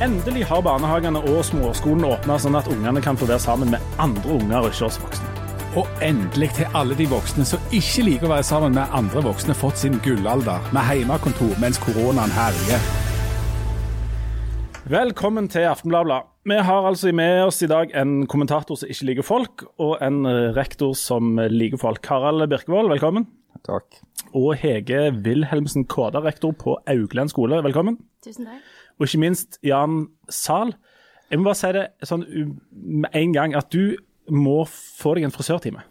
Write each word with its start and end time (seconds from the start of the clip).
Endelig 0.00 0.46
har 0.48 0.62
barnehagene 0.64 1.20
og 1.28 1.42
småskolen 1.44 2.06
åpna, 2.08 2.38
sånn 2.40 2.54
at 2.56 2.68
ungene 2.72 3.02
kan 3.04 3.18
få 3.20 3.26
være 3.28 3.42
sammen 3.42 3.68
med 3.74 3.98
andre 4.00 4.30
unger 4.32 4.62
og 4.62 4.70
ikke 4.70 4.86
oss 4.86 4.96
voksne. 5.02 5.26
Og 5.76 6.00
endelig 6.00 6.48
til 6.56 6.78
alle 6.80 6.96
de 6.96 7.04
voksne 7.10 7.44
som 7.44 7.66
ikke 7.76 8.06
liker 8.06 8.24
å 8.24 8.30
være 8.30 8.46
sammen 8.48 8.78
med 8.78 8.94
andre 8.96 9.20
voksne, 9.28 9.52
fått 9.52 9.82
sin 9.82 9.98
gullalder 10.00 10.72
med 10.72 10.88
hjemmekontor 10.88 11.52
mens 11.60 11.82
koronaen 11.84 12.32
herjer. 12.32 12.88
Velkommen 14.88 15.52
til 15.52 15.68
Aftenbladet. 15.68 16.22
Vi 16.48 16.62
har 16.70 16.88
altså 16.94 17.12
med 17.12 17.44
oss 17.50 17.60
i 17.60 17.68
dag 17.68 17.92
en 17.92 18.24
kommentator 18.24 18.80
som 18.80 18.88
ikke 18.88 19.12
liker 19.12 19.30
folk, 19.34 19.68
og 19.76 19.98
en 20.00 20.24
rektor 20.56 20.96
som 20.96 21.36
liker 21.52 21.84
folk. 21.84 22.00
Harald 22.08 22.48
Birkevold, 22.48 22.88
velkommen. 22.96 23.28
Takk. 23.68 24.00
Og 24.32 24.54
Hege 24.64 25.10
Wilhelmsen 25.12 25.84
Kåda, 25.84 26.24
rektor 26.24 26.56
på 26.56 26.80
Augland 26.88 27.36
skole, 27.36 27.60
velkommen. 27.68 28.00
Tusen 28.24 28.48
takk. 28.48 28.79
Og 29.00 29.08
ikke 29.08 29.22
minst 29.22 29.58
Jan 29.64 30.04
Zahl. 30.30 30.74
Jeg 31.30 31.40
må 31.40 31.48
bare 31.48 31.58
si 31.58 31.72
det 31.74 31.86
sånn 32.06 32.24
med 32.70 33.16
en 33.16 33.34
gang 33.34 33.56
at 33.58 33.70
du 33.72 33.96
må 34.30 34.62
få 34.68 35.16
deg 35.16 35.26
en 35.26 35.34
frisørtime. 35.34 35.82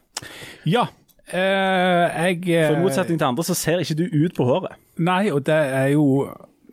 Ja, 0.68 0.86
eh, 1.32 1.40
jeg 1.40 2.44
For 2.44 2.52
I 2.52 2.78
eh, 2.78 2.84
motsetning 2.84 3.20
til 3.20 3.28
andre 3.28 3.46
så 3.48 3.56
ser 3.58 3.82
ikke 3.84 3.98
du 3.98 4.06
ut 4.06 4.36
på 4.38 4.48
håret. 4.48 4.78
Nei, 5.00 5.26
og 5.34 5.46
det 5.48 5.58
er 5.58 5.90
jo 5.96 6.28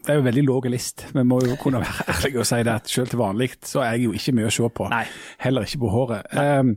det 0.06 0.14
er 0.14 0.20
jo 0.20 0.26
veldig 0.26 0.42
lav 0.46 0.66
list. 0.70 1.02
Vi 1.14 1.22
må 1.26 1.40
jo 1.42 1.56
kunne 1.58 1.80
være 1.82 2.06
ærlige 2.14 2.42
og 2.42 2.46
si 2.46 2.60
det 2.62 2.74
at 2.74 2.90
selv 2.90 3.10
til 3.10 3.18
vanlig 3.18 3.50
så 3.66 3.82
er 3.82 3.96
jeg 3.96 4.06
jo 4.06 4.14
ikke 4.14 4.36
mye 4.38 4.50
å 4.50 4.54
se 4.54 4.70
på. 4.78 4.86
Nei. 4.92 5.02
Heller 5.42 5.66
ikke 5.66 5.82
på 5.82 5.90
håret. 5.90 6.36
Um, 6.36 6.76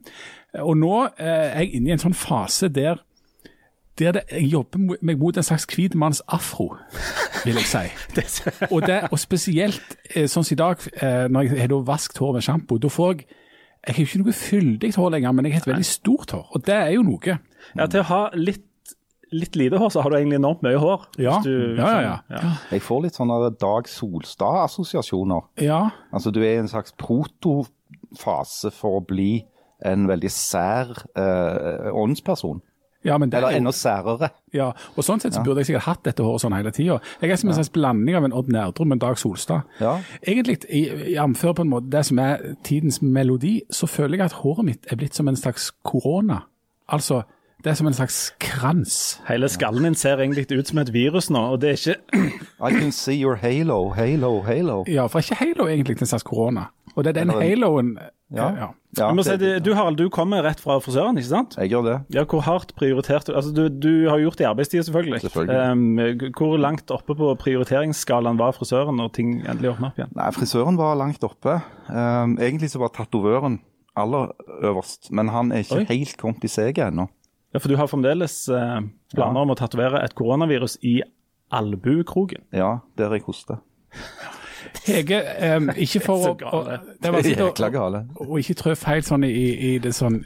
og 0.66 0.80
nå 0.82 0.96
eh, 1.12 1.46
er 1.52 1.62
jeg 1.62 1.76
inne 1.78 1.92
i 1.92 1.94
en 1.94 2.02
sånn 2.02 2.18
fase 2.18 2.72
der, 2.74 3.04
der 4.00 4.12
det, 4.18 4.24
jeg 4.32 4.52
jobber 4.54 4.80
meg 5.02 5.20
mot 5.20 5.38
en 5.38 5.44
slags 5.44 5.66
hvit 5.76 5.96
manns 5.96 6.22
afro, 6.28 6.72
vil 7.46 7.60
jeg 7.60 7.68
si. 7.70 7.84
og, 8.74 8.82
det, 8.88 9.02
og 9.12 9.20
spesielt 9.20 9.98
eh, 10.16 10.26
sånn 10.32 10.44
som 10.48 10.56
i 10.56 10.60
dag, 10.62 10.88
eh, 11.02 11.28
når 11.30 11.50
jeg 11.52 11.60
har 11.68 11.76
vasket 11.88 12.18
hår 12.24 12.34
med 12.40 12.48
sjampo, 12.48 12.78
da 12.80 12.90
får 12.92 13.14
jeg 13.18 13.28
jeg 13.88 13.96
har 13.96 14.04
ikke 14.04 14.20
noe 14.20 14.34
fyldig 14.36 14.90
hår 15.00 15.12
lenger, 15.14 15.32
men 15.32 15.46
jeg 15.48 15.54
har 15.54 15.62
et 15.64 15.68
veldig 15.70 15.86
stort 15.88 16.32
hår, 16.36 16.50
og 16.52 16.66
det 16.68 16.74
er 16.76 16.90
jo 16.98 17.04
noe. 17.08 17.38
Ja, 17.78 17.86
Til 17.88 18.02
å 18.02 18.08
ha 18.10 18.18
litt, 18.36 18.66
litt 19.32 19.56
lite 19.56 19.80
hår, 19.80 19.94
så 19.96 20.02
har 20.04 20.12
du 20.12 20.18
egentlig 20.18 20.36
enormt 20.42 20.66
mye 20.68 20.82
hår. 20.84 21.06
Ja, 21.18 21.38
Hvis 21.40 21.48
du- 21.48 21.78
ja, 21.80 21.94
ja, 22.04 22.18
ja. 22.30 22.52
Jeg 22.74 22.84
får 22.84 23.06
litt 23.06 23.16
sånne 23.16 23.38
Dag 23.56 23.88
Solstad-assosiasjoner. 23.88 25.48
Ja, 25.64 25.90
Altså 26.12 26.32
Du 26.36 26.42
er 26.44 26.58
i 26.58 26.60
en 26.60 26.68
slags 26.68 26.92
protofase 27.00 28.72
for 28.76 29.00
å 29.00 29.06
bli 29.08 29.46
en 29.86 30.08
veldig 30.10 30.30
sær 30.32 30.92
eh, 31.16 31.88
åndsperson. 31.96 32.60
Ja 33.08 33.18
men 33.18 33.32
det 33.32 33.38
Eller 33.40 33.56
er 33.56 33.62
enda 33.62 33.72
særere. 33.72 34.30
Ja, 34.54 34.72
og 34.96 35.06
sånn 35.08 35.22
sett 35.24 35.36
så 35.38 35.44
burde 35.46 35.64
jeg 35.64 35.70
sikkert 35.70 35.88
hatt 35.88 36.04
dette 36.04 36.26
håret 36.26 36.44
sånn 36.44 36.56
hele 36.58 36.74
tida. 36.76 37.00
Jeg 37.22 37.32
er 37.32 37.40
som 37.40 37.52
en 37.52 37.56
slags 37.56 37.72
blanding 37.72 38.18
av 38.20 38.28
en 38.28 38.36
Odd 38.36 38.52
Nerdrum 38.52 38.92
og 38.92 38.98
en 38.98 39.04
Dag 39.06 39.20
Solstad. 39.22 39.68
Ja. 39.80 39.98
Egentlig, 40.28 40.60
jf. 40.68 41.44
på 41.56 41.64
en 41.64 41.72
måte 41.72 41.92
det 41.94 42.06
som 42.10 42.20
er 42.20 42.44
tidens 42.68 43.02
melodi, 43.02 43.62
så 43.72 43.88
føler 43.88 44.20
jeg 44.20 44.32
at 44.34 44.40
håret 44.42 44.68
mitt 44.68 44.92
er 44.92 45.00
blitt 45.00 45.16
som 45.16 45.32
en 45.32 45.40
slags 45.40 45.72
korona. 45.88 46.44
Altså, 46.90 47.24
det 47.64 47.72
er 47.72 47.80
som 47.80 47.88
en 47.88 47.94
slags 47.94 48.20
krans. 48.40 49.22
Hele 49.28 49.50
skallen 49.52 49.84
din 49.84 49.96
ser 49.96 50.20
egentlig 50.20 50.48
ut 50.52 50.68
som 50.68 50.78
et 50.80 50.94
virus 50.94 51.30
nå, 51.30 51.40
og 51.54 51.62
det 51.62 51.70
er 51.70 51.80
ikke 51.80 52.22
I 52.68 52.72
can 52.76 52.92
see 52.92 53.20
your 53.20 53.36
halo, 53.36 53.90
halo, 53.96 54.42
halo. 54.42 54.84
Ja, 54.88 55.08
for 55.08 55.20
er 55.20 55.28
ikke 55.28 55.40
halo 55.44 55.68
egentlig 55.68 56.02
en 56.02 56.08
slags 56.08 56.24
korona? 56.24 56.70
Og 56.96 57.04
det 57.04 57.16
er 57.16 57.24
den 57.24 57.36
haloen 57.36 57.98
Ja. 58.30 58.50
ja. 58.58 58.68
Ja, 58.98 59.12
Jeg 59.12 59.18
må 59.20 59.24
si, 59.26 59.36
Du 59.62 59.70
Harald, 59.78 60.00
du 60.00 60.10
kommer 60.10 60.42
rett 60.42 60.62
fra 60.64 60.80
frisøren, 60.82 61.18
ikke 61.22 61.30
sant? 61.30 61.56
Jeg 61.62 61.70
gjør 61.70 61.84
det. 61.86 61.96
Ja, 62.16 62.24
Hvor 62.30 62.42
hardt 62.42 62.72
prioriterte 62.78 63.36
altså, 63.38 63.52
du? 63.54 63.68
Du 63.70 64.10
har 64.10 64.18
gjort 64.22 64.40
det 64.40 64.48
i 64.48 64.50
arbeidstida, 64.50 64.86
selvfølgelig. 64.88 65.20
Selvfølgelig. 65.28 65.60
Um, 65.70 66.32
hvor 66.38 66.56
langt 66.58 66.90
oppe 66.94 67.14
på 67.18 67.30
prioriteringsskalaen 67.42 68.40
var 68.42 68.56
frisøren 68.58 68.98
når 68.98 69.12
ting 69.14 69.36
endelig 69.44 69.76
åpna 69.76 69.92
opp 69.92 70.02
igjen? 70.02 70.16
Nei, 70.18 70.32
frisøren 70.34 70.80
var 70.80 70.98
langt 70.98 71.26
oppe. 71.26 71.60
Um, 71.86 72.34
egentlig 72.42 72.72
så 72.74 72.82
var 72.82 72.94
tatovøren 72.98 73.60
aller 74.00 74.34
øverst, 74.66 75.12
men 75.14 75.30
han 75.36 75.54
er 75.54 75.66
ikke 75.66 75.84
Oi. 75.84 75.88
helt 75.92 76.18
kommet 76.18 76.50
i 76.50 76.52
seget 76.52 76.82
ennå. 76.90 77.06
Ja, 77.54 77.62
For 77.62 77.70
du 77.70 77.78
har 77.78 77.90
fremdeles 77.90 78.42
uh, 78.50 78.82
planer 79.14 79.46
om 79.46 79.54
å 79.54 79.58
tatovere 79.58 80.02
et 80.02 80.18
koronavirus 80.18 80.80
i 80.82 81.00
albuekroken? 81.54 82.46
Ja, 82.54 82.80
der 82.98 83.14
jeg 83.18 83.26
hoster. 83.30 83.62
Hege, 84.86 85.20
um, 85.58 85.70
ikke 85.76 86.00
for 86.04 86.24
Så 86.24 86.32
å, 86.34 86.38
gale. 86.38 86.78
å 86.80 86.98
Det 87.02 87.10
er 87.10 87.12
vanskelig 87.12 87.68
å- 87.68 87.72
gale. 87.72 88.04
og 88.16 88.40
ikke 88.40 88.56
trø 88.62 88.76
feil 88.76 89.02
sånn 89.04 89.24
i, 89.28 89.76
i 89.76 89.78
det 89.80 89.94
sånn 89.96 90.24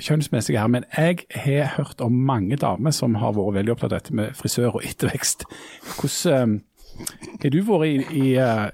kjønnsmessige 0.00 0.58
her, 0.58 0.68
men 0.68 0.84
jeg 0.96 1.26
har 1.34 1.74
hørt 1.76 2.00
om 2.00 2.12
mange 2.12 2.56
damer 2.56 2.90
som 2.96 3.14
har 3.20 3.32
vært 3.36 3.54
veldig 3.58 3.72
opptatt 3.74 3.92
av 3.92 3.98
dette 4.00 4.14
med 4.14 4.32
frisør 4.38 4.74
og 4.78 4.82
ettervekst. 4.84 5.44
Hvordan 5.98 6.62
har 7.42 7.50
du 7.50 7.58
vært 7.62 7.86
i, 7.86 8.20
i, 8.20 8.36
eh, 8.40 8.70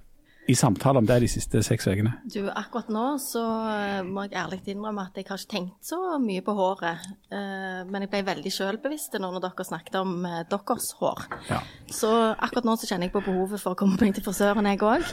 i 0.50 0.55
samtale 0.59 1.00
om 1.00 1.06
det 1.09 1.16
de 1.22 1.28
siste 1.31 1.62
seks 1.65 1.87
ukene? 1.91 2.12
Du, 2.33 2.41
akkurat 2.50 2.91
nå 2.93 3.05
så 3.22 3.43
eh, 3.71 4.00
må 4.06 4.27
jeg 4.27 4.37
ærlig 4.41 4.61
innrømme 4.75 5.06
at 5.06 5.16
jeg 5.21 5.28
har 5.28 5.38
ikke 5.41 5.53
tenkt 5.55 5.87
så 5.93 6.00
mye 6.22 6.43
på 6.47 6.55
håret. 6.59 7.06
Eh, 7.31 7.81
Men 7.91 8.05
jeg 8.05 8.12
ble 8.12 8.25
veldig 8.27 8.53
selvbevisst 8.55 9.15
nå 9.21 9.31
når 9.31 9.44
dere 9.47 9.69
snakket 9.71 10.00
om 10.03 10.19
eh, 10.28 10.43
deres 10.50 10.91
hår. 11.00 11.25
Ja. 11.50 11.62
Så 11.93 12.11
akkurat 12.34 12.69
nå 12.69 12.77
så 12.81 12.91
kjenner 12.91 13.09
jeg 13.09 13.15
på 13.16 13.25
behovet 13.27 13.62
for 13.62 13.75
å 13.75 13.78
komme 13.78 13.99
meg 14.00 14.15
til 14.19 14.27
frisøren, 14.27 14.69
jeg 14.71 14.83
òg. 14.84 15.06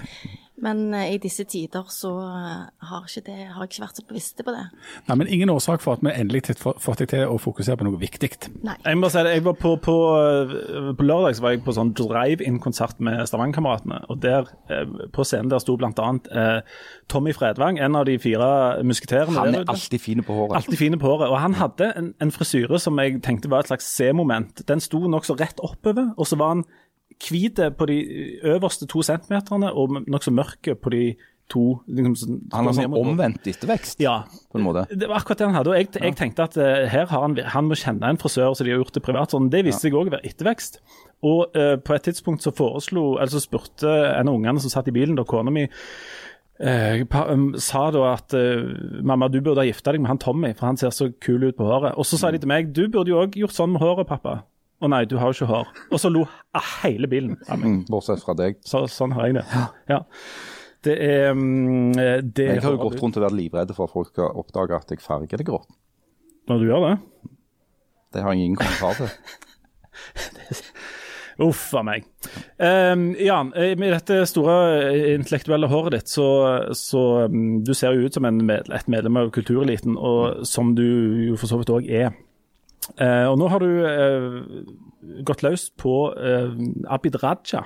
Men 0.63 0.93
eh, 0.93 1.13
i 1.13 1.17
disse 1.21 1.45
tider 1.45 1.85
så 1.93 2.11
eh, 2.25 2.61
har, 2.89 3.05
ikke 3.05 3.25
det, 3.27 3.35
har 3.53 3.61
jeg 3.61 3.71
ikke 3.71 3.83
vært 3.83 3.99
så 3.99 4.05
bevisst 4.09 4.41
på 4.41 4.53
det. 4.55 4.63
Nei, 5.05 5.17
men 5.19 5.29
ingen 5.29 5.51
årsak 5.53 5.83
for 5.83 5.97
at 5.97 6.05
vi 6.05 6.13
endelig 6.13 6.47
har 6.49 6.79
fått 6.81 7.03
deg 7.03 7.11
til 7.11 7.29
å 7.29 7.37
fokusere 7.41 7.77
på 7.77 7.85
noe 7.85 7.99
viktig. 8.01 8.31
Nei. 8.65 8.77
Jeg 8.81 8.97
må 8.97 9.11
si 9.13 9.21
det, 9.25 9.35
jeg 9.37 9.45
var 9.45 9.57
på, 9.61 9.75
på, 9.85 9.95
eh, 10.17 10.89
på 10.97 11.05
lørdag 11.05 11.37
så 11.37 11.45
var 11.45 11.53
jeg 11.53 11.63
på 11.67 11.75
sånn 11.77 11.93
drive-in-konsert 11.97 13.03
med 13.05 13.21
Stavangerkameratene. 13.29 14.01
og 14.09 14.23
der 14.23 14.49
På 15.13 15.25
scenen 15.27 15.51
der 15.53 15.61
sto 15.61 15.77
bl.a. 15.77 15.91
Eh, 15.93 16.81
Tommy 17.11 17.35
Fredvang, 17.37 17.77
en 17.83 17.99
av 17.99 18.07
de 18.09 18.17
fire 18.21 18.49
musketerene. 18.87 19.37
Han 19.37 19.59
er 19.61 19.69
alltid 19.69 20.01
fin 20.01 20.25
på 20.25 20.39
håret. 20.41 20.57
Alltid 20.57 20.81
fine 20.81 20.97
på 21.01 21.11
håret. 21.11 21.29
Og 21.29 21.37
han 21.43 21.59
hadde 21.61 21.91
en, 22.01 22.11
en 22.23 22.33
frisyre 22.33 22.81
som 22.81 22.97
jeg 23.03 23.21
tenkte 23.25 23.53
var 23.53 23.61
et 23.61 23.69
slags 23.69 23.93
C-moment. 23.93 24.65
Den 24.67 24.81
sto 24.81 25.05
nokså 25.05 25.37
rett 25.37 25.61
oppover, 25.61 26.15
og 26.17 26.27
så 26.27 26.41
var 26.41 26.55
han 26.55 26.65
hvit 27.23 27.59
på 27.77 27.87
de 27.89 27.97
øverste 28.45 28.87
to 28.89 29.01
centimeterne 29.05 29.71
og 29.73 30.03
nokså 30.07 30.33
mørke 30.35 30.75
på 30.75 30.93
de 30.93 31.03
to 31.47 31.79
liksom, 31.87 32.41
Han 32.51 32.67
har 32.67 32.75
sånn 32.75 32.95
omvendt 32.97 33.47
ettervekst, 33.47 34.01
Ja, 34.03 34.17
på 34.51 34.59
en 34.59 34.65
måte. 34.65 34.83
det 34.91 35.07
var 35.07 35.21
akkurat 35.21 35.39
det 35.39 35.47
han 35.47 35.55
hadde. 35.55 35.71
og 35.71 35.77
Jeg, 35.79 35.89
jeg 36.03 36.15
tenkte 36.19 36.43
at 36.43 36.57
uh, 36.59 36.83
her 36.91 37.07
har 37.07 37.23
han, 37.23 37.37
han 37.55 37.69
må 37.69 37.77
kjenne 37.79 38.03
en 38.03 38.19
frisør, 38.19 38.51
så 38.53 38.67
de 38.67 38.73
har 38.73 38.81
gjort 38.81 38.97
det 38.99 39.03
privat. 39.05 39.31
sånn. 39.31 39.49
Det 39.53 39.63
viste 39.63 39.87
seg 39.87 39.95
òg 39.95 40.11
å 40.11 40.15
være 40.17 40.27
ettervekst. 40.27 40.81
Og 41.23 41.55
uh, 41.55 41.77
på 41.79 41.95
et 41.95 42.03
tidspunkt 42.09 42.43
så 42.43 42.51
foreslo, 42.51 43.15
eller 43.17 43.31
så 43.31 43.39
spurte 43.43 43.87
en 43.87 44.27
av 44.27 44.35
ungene 44.35 44.59
som 44.59 44.73
satt 44.73 44.91
i 44.91 44.95
bilen, 44.95 45.15
da 45.15 45.23
kona 45.27 45.53
mi 45.53 45.69
eh, 46.59 47.03
um, 47.29 47.53
sa 47.61 47.87
da 47.93 48.03
at 48.15 48.33
eh, 48.33 49.01
mamma, 49.05 49.29
du 49.29 49.39
burde 49.41 49.61
ha 49.61 49.67
gifta 49.67 49.93
deg 49.93 50.03
med 50.03 50.13
han 50.13 50.21
Tommy, 50.21 50.53
for 50.57 50.69
han 50.69 50.79
ser 50.79 50.93
så 50.95 51.11
kul 51.21 51.47
ut 51.47 51.57
på 51.57 51.67
håret. 51.67 51.97
Og 51.97 52.07
så 52.07 52.19
sa 52.19 52.31
de 52.33 52.41
til 52.41 52.51
meg 52.51 52.73
du 52.75 52.87
burde 52.87 53.13
jo 53.13 53.21
òg 53.21 53.37
gjort 53.39 53.55
sånn 53.55 53.73
med 53.75 53.83
håret, 53.83 54.09
pappa. 54.09 54.41
Å 54.77 54.89
nei, 54.93 55.07
du 55.09 55.15
har 55.17 55.31
jo 55.31 55.39
ikke 55.39 55.49
hår. 55.49 55.69
Og 55.89 56.01
så 56.01 56.11
lo 56.13 56.27
hele 56.83 57.09
bilen 57.09 57.33
av 57.47 57.57
meg. 57.57 57.65
Mm, 57.65 57.79
bortsett 57.89 58.21
fra 58.21 58.35
deg. 58.37 58.59
Så, 58.67 58.83
sånn 58.91 59.15
har 59.17 59.29
jeg 59.29 59.39
det. 59.39 59.45
Ja. 59.89 60.03
Det 60.85 60.93
er 61.01 61.31
mm, 61.33 61.97
det 62.21 62.45
Jeg 62.45 62.63
har 62.63 62.75
jo 62.75 62.83
gått 62.83 63.01
rundt 63.01 63.17
og 63.17 63.25
vært 63.25 63.39
livredd 63.39 63.73
for 63.75 63.89
at 63.89 63.95
folk 63.95 64.11
skal 64.11 64.37
oppdage 64.37 64.77
at 64.77 64.93
jeg 64.93 65.01
farger 65.03 65.41
det 65.41 65.47
grått. 65.47 65.71
Når 66.47 66.61
du 66.61 66.69
gjør 66.69 66.85
det? 66.85 66.93
Det 68.13 68.23
har 68.23 68.37
jeg 68.37 68.45
ingen 68.45 68.61
kommentar 68.61 69.01
til. 69.01 69.11
Uff 71.47 71.67
a 71.77 71.83
meg. 71.85 72.05
Um, 72.57 73.11
Jan, 73.21 73.51
eh, 73.53 73.75
med 73.77 73.91
dette 73.93 74.23
store 74.25 74.53
eh, 74.87 75.11
intellektuelle 75.13 75.69
håret 75.69 75.93
ditt, 75.93 76.09
så, 76.09 76.25
så 76.73 77.03
um, 77.29 77.59
du 77.65 77.75
ser 77.77 77.93
jo 77.93 78.07
ut 78.07 78.17
som 78.17 78.25
en 78.25 78.39
med, 78.45 78.71
et 78.73 78.89
medlem 78.89 79.19
av 79.21 79.29
kultureliten, 79.35 79.99
og 80.01 80.47
som 80.49 80.73
du 80.77 80.87
jo 81.27 81.37
for 81.37 81.51
så 81.51 81.59
vidt 81.61 81.73
òg 81.73 81.91
er. 81.93 82.15
Eh, 82.95 83.25
og 83.27 83.37
nå 83.41 83.49
har 83.51 83.63
du 83.63 83.71
eh, 83.87 85.23
gått 85.27 85.43
løs 85.45 85.69
på 85.77 85.97
eh, 86.15 86.55
Abid 86.93 87.19
Raja. 87.23 87.65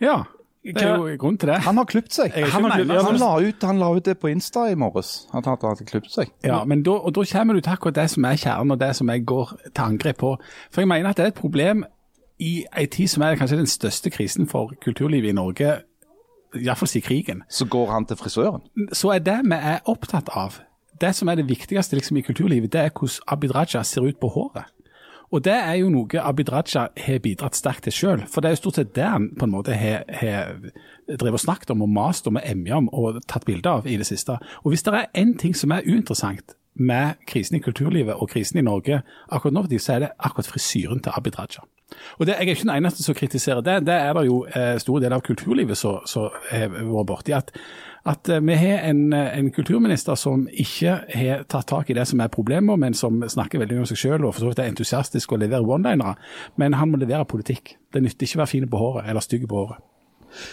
Ja, 0.00 0.22
det 0.64 0.82
er 0.84 0.96
jo 0.96 1.16
grunn 1.16 1.38
til 1.40 1.48
det. 1.48 1.60
Han 1.64 1.78
har 1.80 1.86
klipt 1.88 2.12
seg. 2.12 2.34
Han 2.52 2.66
har 2.68 2.82
ja, 2.84 3.02
Han 3.06 3.16
la, 3.16 3.30
ut, 3.40 3.62
han 3.64 3.78
la 3.80 3.90
ut 3.96 4.04
det 4.04 4.18
på 4.20 4.28
Insta 4.28 4.66
i 4.68 4.76
morges, 4.76 5.26
at 5.32 5.48
han 5.48 5.56
hadde 5.62 5.86
klippet 5.88 6.12
seg. 6.12 6.32
Ja, 6.44 6.60
men 6.68 6.82
da, 6.84 6.98
og 7.00 7.14
da 7.16 7.24
kommer 7.32 7.56
du 7.56 7.62
til 7.64 7.72
akkurat 7.72 7.96
det 7.96 8.10
som 8.12 8.26
er 8.28 8.36
kjernen, 8.36 8.74
og 8.76 8.80
det 8.80 8.92
som 8.96 9.08
jeg 9.08 9.24
går 9.24 9.54
til 9.70 9.84
angrep 9.86 10.20
på. 10.20 10.34
For 10.70 10.84
jeg 10.84 10.92
mener 10.92 11.10
at 11.10 11.16
det 11.16 11.24
er 11.24 11.32
et 11.32 11.40
problem 11.40 11.86
i 12.40 12.64
en 12.76 12.90
tid 12.92 13.08
som 13.08 13.24
er 13.24 13.38
kanskje 13.40 13.56
den 13.60 13.68
største 13.68 14.12
krisen 14.12 14.48
for 14.48 14.72
kulturlivet 14.84 15.32
i 15.32 15.36
Norge, 15.36 15.78
iallfall 16.56 16.88
siden 16.88 17.06
krigen. 17.08 17.42
Så 17.48 17.64
går 17.68 17.92
han 17.92 18.06
til 18.06 18.16
frisøren. 18.16 18.60
Så 18.92 19.14
er 19.14 19.24
det 19.24 19.40
vi 19.44 19.56
er 19.56 19.80
opptatt 19.88 20.28
av, 20.36 20.60
det 21.00 21.14
som 21.16 21.28
er 21.28 21.40
det 21.40 21.48
viktigste 21.48 21.96
liksom, 21.96 22.20
i 22.20 22.26
kulturlivet, 22.26 22.72
det 22.72 22.80
er 22.80 22.92
hvordan 22.92 23.26
Abid 23.28 23.54
Raja 23.54 23.82
ser 23.82 24.06
ut 24.06 24.20
på 24.20 24.28
håret. 24.28 24.68
Og 25.30 25.44
det 25.46 25.54
er 25.54 25.76
jo 25.78 25.90
noe 25.92 26.22
Abid 26.26 26.50
Raja 26.50 26.88
har 26.90 27.20
bidratt 27.22 27.58
sterkt 27.58 27.86
til 27.86 27.94
sjøl. 27.94 28.22
For 28.26 28.42
det 28.42 28.50
er 28.50 28.56
jo 28.56 28.62
stort 28.64 28.80
sett 28.80 28.94
det 28.96 29.06
han 29.06 29.28
på 29.38 29.46
en 29.46 29.52
måte 29.54 29.76
har, 29.78 30.02
drevet 31.06 31.38
og 31.38 31.44
snakket 31.44 31.70
om 31.70 31.84
og 31.86 31.92
mast 31.94 32.26
om 32.26 32.40
og 32.40 32.46
emja 32.46 32.80
om 32.80 32.88
og 32.90 33.20
tatt 33.30 33.46
bilder 33.46 33.78
av 33.78 33.86
i 33.86 33.98
det 34.00 34.08
siste. 34.08 34.40
Og 34.64 34.74
hvis 34.74 34.82
det 34.86 34.96
er 34.96 35.12
én 35.22 35.36
ting 35.38 35.54
som 35.56 35.70
er 35.70 35.86
uinteressant 35.86 36.56
med 36.80 37.20
krisen 37.30 37.58
i 37.58 37.62
kulturlivet 37.62 38.18
og 38.18 38.30
krisen 38.30 38.58
i 38.58 38.66
Norge 38.66 39.02
akkurat 39.30 39.54
nå, 39.54 39.66
så 39.78 39.94
er 39.96 40.06
det 40.06 40.14
akkurat 40.18 40.50
frisyren 40.50 41.02
til 41.02 41.14
Abid 41.14 41.38
Raja. 41.38 41.62
Og 42.18 42.26
det, 42.26 42.34
Jeg 42.38 42.46
er 42.46 42.50
ikke 42.50 42.62
den 42.62 42.76
eneste 42.76 43.02
som 43.02 43.14
kritiserer 43.14 43.60
det. 43.60 43.86
Det 43.86 43.94
er 43.94 44.12
det 44.14 44.26
jo 44.26 44.44
eh, 44.46 44.78
store 44.78 45.02
deler 45.02 45.16
av 45.16 45.22
kulturlivet 45.26 45.78
som 45.78 46.30
har 46.50 46.68
vært 46.70 47.06
borti. 47.06 47.34
At, 47.34 47.50
at 48.08 48.28
eh, 48.28 48.40
vi 48.40 48.56
har 48.56 48.86
en, 48.88 49.12
en, 49.12 49.50
kulturminister 49.52 50.16
som 50.16 50.46
ikke 50.48 50.96
har 51.14 51.44
tatt 51.50 51.68
tak 51.68 51.90
i 51.90 51.96
det 51.98 52.06
som 52.08 52.20
er 52.20 52.32
problemet, 52.32 52.78
men 52.80 52.96
som 52.96 53.20
snakker 53.20 53.60
veldig 53.60 53.76
mye 53.76 53.84
om 53.84 53.90
seg 53.90 54.00
selv 54.00 54.28
og 54.28 54.34
for 54.34 54.44
så 54.44 54.52
vidt 54.52 54.64
er 54.64 54.72
entusiastisk 54.72 55.34
og 55.34 55.42
leverer 55.42 55.68
one-linere. 55.68 56.16
Men 56.60 56.78
han 56.80 56.92
må 56.92 57.00
levere 57.00 57.28
politikk. 57.28 57.76
Det 57.92 58.02
nytter 58.04 58.26
ikke 58.26 58.40
å 58.40 58.44
være 58.44 58.54
fin 58.54 58.68
på 58.70 58.80
håret 58.80 59.10
eller 59.10 59.24
stygg 59.24 59.48
på 59.50 59.64
håret. 59.64 59.84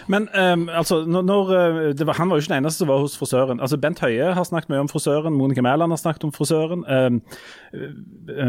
Men 0.08 0.28
um, 0.34 0.68
altså, 0.70 1.02
når, 1.06 1.52
eh, 1.92 2.08
var, 2.08 2.14
Han 2.14 2.30
var 2.30 2.38
jo 2.38 2.42
ikke 2.46 2.54
den 2.54 2.64
eneste 2.64 2.84
som 2.84 2.92
var 2.92 3.02
hos 3.04 3.18
frisøren. 3.18 3.62
Altså, 3.62 3.78
Bent 3.78 4.00
Høie 4.00 4.34
har 4.34 4.48
snakket 4.48 4.72
mye 4.74 4.84
om 4.86 4.90
frisøren, 4.92 5.34
Monica 5.34 5.62
Mæland 5.62 5.92
har 5.92 6.02
snakket 6.02 6.24
om 6.24 6.34
frisøren. 6.36 6.86
Um, 6.88 7.22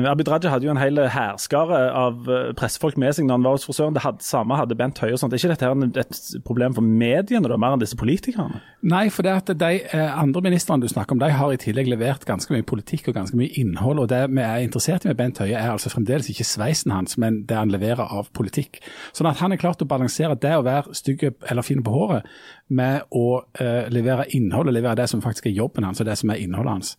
Abid 0.07 0.29
Raja 0.29 0.53
hadde 0.53 0.67
jo 0.67 0.73
en 0.73 0.81
hel 0.81 1.01
hærskare 1.11 1.81
av 1.93 2.29
pressefolk 2.57 2.97
med 3.01 3.17
seg 3.17 3.27
når 3.27 3.39
han 3.39 3.47
var 3.49 3.57
hos 3.59 3.67
frisøren. 3.69 3.97
Det 3.97 4.05
hadde, 4.05 4.25
samme 4.25 4.57
hadde 4.59 4.79
Bent 4.79 4.99
Høie. 5.03 5.13
og 5.13 5.23
sånt. 5.23 5.33
Er 5.33 5.43
ikke 5.43 5.53
dette 5.55 5.69
her 5.69 6.03
et 6.03 6.45
problem 6.47 6.77
for 6.77 6.87
mediene, 6.87 7.49
da, 7.49 7.57
mer 7.61 7.77
enn 7.77 7.83
disse 7.83 7.99
politikerne? 7.99 8.63
Nei, 8.89 9.09
for 9.11 9.27
det 9.27 9.35
at 9.35 9.53
de 9.59 9.73
andre 9.95 10.45
ministrene 10.45 10.83
du 10.83 10.89
snakker 10.91 11.17
om, 11.17 11.23
de 11.23 11.31
har 11.35 11.53
i 11.53 11.61
tillegg 11.61 11.91
levert 11.91 12.27
ganske 12.29 12.53
mye 12.55 12.67
politikk 12.67 13.11
og 13.11 13.19
ganske 13.19 13.37
mye 13.39 13.53
innhold. 13.59 14.05
og 14.05 14.09
Det 14.13 14.23
vi 14.31 14.45
er 14.45 14.65
interessert 14.65 15.05
i 15.05 15.11
med 15.11 15.19
Bent 15.19 15.41
Høie, 15.43 15.57
er 15.57 15.73
altså 15.73 15.91
fremdeles 15.93 16.29
ikke 16.31 16.47
sveisen 16.47 16.93
hans, 16.95 17.17
men 17.21 17.43
det 17.49 17.57
han 17.57 17.73
leverer 17.73 18.07
av 18.07 18.31
politikk. 18.37 18.81
Sånn 19.17 19.29
at 19.31 19.41
han 19.43 19.55
har 19.55 19.61
klart 19.61 19.83
å 19.83 19.89
balansere 19.89 20.37
det 20.39 20.55
å 20.57 20.65
være 20.67 20.95
stygg 20.97 21.18
stygge 21.19 21.51
eller 21.51 21.63
fine 21.63 21.83
på 21.83 21.91
håret 21.91 22.23
med 22.69 23.01
å 23.11 23.43
uh, 23.61 23.89
levere 23.89 24.27
og 24.55 24.73
levere 24.73 24.95
det 24.97 25.09
som 25.09 25.23
faktisk 25.23 25.47
er 25.47 25.57
jobben 25.57 25.85
hans, 25.85 26.01
og 26.01 26.07
det 26.07 26.19
som 26.19 26.31
er 26.31 26.37
innholdet 26.43 26.73
hans. 26.73 26.97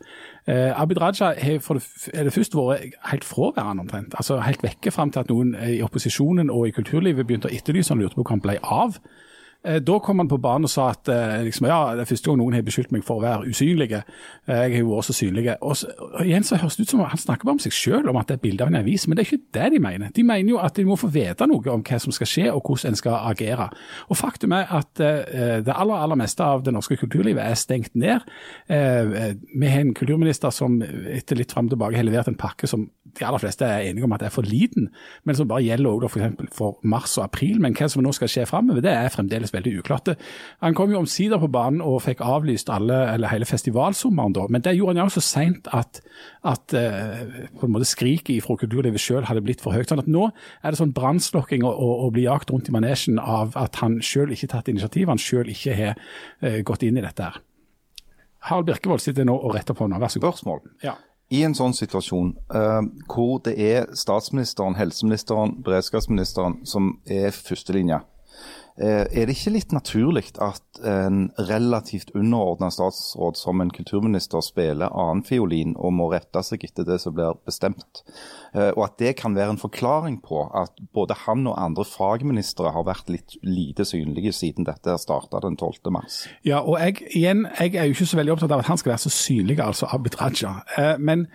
Uh, 0.48 0.81
Abid 0.81 1.01
Raja 1.01 1.33
har 1.38 1.60
for 1.60 1.74
det, 1.74 1.86
det 2.13 2.33
først 2.33 2.56
vært 2.56 2.98
helt 3.12 3.24
fraværende 3.24 3.81
omtrent. 3.81 4.13
altså 4.18 4.39
Helt 4.39 4.63
vekke 4.63 4.92
fram 4.92 5.12
til 5.12 5.19
at 5.19 5.30
noen 5.30 5.56
i 5.56 5.81
opposisjonen 5.81 6.50
og 6.50 6.68
i 6.68 6.71
kulturlivet 6.71 7.27
begynte 7.27 7.50
å 7.50 7.54
etterlyse 7.54 7.94
han 7.94 8.01
lurte 8.01 8.16
på 8.16 8.25
hva 8.25 8.38
han 8.38 8.45
ble 8.45 8.57
av. 8.63 9.00
Eh, 9.65 9.81
da 9.83 9.97
kom 10.00 10.21
han 10.21 10.29
på 10.31 10.38
banen 10.39 10.69
og 10.69 10.71
sa 10.71 10.85
at 10.94 11.09
eh, 11.11 11.41
liksom, 11.44 11.65
ja, 11.67 11.79
det 11.97 12.06
er 12.06 12.07
første 12.07 12.29
gang 12.29 12.38
noen 12.39 12.56
har 12.56 12.63
beskyldt 12.63 12.94
meg 12.95 13.03
for 13.03 13.19
å 13.19 13.25
være 13.25 13.50
usynlig. 13.51 13.89
Eh, 13.91 14.06
jeg 14.47 14.75
har 14.77 14.79
jo 14.79 14.94
vært 14.94 15.09
så 15.09 15.15
synlig. 15.17 15.45
Og, 15.57 15.73
så, 15.75 15.89
og 16.00 16.21
igjen 16.23 16.47
så 16.47 16.61
høres 16.61 16.77
det 16.79 16.85
ut 16.88 16.94
som 16.94 17.03
Han 17.03 17.19
snakker 17.19 17.47
bare 17.47 17.57
om 17.57 17.63
seg 17.63 17.75
selv, 17.75 18.07
om 18.11 18.19
at 18.21 18.29
det 18.29 18.38
er 18.38 18.44
bilde 18.45 18.63
av 18.63 18.71
en 18.71 18.79
avis, 18.79 19.07
men 19.07 19.17
det 19.17 19.25
er 19.25 19.33
ikke 19.33 19.57
det 19.57 19.67
de 19.73 19.81
mener. 19.83 20.13
De 20.15 20.23
mener 20.23 20.53
jo 20.53 20.61
at 20.63 20.79
de 20.79 20.85
må 20.88 20.95
få 21.00 21.11
vite 21.11 21.47
noe 21.50 21.73
om 21.73 21.83
hva 21.83 22.00
som 22.00 22.15
skal 22.15 22.31
skje 22.31 22.45
og 22.53 22.63
hvordan 22.63 22.94
en 22.94 23.01
skal 23.01 23.17
agere. 23.33 23.67
Og 24.07 24.19
Faktum 24.19 24.56
er 24.56 24.71
at 24.79 24.91
det 25.00 25.73
aller 25.73 26.03
aller 26.03 26.19
meste 26.19 26.44
av 26.44 26.63
det 26.63 26.73
norske 26.75 26.95
kulturlivet 27.00 27.44
er 27.44 27.59
stengt 27.59 27.95
ned. 28.00 28.23
vi 28.67 29.71
har 29.71 29.83
en 29.83 29.94
kulturminister 29.95 30.53
som 30.55 30.79
etter 30.81 31.39
litt 31.39 31.51
fram 31.55 31.67
og 31.67 31.75
tilbake 31.75 32.00
har 32.00 32.07
levert 32.07 32.27
en 32.31 32.39
pakke 32.39 32.67
som 32.67 32.88
de 33.17 33.25
aller 33.25 33.41
fleste 33.41 33.65
er 33.65 33.89
enige 33.89 34.05
om 34.05 34.13
at 34.13 34.23
er 34.23 34.33
for 34.33 34.45
liten, 34.45 34.89
men 35.25 35.35
som 35.35 35.47
bare 35.50 35.63
gjelder 35.65 35.89
også 35.89 36.09
for, 36.13 36.45
for 36.53 36.79
mars 36.83 37.17
og 37.17 37.23
april. 37.25 37.59
Men 37.62 37.75
hva 37.77 37.89
som 37.89 38.03
nå 38.03 38.13
skal 38.15 38.31
skje 38.31 38.45
framover, 38.50 38.83
det 38.85 38.94
er 38.94 39.13
fremdeles 39.13 39.49
veldig 39.54 39.74
uklart. 39.81 40.13
Han 40.63 40.78
kom 40.78 40.94
jo 40.94 41.01
omsider 41.01 41.42
på 41.42 41.50
banen 41.51 41.81
og 41.86 42.01
fikk 42.06 42.24
avlyst 42.25 42.72
alle, 42.74 43.01
eller 43.13 43.34
hele 43.34 43.48
festivalsommeren 43.50 44.36
da, 44.38 44.46
men 44.50 44.63
det 44.66 44.75
gjorde 44.78 44.96
han 44.98 45.10
jo 45.10 45.18
så 45.18 45.25
seint 45.25 45.69
at, 45.75 46.01
at 46.48 46.78
uh, 46.78 47.50
på 47.60 47.68
en 47.68 47.75
måte 47.75 47.90
skriket 47.90 48.46
fra 48.46 48.57
kulturlivet 48.60 49.01
selv 49.01 49.30
hadde 49.30 49.44
blitt 49.46 49.63
for 49.63 49.75
høyt. 49.75 49.90
sånn 49.92 50.04
at 50.04 50.10
Nå 50.10 50.30
er 50.30 50.72
det 50.72 50.80
sånn 50.80 50.96
brannslokking 50.96 51.66
å 51.66 52.10
bli 52.13 52.25
jagt 52.28 52.51
rundt 52.54 52.69
i 52.69 52.75
manesjen 52.75 53.19
av 53.19 53.57
at 53.60 53.81
han 53.84 54.00
selv 54.06 54.34
ikke 54.34 54.48
har 54.48 54.56
tatt 54.60 54.74
initiativ, 54.74 55.10
han 55.12 55.22
selv 55.22 55.51
ikke 55.54 55.78
har 55.78 55.94
uh, 55.98 56.60
gått 56.66 56.88
inn 56.88 57.00
i 57.00 57.06
dette. 57.06 57.30
her. 57.30 57.46
Harald 58.48 58.69
Birkevold 58.69 59.04
sitter 59.04 59.28
nå 59.28 59.36
og 59.36 59.54
retter 59.56 59.75
på 59.75 59.86
hånda. 59.86 60.00
Vær 60.00 60.12
så 60.13 60.22
god. 60.24 60.38
Spørsmål. 60.38 60.62
Ja. 60.84 60.96
I 61.30 61.44
en 61.46 61.54
sånn 61.54 61.75
situasjon 61.78 62.31
uh, 62.56 62.81
hvor 63.12 63.38
det 63.46 63.54
er 63.62 63.90
statsministeren, 63.98 64.78
helseministeren, 64.80 65.60
beredskapsministeren 65.66 66.63
som 66.66 66.96
er 67.06 67.30
førstelinja, 67.36 68.01
er 68.79 69.27
det 69.27 69.35
ikke 69.35 69.51
litt 69.53 69.73
naturlig 69.75 70.29
at 70.39 70.79
en 70.87 71.25
relativt 71.49 72.13
underordna 72.15 72.69
statsråd 72.71 73.37
som 73.37 73.59
en 73.59 73.71
kulturminister 73.75 74.43
spiller 74.45 74.93
annenfiolin 74.93 75.75
og 75.75 75.95
må 75.97 76.07
rette 76.13 76.43
seg 76.45 76.63
etter 76.67 76.87
det 76.87 76.99
som 77.03 77.15
blir 77.17 77.35
bestemt? 77.47 78.03
Uh, 78.55 78.71
og 78.71 78.83
at 78.87 78.97
det 79.01 79.13
kan 79.19 79.35
være 79.37 79.53
en 79.53 79.61
forklaring 79.61 80.19
på 80.25 80.41
at 80.57 80.79
både 80.95 81.17
han 81.25 81.45
og 81.49 81.59
andre 81.61 81.85
fagministre 81.85 82.71
har 82.73 82.87
vært 82.87 83.11
litt 83.13 83.37
lite 83.45 83.85
synlige 83.85 84.33
siden 84.33 84.67
dette 84.67 84.95
starta 85.01 85.41
den 85.43 85.57
12. 85.57 85.91
mars. 85.93 86.23
Ja, 86.47 86.63
og 86.63 86.79
jeg, 86.81 87.03
igjen, 87.13 87.45
jeg 87.59 87.75
er 87.75 87.89
jo 87.89 87.97
ikke 87.97 88.09
så 88.09 88.19
veldig 88.19 88.35
opptatt 88.37 88.55
av 88.55 88.63
at 88.63 88.71
han 88.71 88.81
skal 88.81 88.95
være 88.95 89.05
så 89.05 89.13
synlig, 89.13 89.59
altså 89.63 89.89
Abid 89.93 90.17
Raja. 90.21 90.59
Uh, 90.77 90.95
men 90.97 91.27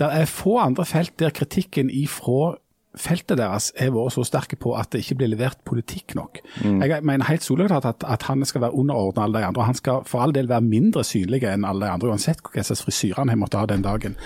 det 0.00 0.08
er 0.08 0.30
få 0.30 0.56
andre 0.62 0.86
felt 0.88 1.18
der 1.20 1.34
kritikken 1.34 1.92
ifra 1.92 2.54
feltet 2.98 3.38
deres 3.40 3.70
har 3.78 3.92
vært 3.94 4.14
så 4.14 4.24
sterke 4.26 4.56
på 4.60 4.74
at 4.76 4.90
det 4.92 5.02
ikke 5.02 5.16
blir 5.22 5.30
levert 5.32 5.60
politikk 5.68 6.14
nok. 6.18 6.42
Mm. 6.60 6.82
Jeg 6.84 7.06
mener 7.08 7.28
helt 7.28 7.46
soleklart 7.46 7.86
at, 7.88 8.04
at, 8.04 8.26
han 8.28 8.44
skal 8.44 8.66
være 8.66 8.76
underordnet 8.76 9.22
alle 9.22 9.38
de 9.38 9.48
andre. 9.48 9.62
og 9.62 9.66
Han 9.66 9.78
skal 9.78 10.04
for 10.08 10.24
all 10.24 10.34
del 10.34 10.50
være 10.50 10.66
mindre 10.66 11.04
synlig 11.04 11.42
enn 11.48 11.64
alle 11.68 11.86
de 11.86 11.92
andre, 11.92 12.12
uansett 12.12 12.42
hva 12.44 12.64
slags 12.66 12.84
frisyre 12.84 13.20
han 13.20 13.32
har 13.32 13.40
måttet 13.40 13.60
ha 13.62 13.66
den 13.70 13.86
dagen. 13.86 14.16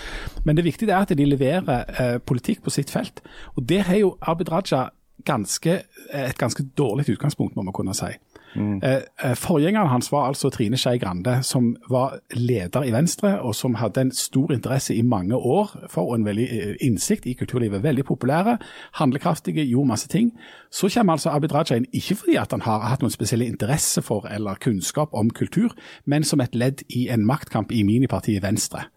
Men 0.45 0.59
det 0.59 0.67
viktige 0.67 0.93
er 0.93 1.07
at 1.07 1.15
de 1.15 1.29
leverer 1.29 1.87
eh, 2.01 2.19
politikk 2.19 2.65
på 2.67 2.75
sitt 2.75 2.91
felt. 2.91 3.23
Og 3.55 3.69
Der 3.69 3.87
har 3.87 4.01
jo 4.03 4.17
Abid 4.21 4.51
Raja 4.53 4.89
ganske, 5.27 5.83
et 6.13 6.39
ganske 6.39 6.63
dårlig 6.79 7.09
utgangspunkt, 7.11 7.57
må 7.57 7.63
man 7.63 7.75
kunne 7.75 7.95
si. 7.95 8.13
Mm. 8.57 8.81
Eh, 8.83 9.35
forgjengeren 9.39 9.89
hans 9.89 10.11
var 10.13 10.29
altså 10.31 10.51
Trine 10.51 10.79
Skei 10.81 10.99
Grande, 10.99 11.39
som 11.43 11.75
var 11.91 12.19
leder 12.35 12.87
i 12.87 12.93
Venstre, 12.95 13.37
og 13.41 13.55
som 13.55 13.77
hadde 13.81 14.07
en 14.07 14.13
stor 14.13 14.53
interesse 14.53 14.95
i 14.95 15.03
mange 15.03 15.37
år 15.37 15.75
for 15.93 16.11
og 16.11 16.19
en 16.19 16.27
veldig 16.27 16.47
eh, 16.47 16.75
innsikt 16.87 17.27
i 17.27 17.37
kulturlivet. 17.39 17.83
Veldig 17.83 18.05
populære, 18.05 18.59
handlekraftige, 19.01 19.67
gjorde 19.67 19.89
masse 19.89 20.09
ting. 20.09 20.33
Så 20.71 20.89
kommer 20.95 21.13
altså 21.13 21.31
Abid 21.31 21.55
Raja 21.55 21.77
inn, 21.77 21.89
ikke 21.93 22.15
fordi 22.23 22.37
at 22.41 22.53
han 22.53 22.65
har 22.67 22.89
hatt 22.89 23.03
noen 23.05 23.15
spesiell 23.15 23.43
interesse 23.47 24.03
for 24.03 24.27
eller 24.31 24.61
kunnskap 24.61 25.15
om 25.15 25.31
kultur, 25.31 25.75
men 26.05 26.25
som 26.25 26.41
et 26.41 26.55
ledd 26.55 26.85
i 26.89 27.09
en 27.13 27.27
maktkamp 27.27 27.73
i 27.73 27.83
minipartiet 27.83 28.43
Venstre. 28.43 28.89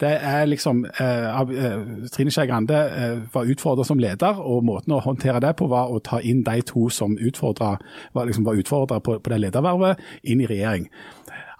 Det 0.00 0.10
er 0.22 0.44
liksom 0.46 0.84
eh, 1.00 1.40
eh, 1.40 2.08
Trine 2.14 2.30
Skei 2.30 2.46
Grande 2.46 2.76
eh, 2.78 3.34
var 3.34 3.48
utfordra 3.50 3.84
som 3.84 3.98
leder, 3.98 4.38
og 4.38 4.64
måten 4.64 4.94
å 4.94 5.00
håndtere 5.02 5.40
det 5.42 5.56
på 5.58 5.66
var 5.66 5.90
å 5.90 5.98
ta 5.98 6.20
inn 6.22 6.44
de 6.46 6.60
to 6.62 6.86
som 6.88 7.16
var, 7.18 7.80
liksom, 8.24 8.44
var 8.46 8.60
utfordra 8.60 9.00
på, 9.00 9.18
på 9.18 9.32
det 9.32 9.40
ledervervet, 9.40 9.98
inn 10.22 10.40
i 10.40 10.46
regjering. 10.46 10.86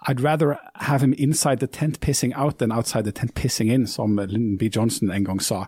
I'd 0.07 0.23
rather 0.23 0.55
have 0.75 1.01
him 1.01 1.13
inside 1.17 1.59
the 1.59 1.67
tent 1.67 1.99
pissing 1.99 2.33
out 2.33 2.59
than 2.59 2.71
outside 2.71 3.03
the 3.03 3.11
tent 3.11 3.35
pissing 3.35 3.69
in, 3.69 3.87
som 3.87 4.15
Lyndon 4.15 4.57
B. 4.57 4.69
Johnson 4.75 5.11
en 5.11 5.25
gang 5.25 5.41
sa. 5.43 5.65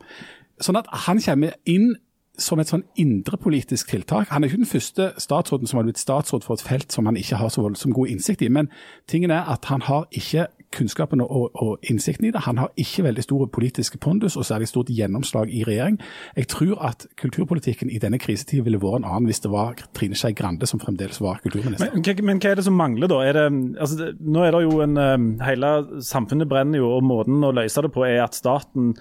Sånn 0.61 0.79
at 0.79 0.87
han 1.07 1.19
kommer 1.19 1.57
inn 1.65 1.95
som 2.39 2.61
et 2.61 2.71
sånn 2.71 2.85
indrepolitisk 2.99 3.91
tiltak. 3.91 4.29
Han 4.31 4.43
er 4.43 4.49
ikke 4.49 4.63
den 4.63 4.69
første 4.69 5.11
statsråden 5.19 5.67
som 5.67 5.81
har 5.81 5.85
blitt 5.85 5.99
statsråd 5.99 6.45
for 6.47 6.57
et 6.57 6.63
felt 6.63 6.95
som 6.95 7.05
han 7.09 7.19
ikke 7.19 7.41
har 7.41 7.51
så 7.53 7.65
voldsomt 7.65 7.95
god 7.97 8.13
innsikt 8.13 8.41
i, 8.45 8.49
men 8.49 8.71
tingen 9.11 9.33
er 9.35 9.51
at 9.51 9.67
han 9.69 9.83
har 9.85 10.07
ikke 10.15 10.47
kunnskapen 10.75 11.21
og, 11.21 11.49
og, 11.55 11.77
innsikten 11.83 12.27
i 12.27 12.31
det. 12.31 12.43
Han 12.45 12.57
har 12.61 12.71
ikke 12.79 13.03
veldig 13.03 13.23
store 13.23 13.47
politiske 13.47 13.97
pondus 14.01 14.37
og 14.39 14.45
særlig 14.47 14.69
stort 14.71 14.91
gjennomslag 14.91 15.51
i 15.51 15.63
regjering. 15.67 15.99
Jeg 16.35 16.47
tror 16.53 16.79
at 16.89 17.07
kulturpolitikken 17.21 17.91
i 17.91 17.99
denne 18.01 18.19
krisetiden 18.21 18.65
ville 18.65 18.81
vært 18.81 19.01
en 19.01 19.09
annen 19.09 19.29
hvis 19.29 19.43
det 19.43 19.51
var 19.51 19.81
Trine 19.97 20.17
Skei 20.17 20.33
Grande 20.37 20.69
som 20.69 20.79
fremdeles 20.79 21.21
var 21.21 21.41
kulturminister. 21.43 21.91
Men, 21.95 22.25
men, 22.25 22.39
hva 22.41 22.53
er 22.53 22.61
det 22.61 22.67
som 22.67 22.79
mangler 22.79 23.11
da? 23.11 23.19
Er 23.25 23.37
det, 23.37 23.47
altså, 23.79 23.99
det, 23.99 24.13
nå 24.21 24.45
er 24.45 24.55
det 24.55 24.63
jo 24.65 24.79
en 24.85 24.97
um, 24.97 25.27
Hele 25.41 25.73
samfunnet 26.05 26.49
brenner 26.49 26.81
jo, 26.81 26.89
og 26.97 27.05
måten 27.05 27.43
å 27.43 27.53
løse 27.55 27.83
det 27.83 27.91
på 27.93 28.05
er 28.07 28.21
at 28.23 28.37
staten 28.37 28.93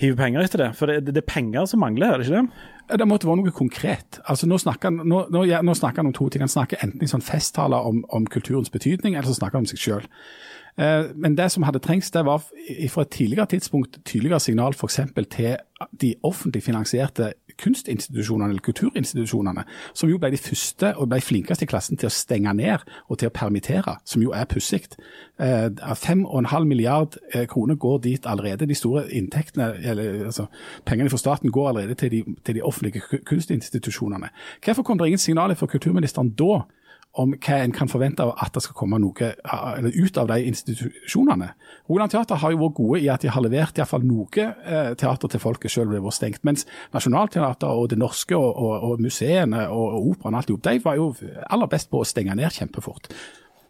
hiver 0.00 0.16
penger 0.18 0.44
etter 0.44 0.62
det. 0.64 0.70
For 0.78 0.90
det, 0.90 1.02
det, 1.06 1.20
er 1.22 1.28
penger 1.28 1.68
som 1.70 1.82
mangler, 1.84 2.14
er 2.14 2.20
det 2.20 2.28
ikke 2.28 2.40
det? 2.40 2.98
Det 2.98 3.08
måtte 3.08 3.28
være 3.28 3.40
noe 3.40 3.54
konkret. 3.54 4.18
Altså 4.28 4.48
Nå 4.50 4.58
snakker 4.60 4.90
han, 4.90 5.04
nå, 5.08 5.24
nå, 5.32 5.44
nå 5.46 5.76
snakker 5.78 6.02
han 6.02 6.10
om 6.10 6.16
to 6.16 6.28
ting. 6.28 6.44
Han 6.44 6.52
snakker 6.52 6.82
enten 6.84 7.04
i 7.04 7.10
sånn 7.10 7.24
festtaler 7.24 7.86
om, 7.88 8.02
om 8.14 8.26
kulturens 8.30 8.72
betydning, 8.74 9.14
eller 9.14 9.30
så 9.30 9.38
snakker 9.38 9.60
han 9.60 9.68
om 9.68 9.70
seg 9.70 9.82
selv. 9.84 10.10
Eh, 10.78 11.04
men 11.14 11.36
det 11.38 11.50
som 11.52 11.62
hadde 11.62 11.78
trengs, 11.78 12.10
det 12.10 12.24
var 12.26 12.42
fra 12.90 13.02
et 13.02 13.10
tidligere 13.10 13.46
tidspunkt 13.46 14.00
tydeligere 14.04 14.40
signal 14.40 14.74
f.eks. 14.74 15.00
til 15.30 15.56
de 16.00 16.14
offentlig 16.22 16.62
finansierte 16.62 17.32
kunstinstitusjonene 17.58 18.50
eller 18.50 18.62
kulturinstitusjonene, 18.62 19.64
som 19.94 20.10
jo 20.10 20.18
ble 20.18 20.32
de 20.34 20.40
første 20.40 20.90
og 20.98 21.08
ble 21.10 21.20
flinkeste 21.22 21.66
i 21.66 21.70
klassen 21.70 21.98
til 22.00 22.08
å 22.10 22.14
stenge 22.14 22.52
ned 22.56 22.82
og 23.08 23.20
til 23.20 23.30
å 23.30 23.34
permittere, 23.34 23.96
som 24.04 24.22
jo 24.24 24.34
er 24.34 24.48
pussig. 24.50 24.88
Eh, 25.38 25.70
5,5 25.70 26.66
milliard 26.66 27.18
eh, 27.32 27.46
kroner 27.50 27.78
går 27.78 28.00
dit 28.08 28.26
allerede. 28.26 28.66
De 28.66 28.74
store 28.78 29.06
inntektene, 29.14 29.72
eller 29.84 30.26
altså, 30.26 30.48
pengene 30.86 31.12
fra 31.12 31.20
staten 31.22 31.52
går 31.54 31.68
allerede 31.68 31.94
til 31.94 32.10
de, 32.10 32.24
til 32.44 32.58
de 32.58 32.62
offentlige 32.62 33.22
kunstinstitusjonene. 33.26 34.32
Hvorfor 34.64 34.82
kom 34.82 34.98
det 34.98 35.12
ingen 35.12 35.22
signaler 35.22 35.54
fra 35.54 35.70
kulturministeren 35.70 36.34
da? 36.34 36.64
Om 37.20 37.34
hva 37.36 37.58
en 37.62 37.74
kan 37.74 37.90
forvente 37.90 38.24
av 38.24 38.32
at 38.42 38.54
det 38.56 38.62
skal 38.64 38.76
komme 38.78 38.98
noe 38.98 39.28
ut 39.94 40.18
av 40.18 40.30
de 40.32 40.38
institusjonene. 40.48 41.52
Rogaland 41.88 42.14
Teater 42.14 42.40
har 42.42 42.54
jo 42.54 42.62
vært 42.64 42.76
gode 42.80 43.02
i 43.04 43.10
at 43.12 43.22
de 43.22 43.30
har 43.30 43.44
levert 43.44 43.78
iallfall 43.78 44.02
noe 44.06 44.48
eh, 44.48 44.90
teater 44.98 45.30
til 45.30 45.42
folket 45.42 45.72
selv 45.72 45.92
om 45.92 45.94
det 45.94 46.02
var 46.04 46.16
stengt. 46.16 46.42
Mens 46.46 46.66
Nationaltheatret 46.94 47.68
og 47.70 47.88
Det 47.92 48.00
Norske 48.00 48.36
og, 48.38 48.50
og, 48.50 48.74
og 48.88 49.04
museene 49.04 49.68
og, 49.68 49.86
og 49.94 50.10
operaen 50.14 50.40
alt 50.40 50.52
de 50.64 50.76
var 50.82 50.98
jo 50.98 51.12
aller 51.46 51.70
best 51.70 51.90
på 51.92 52.02
å 52.02 52.08
stenge 52.08 52.34
ned 52.38 52.50
kjempefort. 52.54 53.10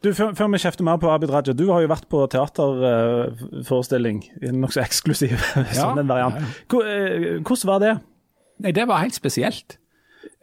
Du, 0.04 0.10
før, 0.12 0.34
før, 0.36 0.50
vi 0.52 0.60
kjefter 0.60 0.84
mer 0.84 0.98
på 1.00 1.08
Abid 1.08 1.30
Raja, 1.32 1.54
du 1.56 1.64
har 1.70 1.80
jo 1.80 1.88
vært 1.88 2.04
på 2.12 2.18
teaterforestilling. 2.32 4.18
Uh, 4.42 4.50
Nokså 4.52 4.82
eksklusiv 4.84 5.38
sånn 5.78 6.02
en 6.02 6.10
variant. 6.10 6.36
Ja. 6.40 6.82
Eh, 6.84 7.30
hvordan 7.40 7.70
var 7.70 7.80
det? 7.80 7.94
Nei, 8.64 8.74
Det 8.76 8.84
var 8.88 9.00
helt 9.00 9.16
spesielt. 9.16 9.78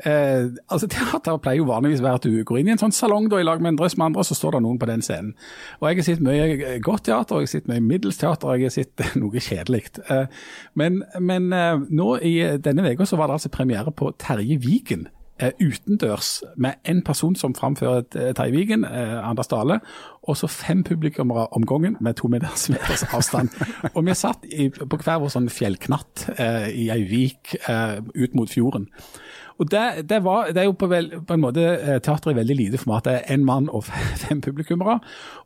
Eh, 0.06 0.50
altså 0.68 0.88
Teater 0.94 1.38
pleier 1.42 1.62
jo 1.62 1.70
vanligvis 1.70 2.02
å 2.02 2.08
være 2.08 2.22
at 2.22 2.28
du 2.28 2.44
går 2.48 2.62
inn 2.62 2.72
i 2.72 2.76
en 2.76 2.82
sånn 2.82 2.96
salong 2.96 3.30
da, 3.32 3.42
i 3.42 3.48
lag 3.48 3.62
med 3.62 3.76
en 3.76 3.80
drøss 3.82 3.98
med 4.00 4.10
andre, 4.10 4.24
og 4.24 4.30
så 4.30 4.38
står 4.38 4.58
det 4.58 4.64
noen 4.66 4.82
på 4.82 4.90
den 4.90 5.06
scenen. 5.06 5.34
Og 5.80 5.90
Jeg 5.90 6.02
har 6.02 6.10
sett 6.10 6.26
mye 6.26 6.76
godt 6.84 7.08
teater, 7.10 7.38
og 7.38 7.46
jeg 7.46 7.50
har 7.50 7.56
sett 7.56 7.72
mye 7.72 7.86
middels 7.86 8.22
teater, 8.22 8.50
og 8.50 8.60
jeg 8.60 8.72
har 8.72 8.78
sett 8.80 9.06
noe 9.22 9.48
kjedelig. 9.48 9.88
Eh, 10.10 10.28
men, 10.80 11.02
men 11.20 11.50
eh, 11.56 11.88
nå 11.90 12.14
i 12.26 12.36
denne 12.62 12.94
uka 12.94 13.10
var 13.16 13.32
det 13.32 13.40
altså 13.40 13.54
premiere 13.54 13.94
på 13.96 14.14
Terje 14.22 14.60
Vigen 14.62 15.10
eh, 15.42 15.52
utendørs 15.62 16.44
med 16.58 16.74
en 16.86 17.02
person 17.02 17.36
som 17.36 17.56
framfører 17.56 18.04
eh, 18.16 18.34
Terje 18.38 18.52
Vigen, 18.52 18.86
eh, 18.86 19.30
Anders 19.30 19.48
Dale, 19.48 19.80
og 20.24 20.38
så 20.38 20.48
fem 20.48 20.84
publikummere 20.84 21.48
om 21.52 21.66
gangen 21.66 21.98
med 22.02 22.14
to 22.14 22.28
meters, 22.28 22.70
meters 22.74 23.04
avstand. 23.14 23.50
og 23.94 24.06
vi 24.06 24.14
satt 24.14 24.46
i, 24.46 24.70
på 24.70 25.02
hver 25.02 25.22
vår 25.22 25.34
sånn 25.34 25.50
fjellknatt 25.50 26.28
eh, 26.38 26.70
i 26.70 26.90
ei 26.94 27.04
vik 27.10 27.56
eh, 27.68 28.00
ut 28.16 28.38
mot 28.38 28.50
fjorden. 28.50 28.90
Og 29.62 29.70
det, 29.70 30.10
det, 30.10 30.24
var, 30.26 30.50
det, 30.50 30.58
er 30.58 30.70
jo 30.70 30.74
på, 30.74 30.88
vel, 30.90 31.12
på 31.28 31.36
en 31.38 31.44
måte 31.44 31.62
teater 31.62 32.00
teateret 32.12 32.34
i 32.34 32.40
veldig 32.40 32.56
lite 32.58 32.80
format. 32.82 33.06
Det 33.06 33.14
er 33.14 33.36
én 33.36 33.44
mann 33.46 33.70
og 33.70 33.86
fem 34.24 34.42
publikummere, 34.42 34.98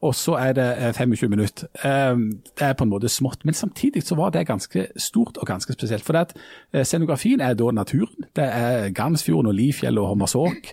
og 0.02 0.16
så 0.16 0.38
er 0.40 0.56
det 0.56 0.68
25 0.96 1.30
minutter. 1.30 1.68
Det 1.84 2.64
er 2.64 2.78
på 2.78 2.88
en 2.88 2.94
måte 2.94 3.12
smått, 3.12 3.44
men 3.46 3.54
samtidig 3.54 4.06
så 4.08 4.16
var 4.16 4.32
det 4.32 4.46
ganske 4.48 4.88
stort 4.98 5.38
og 5.38 5.48
ganske 5.48 5.74
spesielt. 5.76 6.06
For 6.06 6.16
det 6.16 6.24
at 6.30 6.88
scenografien 6.88 7.44
er 7.44 7.54
da 7.60 7.72
naturen. 7.76 8.30
Det 8.36 8.46
er 8.46 8.90
Gansfjorden 8.96 9.52
og 9.52 9.58
Lifjell 9.58 10.00
og 10.00 10.08
Hommersåk. 10.14 10.72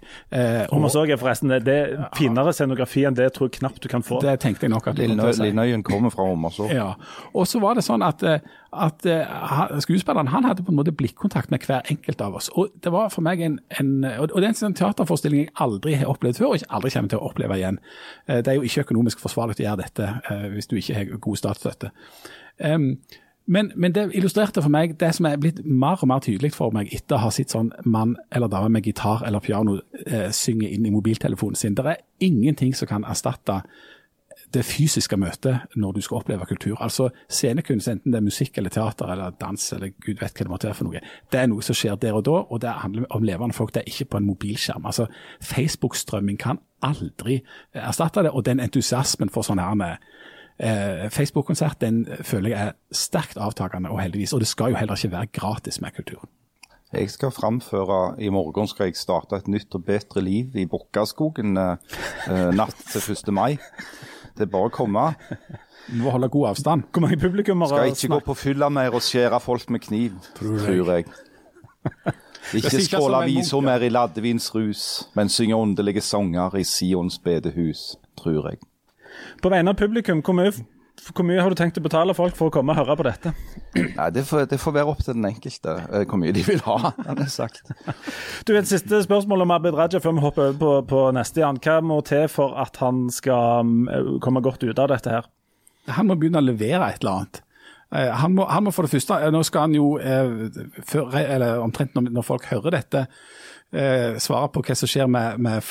Hommersåk 0.71 1.11
er 1.11 1.21
forresten 1.21 1.51
det, 1.51 1.65
det 1.67 1.81
finere 2.17 2.55
scenografi 2.55 3.07
enn 3.09 3.19
det 3.19 3.31
jeg 3.31 3.37
tror 3.41 3.53
knapt 3.59 3.83
du 3.83 3.91
kan 3.91 4.07
få. 4.07 4.23
Det 4.23 4.39
tenkte 4.43 4.69
jeg 4.69 4.75
nok 4.75 4.93
at 4.93 5.03
Linnøyen 5.03 5.83
kommer 5.87 6.15
fra 6.15 6.29
Hommersåk. 6.31 6.71
Ja. 6.71 6.93
Og 7.35 7.49
så 7.51 7.63
var 7.63 7.79
det 7.79 7.87
sånn 7.87 8.07
at 8.07 8.23
at 8.73 9.07
uh, 9.07 9.79
skuespilleren 9.81 10.29
han 10.33 10.45
hadde 10.45 10.63
på 10.65 10.73
en 10.73 10.79
måte 10.79 10.93
blikkontakt 10.97 11.51
med 11.51 11.65
hver 11.67 11.83
enkelt 11.91 12.21
av 12.21 12.35
oss. 12.35 12.49
Og 12.57 12.73
det 12.85 12.93
var 12.93 13.11
for 13.13 13.25
meg 13.25 13.41
en, 13.45 13.59
en 13.81 14.05
og 14.05 14.33
det 14.33 14.47
er 14.47 14.53
en 14.53 14.59
sånn 14.59 14.77
teaterforestilling 14.79 15.45
jeg 15.45 15.55
aldri 15.61 15.97
har 16.01 16.09
opplevd 16.09 16.41
før, 16.41 16.53
og 16.53 16.61
ikke 16.61 16.73
aldri 16.79 16.93
kommer 16.95 17.13
til 17.13 17.21
å 17.21 17.29
oppleve 17.29 17.59
igjen. 17.61 17.81
Uh, 18.29 18.39
det 18.41 18.53
er 18.53 18.57
jo 18.57 18.69
ikke 18.69 18.87
økonomisk 18.87 19.21
forsvarlig 19.21 19.59
å 19.61 19.67
gjøre 19.67 19.83
dette 19.85 20.09
uh, 20.31 20.47
hvis 20.55 20.71
du 20.71 20.79
ikke 20.81 20.97
har 20.99 21.13
god 21.29 21.43
statsstøtte. 21.43 21.93
Men, 23.53 23.73
men, 23.75 23.93
det 23.93 24.05
illustrerte 24.15 24.63
for 24.63 24.71
meg 24.71 24.93
det 25.01 25.09
som 25.17 25.27
er 25.27 25.41
blitt 25.41 25.65
mer 25.67 25.99
og 25.99 26.09
mer 26.09 26.21
tydelig 26.23 26.53
for 26.55 26.71
meg 26.73 26.93
etter 26.95 27.17
å 27.17 27.25
ha 27.25 27.31
sett 27.35 27.51
sånn 27.51 27.73
mann 27.85 28.15
eller 28.31 28.49
dame 28.53 28.71
med 28.77 28.87
gitar 28.87 29.25
eller 29.27 29.43
piano 29.43 29.81
synge 30.31 30.69
inn 30.71 30.87
i 30.87 30.93
mobiltelefonen 30.95 31.59
sin. 31.59 31.75
Det 31.75 31.85
er 31.91 32.05
ingenting 32.23 32.71
som 32.79 32.87
kan 32.93 33.09
erstatte 33.09 33.65
det 34.55 34.65
fysiske 34.67 35.17
møtet 35.17 35.77
når 35.79 35.97
du 35.97 36.01
skal 36.05 36.21
oppleve 36.21 36.47
kultur. 36.49 36.77
Altså 36.81 37.09
Scenekunst, 37.29 37.89
enten 37.89 38.13
det 38.13 38.21
er 38.21 38.27
musikk 38.27 38.59
eller 38.59 38.73
teater 38.75 39.13
eller 39.13 39.37
dans 39.41 39.69
eller 39.77 39.95
gud 40.05 40.21
vet 40.21 40.37
hva 40.37 40.47
det 40.47 40.53
måtte 40.53 40.69
være 40.69 40.79
for 40.79 40.89
noe, 40.89 41.03
det 41.33 41.41
er 41.41 41.49
noe 41.51 41.65
som 41.65 41.77
skjer 41.79 41.97
der 42.03 42.19
og 42.19 42.27
da, 42.29 42.43
og 42.43 42.63
det 42.63 42.75
handler 42.83 43.09
om 43.11 43.27
levende 43.27 43.57
folk. 43.57 43.75
Det 43.75 43.83
er 43.83 43.93
ikke 43.93 44.11
på 44.13 44.21
en 44.21 44.29
mobilskjerm. 44.29 44.87
Altså 44.87 45.09
Facebook-strømming 45.41 46.41
kan 46.41 46.61
aldri 46.83 47.41
erstatte 47.73 48.27
det, 48.27 48.35
og 48.35 48.45
den 48.47 48.61
entusiasmen 48.61 49.33
for 49.33 49.47
sånn 49.47 49.63
her 49.63 49.99
eh, 50.59 51.09
Facebook-konsert 51.11 51.81
den 51.81 52.05
føler 52.23 52.55
jeg 52.55 52.69
er 52.69 52.79
sterkt 52.93 53.41
avtakende, 53.41 53.91
og 53.91 54.03
heldigvis. 54.03 54.33
Og 54.37 54.43
det 54.45 54.51
skal 54.51 54.73
jo 54.73 54.81
heller 54.81 54.99
ikke 54.99 55.17
være 55.17 55.33
gratis 55.33 55.81
med 55.81 55.97
kulturen. 55.97 56.31
Jeg 56.93 57.09
skal 57.09 57.31
framføre 57.33 58.21
I 58.21 58.29
morgen 58.29 58.69
skal 58.69 58.91
jeg 58.91 58.99
starte 59.01 59.39
et 59.41 59.47
nytt 59.49 59.73
og 59.73 59.87
bedre 59.87 60.21
liv 60.21 60.57
i 60.61 60.67
Bukkaskogen 60.69 61.57
eh, 61.57 61.95
eh 62.29 62.51
natt 62.53 62.77
til 62.93 63.15
1. 63.15 63.33
mai. 63.33 63.57
Det 64.37 64.47
er 64.47 64.51
bare 64.53 64.71
å 64.71 64.73
komme. 64.73 65.05
Du 65.89 65.99
må 66.01 66.13
holde 66.15 66.29
god 66.33 66.53
avstand. 66.53 66.87
Hvor 66.93 67.05
mange 67.05 67.19
publikummere 67.21 67.69
Skal 67.69 67.93
ikke 67.93 68.13
gå 68.15 68.21
på 68.31 68.37
fylla 68.39 68.69
mer 68.73 68.95
og 68.97 69.05
skjære 69.05 69.41
folk 69.43 69.71
med 69.71 69.85
kniv, 69.85 70.19
tror 70.39 70.93
jeg. 70.97 71.07
Ikke 72.59 72.83
skråle 72.85 73.23
aviser 73.25 73.65
mer 73.65 73.83
i 73.85 73.91
laddevinsrus, 73.93 74.85
men 75.19 75.31
synge 75.33 75.57
underlige 75.59 76.01
sanger 76.05 76.57
i 76.59 76.65
Sions 76.67 77.19
bedehus, 77.23 77.97
tror 78.19 78.51
jeg. 78.51 78.63
På 79.43 79.51
vegne 79.53 79.75
av 79.75 79.79
publikum, 79.79 80.23
hvor 80.25 80.37
mye 80.37 80.55
hvor 81.11 81.27
mye 81.27 81.43
har 81.43 81.51
du 81.51 81.59
tenkt 81.59 81.79
å 81.81 81.83
betale 81.83 82.15
folk 82.15 82.37
for 82.39 82.49
å 82.49 82.55
komme 82.55 82.75
og 82.75 82.79
høre 82.79 82.95
på 82.99 83.07
dette? 83.09 83.33
Nei, 83.75 84.09
Det 84.15 84.23
får, 84.29 84.47
det 84.51 84.59
får 84.63 84.75
være 84.77 84.93
opp 84.93 85.03
til 85.03 85.17
den 85.17 85.27
enkelte 85.27 85.75
eh, 85.89 86.05
hvor 86.07 86.21
mye 86.23 86.35
de 86.37 86.45
vil 86.47 86.63
ha, 86.67 86.93
han 87.09 87.19
har 87.19 87.31
sagt. 87.33 87.73
Du, 88.47 88.55
Et 88.55 88.69
siste 88.69 89.03
spørsmål 89.07 89.43
om 89.47 89.55
Abid 89.57 89.75
Raja 89.79 90.01
før 90.03 90.15
vi 90.19 90.25
hopper 90.25 90.51
over 90.51 90.59
på, 90.61 90.73
på 90.93 91.05
neste. 91.17 91.43
Jan. 91.43 91.59
Hva 91.63 91.81
må 91.83 91.99
til 92.07 92.29
for 92.31 92.55
at 92.63 92.79
han 92.83 93.09
skal 93.15 93.73
eh, 93.91 94.13
komme 94.23 94.45
godt 94.45 94.63
ut 94.63 94.79
av 94.79 94.93
dette 94.95 95.17
her? 95.17 95.31
Han 95.91 96.07
må 96.07 96.19
begynne 96.21 96.39
å 96.39 96.47
levere 96.47 96.93
et 96.93 97.03
eller 97.03 97.17
annet. 97.17 97.43
Eh, 97.93 98.13
han 98.23 98.37
må, 98.39 98.47
han 98.47 98.69
må 98.69 98.75
for 98.75 98.87
det 98.87 98.95
første, 98.95 99.19
Nå 99.35 99.43
skal 99.49 99.67
han 99.67 99.75
jo, 99.77 99.95
før, 100.87 101.11
eller 101.19 101.65
omtrent 101.65 101.99
når 101.99 102.29
folk 102.29 102.47
hører 102.53 102.79
dette, 102.79 103.07
eh, 103.73 104.19
svare 104.23 104.51
på 104.53 104.63
hva 104.67 104.77
som 104.79 104.91
skjer 104.91 105.09
med, 105.11 105.41
med 105.43 105.63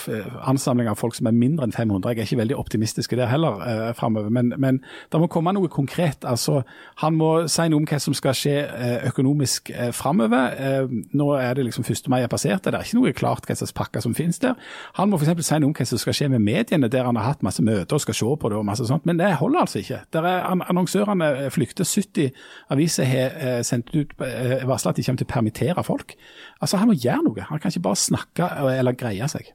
ansamling 0.47 0.89
av 0.91 0.99
folk 0.99 1.15
som 1.17 1.29
er 1.29 1.37
mindre 1.37 1.67
enn 1.67 1.75
500. 1.75 2.11
Jeg 2.11 2.19
er 2.19 2.29
ikke 2.29 2.41
veldig 2.41 2.57
optimistisk 2.59 3.15
der 3.17 3.29
heller 3.31 3.61
eh, 3.65 3.93
framover, 3.97 4.29
men, 4.33 4.53
men 4.57 4.81
det 5.11 5.21
må 5.21 5.29
komme 5.31 5.53
noe 5.55 5.71
konkret. 5.71 6.25
Altså, 6.27 6.61
han 7.03 7.17
må 7.19 7.31
si 7.51 7.67
noe 7.69 7.81
om 7.81 7.87
hva 7.89 7.99
som 8.01 8.15
skal 8.17 8.37
skje 8.37 8.55
eh, 8.65 8.97
økonomisk 9.11 9.71
eh, 9.73 9.91
framover. 9.95 10.57
Eh, 10.57 10.95
nå 11.17 11.29
er 11.37 11.57
det 11.57 11.67
liksom 11.69 11.85
1. 11.87 12.09
mai 12.11 12.21
er 12.21 12.31
passert, 12.31 12.65
det 12.65 12.75
er 12.75 12.85
ikke 12.85 12.99
noe 12.99 13.15
klart 13.17 13.47
hva 13.47 13.57
slags 13.57 13.75
pakker 13.77 14.03
som 14.03 14.15
finnes 14.17 14.41
der. 14.41 14.57
Han 14.99 15.11
må 15.11 15.19
f.eks. 15.21 15.45
si 15.47 15.59
noe 15.61 15.71
om 15.71 15.77
hva 15.77 15.87
som 15.87 16.01
skal 16.01 16.17
skje 16.17 16.31
med 16.33 16.43
mediene, 16.45 16.89
der 16.91 17.07
han 17.07 17.19
har 17.19 17.33
hatt 17.33 17.45
masse 17.45 17.63
møter 17.65 17.97
og 17.97 18.03
skal 18.03 18.17
se 18.17 18.35
på 18.41 18.51
det 18.51 18.59
og 18.59 18.67
masse 18.67 18.87
sånt, 18.87 19.05
men 19.09 19.19
det 19.19 19.33
holder 19.41 19.65
altså 19.65 19.81
ikke. 19.81 20.01
Der 20.13 20.27
er 20.27 20.49
Annonsørene 20.51 21.49
flykter. 21.51 21.87
70 21.91 22.31
aviser 22.71 23.07
har 23.07 23.35
eh, 23.39 23.61
sendt 23.65 23.91
ut 23.95 24.13
eh, 24.25 24.61
varsla 24.67 24.91
at 24.91 24.99
de 24.99 25.05
kommer 25.05 25.21
til 25.21 25.27
å 25.27 25.33
permittere 25.33 25.83
folk. 25.85 26.15
Altså, 26.61 26.77
Han 26.77 26.91
må 26.91 26.95
gjøre 26.97 27.23
noe. 27.25 27.47
Han 27.49 27.59
kan 27.61 27.73
ikke 27.73 27.83
bare 27.87 27.90
snakke 27.99 28.47
eller 28.71 28.97
greie 28.97 29.27
seg. 29.31 29.53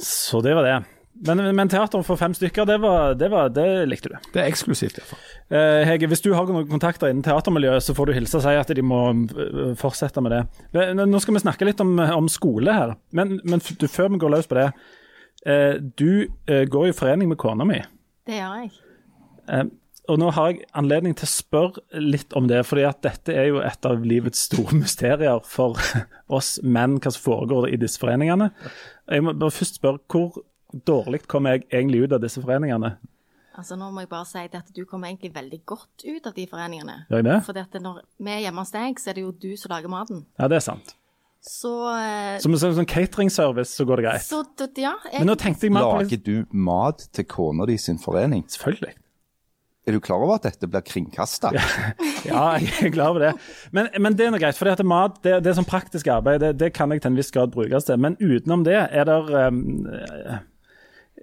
Så 0.00 0.40
det 0.44 0.54
var 0.56 0.66
det. 0.66 0.80
Men, 1.26 1.38
men 1.54 1.70
teater 1.70 2.02
for 2.02 2.18
fem 2.18 2.32
stykker, 2.34 2.66
det, 2.66 2.80
var, 2.82 3.14
det, 3.14 3.28
var, 3.30 3.52
det 3.54 3.66
likte 3.86 4.10
du? 4.10 4.16
Det 4.34 4.40
er 4.42 4.48
eksklusivt, 4.50 4.98
iallfall. 4.98 5.20
Eh, 5.54 5.82
Hege, 5.86 6.08
hvis 6.10 6.24
du 6.24 6.32
har 6.34 6.48
noen 6.50 6.66
kontakter 6.66 7.12
innen 7.12 7.22
teatermiljøet, 7.22 7.84
så 7.86 7.94
får 7.94 8.10
du 8.10 8.16
hilse 8.16 8.40
og 8.40 8.42
si 8.42 8.54
at 8.58 8.72
de 8.74 8.82
må 8.82 8.98
eh, 9.12 9.76
fortsette 9.78 10.24
med 10.24 10.34
det. 10.34 10.42
Nå 10.98 11.22
skal 11.22 11.38
vi 11.38 11.44
snakke 11.44 11.68
litt 11.68 11.82
om, 11.84 11.94
om 12.02 12.30
skole 12.32 12.74
her, 12.74 12.96
men, 13.14 13.38
men, 13.46 13.62
før 13.62 14.10
vi 14.10 14.20
går 14.24 14.34
løs 14.34 14.50
på 14.50 14.58
det. 14.58 14.66
Eh, 15.46 15.78
du 15.94 16.26
eh, 16.50 16.66
går 16.66 16.90
i 16.90 16.96
forening 16.98 17.30
med 17.30 17.38
kona 17.38 17.68
mi. 17.68 17.78
Det 18.26 18.40
gjør 18.40 18.64
jeg. 18.64 18.74
Og 20.12 20.18
nå 20.20 20.28
har 20.36 20.50
jeg 20.50 20.66
anledning 20.76 21.14
til 21.16 21.24
å 21.24 21.32
spørre 21.32 22.02
litt 22.02 22.34
om 22.36 22.48
det, 22.50 22.60
fordi 22.68 22.84
at 22.84 23.00
dette 23.06 23.32
er 23.32 23.48
jo 23.48 23.62
et 23.64 23.88
av 23.88 24.04
livets 24.04 24.42
store 24.50 24.76
mysterier 24.82 25.40
for 25.48 25.80
oss 26.28 26.58
menn, 26.62 26.98
hva 27.00 27.14
som 27.14 27.24
foregår 27.24 27.70
i 27.72 27.80
disse 27.80 28.00
foreningene. 28.02 28.50
Jeg 29.08 29.24
må 29.24 29.32
bare 29.38 29.54
først 29.54 29.80
spørre, 29.80 30.02
hvor 30.10 30.44
dårlig 30.86 31.24
kommer 31.30 31.56
jeg 31.56 31.68
egentlig 31.70 32.04
ut 32.04 32.16
av 32.16 32.24
disse 32.24 32.42
foreningene? 32.42 32.96
Altså 33.54 33.76
Nå 33.78 33.86
må 33.94 34.02
jeg 34.02 34.10
bare 34.10 34.26
si 34.26 34.42
at 34.42 34.72
du 34.74 34.82
kommer 34.82 35.08
egentlig 35.08 35.30
veldig 35.36 35.60
godt 35.62 36.02
ut 36.02 36.26
av 36.26 36.34
de 36.34 36.44
foreningene. 36.50 36.96
Gjør 37.06 37.22
jeg 37.22 37.28
det? 37.28 37.38
For 37.46 37.80
når 37.86 38.00
vi 38.18 38.34
er 38.34 38.42
hjemme 38.48 38.64
hos 38.64 38.74
deg, 38.74 39.00
så 39.00 39.12
er 39.12 39.16
det 39.16 39.24
jo 39.24 39.32
du 39.44 39.52
som 39.60 39.72
lager 39.72 39.92
maten. 39.92 40.24
Ja, 40.40 40.50
det 40.50 40.58
er 40.58 40.66
sant. 40.66 40.96
Så 41.44 41.70
eh, 41.92 42.40
Som 42.42 42.56
en 42.56 42.60
sånn 42.60 42.88
cateringservice, 42.88 43.76
så 43.76 43.84
går 43.86 44.00
det 44.00 44.06
greit. 44.08 44.26
Så, 44.26 44.42
ja, 44.80 44.96
jeg... 45.06 45.20
Men 45.20 45.28
nå 45.28 45.38
tenkte 45.38 45.68
jeg 45.68 45.76
meg 45.76 45.86
Lager 45.86 46.22
du 46.24 46.36
mat 46.56 47.04
til 47.14 47.28
kona 47.30 47.68
di 47.68 47.76
sin 47.78 48.00
forening? 48.00 48.46
Selvfølgelig. 48.50 48.96
Er 49.84 49.92
du 49.92 50.00
klar 50.00 50.22
over 50.24 50.38
at 50.38 50.46
dette 50.46 50.68
blir 50.70 50.80
kringkasta? 50.80 51.50
ja, 52.30 52.44
jeg 52.56 52.86
er 52.86 52.92
klar 52.94 53.12
over 53.12 53.26
det. 53.26 53.32
Men, 53.76 53.90
men 54.00 54.16
det 54.16 54.26
er 54.26 54.32
noe 54.32 54.40
greit. 54.40 54.56
For 54.56 54.70
det, 54.70 54.86
mat, 54.88 55.18
det, 55.26 55.42
det 55.44 55.52
er 55.52 55.58
sånn 55.58 55.68
praktisk 55.68 56.08
arbeid, 56.08 56.40
det, 56.40 56.54
det, 56.62 56.70
kan 56.76 56.94
jeg 56.94 57.04
til 57.04 57.12
en 57.12 57.18
viss 57.20 57.32
grad 57.34 57.52
brukes 57.52 57.88
til. 57.88 58.00
Men 58.00 58.16
utenom 58.22 58.64
det, 58.64 58.78
er 58.80 59.10
det 59.10 59.18
um, 59.28 59.60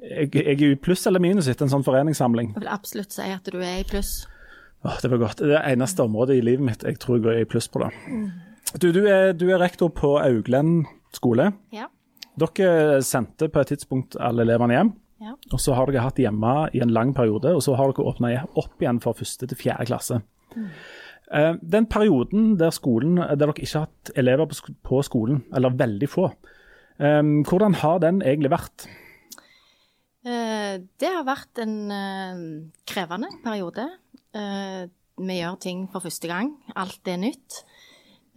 jeg, 0.01 0.29
jeg 0.35 0.59
er 0.59 0.67
i 0.67 0.77
pluss 0.77 1.07
eller 1.09 1.23
minus 1.23 1.49
etter 1.49 1.65
en 1.65 1.73
sånn 1.73 1.87
foreningssamling? 1.87 2.53
Jeg 2.53 2.63
vil 2.63 2.71
absolutt 2.73 3.17
si 3.17 3.25
at 3.33 3.49
du 3.49 3.57
er 3.57 3.81
i 3.81 3.87
pluss. 3.87 4.13
Åh, 4.85 5.01
det 5.01 5.11
var 5.13 5.23
godt. 5.25 5.41
Det 5.41 5.49
er 5.49 5.57
det 5.57 5.65
eneste 5.75 6.05
området 6.05 6.37
i 6.37 6.45
livet 6.45 6.65
mitt 6.65 6.85
jeg 6.85 7.01
tror 7.01 7.21
jeg 7.21 7.41
er 7.41 7.45
i 7.45 7.49
pluss 7.49 7.69
på. 7.69 7.81
det. 7.81 7.91
Mm. 8.09 8.29
Du, 8.77 8.91
du, 8.93 9.01
er, 9.05 9.33
du, 9.33 9.47
er, 9.49 9.59
rektor 9.61 9.89
på 9.93 10.15
Auglend 10.21 10.85
skole. 11.13 11.51
Ja. 11.73 11.89
Dere 12.39 13.01
sendte 13.05 13.49
på 13.51 13.61
et 13.61 13.73
tidspunkt 13.73 14.15
alle 14.21 14.45
elevene 14.45 14.77
hjem. 14.77 14.93
Ja. 15.21 15.35
Og 15.53 15.61
så 15.61 15.75
har 15.77 15.89
dere 15.89 16.05
hatt 16.07 16.19
hjemme 16.21 16.53
i 16.73 16.81
en 16.83 16.93
lang 16.93 17.13
periode, 17.17 17.53
og 17.53 17.61
så 17.65 17.75
har 17.77 17.91
dere 17.91 18.07
åpna 18.09 18.33
opp 18.57 18.81
igjen 18.81 19.01
for 19.03 19.17
første 19.17 19.47
til 19.47 19.59
fjerde 19.59 19.87
klasse. 19.91 20.21
Mm. 20.55 20.71
Uh, 21.31 21.53
den 21.61 21.87
perioden 21.87 22.55
der, 22.59 22.73
skolen, 22.75 23.19
der 23.21 23.37
dere 23.39 23.53
ikke 23.55 23.69
har 23.77 23.85
hatt 23.85 24.11
elever 24.19 24.49
på, 24.49 24.73
på 24.83 25.03
skolen, 25.05 25.43
eller 25.55 25.77
veldig 25.77 26.09
få, 26.09 26.31
um, 26.97 27.37
hvordan 27.47 27.77
har 27.83 28.01
den 28.03 28.23
egentlig 28.25 28.53
vært? 28.57 28.89
Det 30.21 31.09
har 31.09 31.23
vært 31.25 31.57
en 31.63 31.77
krevende 32.85 33.31
periode. 33.41 33.87
vi 35.17 35.37
gjør 35.39 35.55
ting 35.57 35.79
for 35.89 36.05
første 36.05 36.29
gang. 36.29 36.51
Alt 36.77 37.09
er 37.09 37.17
nytt. 37.17 37.63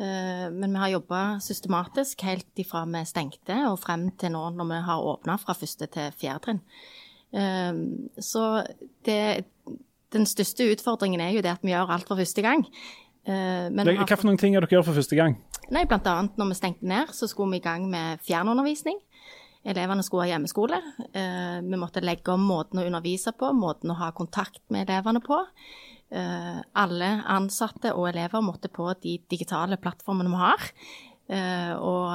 Eh, 0.00 0.50
men 0.50 0.72
vi 0.72 0.78
har 0.78 0.88
jobba 0.88 1.20
systematisk 1.40 2.24
helt 2.26 2.58
ifra 2.58 2.82
vi 2.90 3.04
stengte 3.06 3.60
og 3.68 3.78
frem 3.78 4.08
til 4.18 4.32
nå 4.34 4.42
når 4.56 4.70
vi 4.72 4.80
har 4.88 5.08
åpna 5.12 5.38
fra 5.38 5.54
første 5.54 5.86
til 5.86 6.16
fjerde 6.18 6.42
trinn. 6.46 6.60
Eh, 7.34 7.78
så 8.18 8.44
det, 9.06 9.46
den 10.14 10.26
største 10.26 10.66
utfordringen 10.72 11.22
er 11.22 11.36
jo 11.36 11.44
det 11.46 11.54
at 11.54 11.62
vi 11.62 11.74
gjør 11.74 11.94
alt 11.94 12.10
for 12.10 12.18
første 12.18 12.42
gang. 12.42 12.66
Uh, 13.24 13.72
Hva 13.72 14.18
for 14.18 14.28
noen 14.28 14.36
ting 14.36 14.52
er 14.52 14.60
dere 14.60 14.76
gjør 14.76 14.82
for 14.84 14.98
første 14.98 15.16
gang? 15.16 15.38
Nei, 15.72 15.86
Blant 15.88 16.04
annet 16.10 16.34
når 16.36 16.50
vi 16.50 16.56
stengte 16.58 16.84
ned, 16.84 17.08
så 17.16 17.24
skulle 17.24 17.54
vi 17.54 17.62
i 17.62 17.64
gang 17.64 17.86
med 17.88 18.20
fjernundervisning. 18.26 18.98
Elevene 19.64 20.04
skulle 20.04 20.26
ha 20.26 20.34
hjemmeskole. 20.34 20.76
Vi 21.64 21.78
måtte 21.80 22.02
legge 22.04 22.34
om 22.34 22.44
måten 22.44 22.82
å 22.82 22.84
undervise 22.84 23.32
på, 23.32 23.48
måten 23.56 23.94
å 23.94 23.96
ha 23.96 24.10
kontakt 24.12 24.60
med 24.68 24.84
elevene 24.84 25.22
på. 25.24 25.38
Uh, 26.14 26.60
alle 26.78 27.10
ansatte 27.26 27.90
og 27.96 28.06
elever 28.12 28.44
måtte 28.44 28.70
på 28.70 28.86
de 29.02 29.16
digitale 29.30 29.80
plattformene 29.82 30.30
vi 30.30 30.44
har. 30.44 30.70
og, 31.24 32.10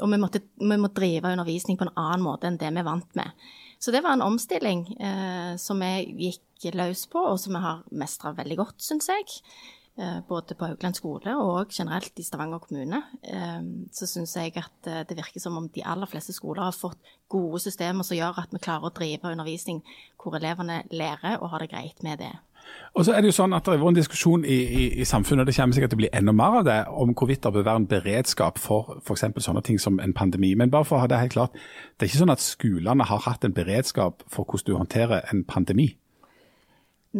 og 0.00 0.08
vi, 0.08 0.16
måtte, 0.16 0.40
vi 0.56 0.76
må 0.80 0.88
drive 0.96 1.28
undervisning 1.28 1.76
på 1.76 1.84
en 1.84 1.90
annen 1.92 2.22
måte 2.24 2.48
enn 2.48 2.56
det 2.56 2.70
vi 2.72 2.80
er 2.80 2.86
vant 2.86 3.10
med. 3.18 3.42
Så 3.76 3.92
det 3.92 4.00
var 4.00 4.16
en 4.16 4.24
omstilling 4.24 4.86
som 5.60 5.84
vi 5.84 6.30
gikk 6.30 6.70
løs 6.72 7.02
på, 7.12 7.20
og 7.20 7.36
som 7.42 7.58
vi 7.58 7.60
har 7.60 7.82
mestra 7.92 8.32
veldig 8.38 8.56
godt, 8.62 8.80
syns 8.80 9.10
jeg. 9.12 9.28
Eh, 10.00 10.20
både 10.28 10.54
på 10.54 10.64
Haugland 10.64 10.96
skole 10.96 11.32
og 11.36 11.72
generelt 11.74 12.18
i 12.18 12.24
Stavanger 12.24 12.62
kommune, 12.62 13.02
eh, 13.22 13.62
så 13.92 14.06
syns 14.08 14.36
jeg 14.38 14.54
at 14.56 14.86
eh, 14.88 15.02
det 15.04 15.16
virker 15.18 15.42
som 15.42 15.58
om 15.58 15.66
de 15.68 15.82
aller 15.84 16.08
fleste 16.08 16.32
skoler 16.32 16.62
har 16.62 16.76
fått 16.76 17.10
gode 17.28 17.60
systemer 17.60 18.06
som 18.06 18.16
gjør 18.16 18.38
at 18.40 18.54
vi 18.54 18.62
klarer 18.62 18.88
å 18.88 18.94
drive 18.96 19.32
undervisning 19.34 19.82
hvor 20.16 20.38
elevene 20.38 20.84
lærer 20.94 21.42
og 21.42 21.50
har 21.52 21.64
det 21.64 21.72
greit 21.74 22.00
med 22.06 22.22
det. 22.22 22.32
Og 22.98 23.06
så 23.06 23.14
er 23.14 23.22
Det 23.22 23.30
jo 23.30 23.36
sånn 23.36 23.54
at 23.54 23.62
det 23.64 23.76
har 23.76 23.78
vært 23.78 23.92
en 23.92 24.00
diskusjon 24.00 24.44
i, 24.44 24.56
i, 24.66 24.84
i, 25.00 25.06
samfunnet, 25.06 25.44
og 25.44 25.46
det 25.50 25.54
kommer 25.54 25.76
sikkert 25.76 25.92
til 25.92 26.00
å 26.00 26.02
bli 26.02 26.10
enda 26.16 26.34
mer 26.34 26.58
av 26.60 26.64
det, 26.66 26.78
om 26.90 27.12
hvorvidt 27.14 27.44
det 27.44 27.52
bør 27.54 27.66
være 27.68 27.82
en 27.84 27.88
beredskap 27.90 28.58
for 28.58 28.96
f.eks. 28.98 29.28
sånne 29.46 29.62
ting 29.66 29.78
som 29.78 30.00
en 30.02 30.14
pandemi. 30.16 30.56
Men 30.58 30.72
bare 30.74 30.88
for 30.88 30.98
å 30.98 31.04
ha 31.04 31.10
det 31.10 31.20
helt 31.22 31.36
klart, 31.36 31.54
det 31.54 32.06
er 32.06 32.10
ikke 32.10 32.22
sånn 32.24 32.34
at 32.34 32.42
skolene 32.42 33.06
har 33.06 33.22
hatt 33.28 33.46
en 33.46 33.54
beredskap 33.54 34.24
for 34.26 34.42
hvordan 34.42 34.66
du 34.66 34.78
håndterer 34.80 35.30
en 35.30 35.44
pandemi. 35.46 35.92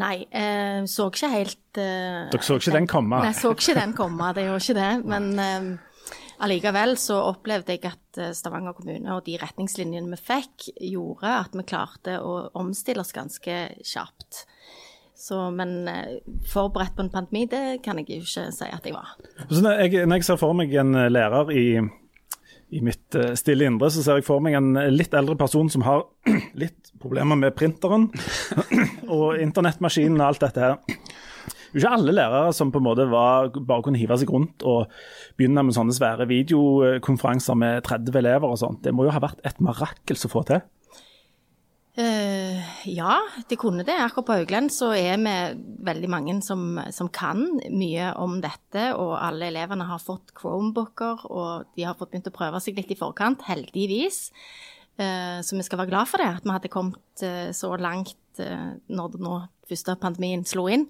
Nei, 0.01 0.17
eh, 0.31 0.83
så 0.87 1.09
ikke 1.11 1.31
helt 1.33 1.79
eh, 1.83 2.27
Dere 2.31 2.47
så 2.47 2.59
ikke 2.61 2.75
den 2.77 2.87
komme? 2.91 3.23
Nei, 3.25 3.33
så 3.35 3.51
ikke 3.57 3.75
den 3.79 3.95
komme, 3.99 4.29
det 4.37 4.47
gjorde 4.47 4.63
ikke 4.63 4.77
det. 4.79 4.91
Men 5.11 5.31
eh, 5.43 6.15
allikevel 6.47 6.95
så 7.01 7.19
opplevde 7.31 7.75
jeg 7.75 7.91
at 7.91 8.21
eh, 8.23 8.35
Stavanger 8.37 8.77
kommune 8.77 9.17
og 9.17 9.25
de 9.27 9.35
retningslinjene 9.41 10.15
vi 10.15 10.21
fikk, 10.21 10.71
gjorde 10.93 11.35
at 11.41 11.59
vi 11.59 11.67
klarte 11.67 12.21
å 12.23 12.37
omstille 12.59 13.03
oss 13.03 13.15
ganske 13.17 13.59
kjapt. 13.83 14.45
Så, 15.21 15.37
men 15.53 15.89
eh, 15.91 16.21
forberedt 16.49 16.95
på 16.97 17.05
en 17.05 17.13
pandemi, 17.13 17.45
det 17.51 17.83
kan 17.85 17.99
jeg 18.01 18.09
jo 18.09 18.25
ikke 18.25 18.47
si 18.57 18.69
at 18.73 18.87
jeg 18.89 18.97
var. 18.97 19.17
Når 19.51 19.83
jeg, 19.83 20.07
når 20.09 20.21
jeg 20.21 20.29
ser 20.31 20.39
for 20.41 20.57
meg 20.57 20.73
en 20.81 20.97
eh, 20.97 21.11
lærer 21.13 21.53
i 21.53 21.65
i 22.71 22.79
mitt 22.87 23.17
uh, 23.19 23.33
stille 23.35 23.67
indre 23.67 23.89
så 23.91 23.99
ser 23.99 24.21
jeg 24.21 24.27
for 24.29 24.39
meg 24.39 24.55
en 24.55 24.77
litt 24.95 25.15
eldre 25.19 25.35
person 25.35 25.67
som 25.73 25.83
har 25.83 26.05
litt 26.63 26.93
problemer 27.03 27.35
med 27.35 27.57
printeren 27.59 28.07
og 29.17 29.41
internettmaskinen 29.43 30.21
og 30.21 30.29
alt 30.29 30.45
dette 30.45 30.63
her. 30.63 30.77
Er 31.71 31.81
ikke 31.81 31.93
alle 31.95 32.15
lærere 32.15 32.55
som 32.55 32.71
på 32.71 32.79
en 32.79 32.87
måte 32.87 33.07
var, 33.11 33.51
bare 33.55 33.85
kunne 33.87 33.99
hive 33.99 34.17
seg 34.19 34.31
rundt 34.31 34.63
og 34.67 34.91
begynne 35.39 35.63
med 35.67 35.75
sånne 35.75 35.95
svære 35.95 36.27
videokonferanser 36.31 37.59
med 37.59 37.83
30 37.87 38.19
elever 38.23 38.51
og 38.55 38.59
sånt. 38.63 38.85
Det 38.87 38.95
må 38.95 39.07
jo 39.07 39.15
ha 39.15 39.23
vært 39.23 39.43
et 39.47 39.59
marakel 39.63 40.19
å 40.19 40.33
få 40.33 40.47
til? 40.47 40.63
Uh, 41.99 42.87
ja, 42.87 43.17
de 43.51 43.57
kunne 43.59 43.83
det. 43.87 43.97
Akkurat 43.99 44.29
på 44.29 44.37
Haugland 44.39 44.71
så 44.73 44.93
er 44.95 45.19
vi 45.19 45.35
veldig 45.89 46.11
mange 46.13 46.37
som, 46.47 46.79
som, 46.95 47.11
kan 47.11 47.43
mye 47.67 48.13
om 48.21 48.39
dette. 48.45 48.93
Og 48.95 49.17
alle 49.19 49.51
elevene 49.51 49.89
har 49.89 50.03
fått 50.03 50.31
Chromebooker, 50.39 51.27
og 51.27 51.71
de 51.77 51.89
har 51.89 51.99
fått 51.99 52.13
begynt 52.15 52.31
å 52.31 52.37
prøve 52.37 52.63
seg 52.63 52.79
litt 52.79 52.95
i 52.95 52.99
forkant, 52.99 53.43
heldigvis. 53.51 54.29
Uh, 55.01 55.41
så 55.43 55.59
vi 55.59 55.67
skal 55.67 55.83
være 55.83 55.93
glad 55.93 56.11
for 56.11 56.23
det, 56.23 56.31
at 56.39 56.47
vi 56.47 56.55
hadde 56.55 56.73
kommet 56.73 57.25
uh, 57.27 57.51
så 57.57 57.75
langt 57.81 58.17
når 58.41 59.17
nå 59.21 59.35
første 59.69 59.93
pandemien 60.01 60.47
slo 60.49 60.63
inn. 60.73 60.87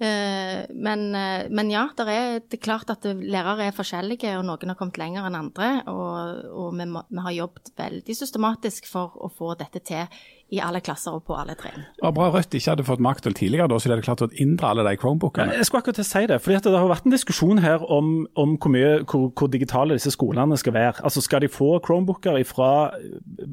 Men, 0.00 1.02
men, 1.12 1.68
ja, 1.68 1.82
er, 1.92 2.38
det 2.40 2.56
er, 2.56 2.62
klart 2.64 2.88
at 2.88 3.04
lærere 3.04 3.66
er 3.68 3.76
forskjellige, 3.76 4.32
og 4.38 4.46
noen 4.48 4.72
har 4.72 4.78
kommet 4.78 4.96
lenger 4.96 5.26
enn 5.28 5.36
andre. 5.36 5.68
Og, 5.92 6.40
og 6.56 6.70
vi, 6.78 6.86
må, 6.88 7.02
vi, 7.10 7.20
har 7.26 7.36
jobbet 7.36 7.72
veldig 7.76 8.16
systematisk 8.16 8.88
for 8.88 9.18
å 9.20 9.28
få 9.28 9.52
dette 9.60 9.82
til 9.84 10.22
i 10.50 10.58
alle 10.62 10.80
klasser 10.82 11.14
og 11.14 11.22
på 11.28 11.36
alle 11.38 11.54
trinn. 11.58 11.84
Bra 12.00 12.28
Rødt 12.34 12.54
ikke 12.58 12.72
hadde 12.72 12.86
fått 12.86 13.02
makt 13.04 13.22
til 13.26 13.36
tidligere, 13.38 13.68
da, 13.70 13.78
så 13.78 13.88
de 13.88 13.94
hadde 13.94 14.06
klart 14.06 14.24
å 14.24 14.28
inndra 14.42 14.72
alle 14.72 14.84
de 14.86 14.96
Chromebookene. 14.98 15.54
Jeg 15.54 15.68
skulle 15.68 15.84
akkurat 15.84 16.00
til 16.00 16.06
å 16.06 16.10
si 16.10 16.22
det. 16.30 16.38
fordi 16.42 16.58
Det 16.66 16.74
har 16.74 16.90
vært 16.90 17.06
en 17.06 17.14
diskusjon 17.14 17.62
her 17.62 17.84
om, 17.86 18.10
om 18.34 18.56
hvor, 18.56 18.74
mye, 18.74 18.90
hvor, 19.04 19.28
hvor, 19.38 19.50
digitale 19.52 19.94
disse 19.94 20.12
skolene 20.16 20.58
skal 20.58 20.74
være. 20.74 21.04
Altså 21.06 21.22
Skal 21.22 21.44
de 21.44 21.52
få 21.52 21.78
Chromebooker 21.86 22.40
ifra, 22.42 22.90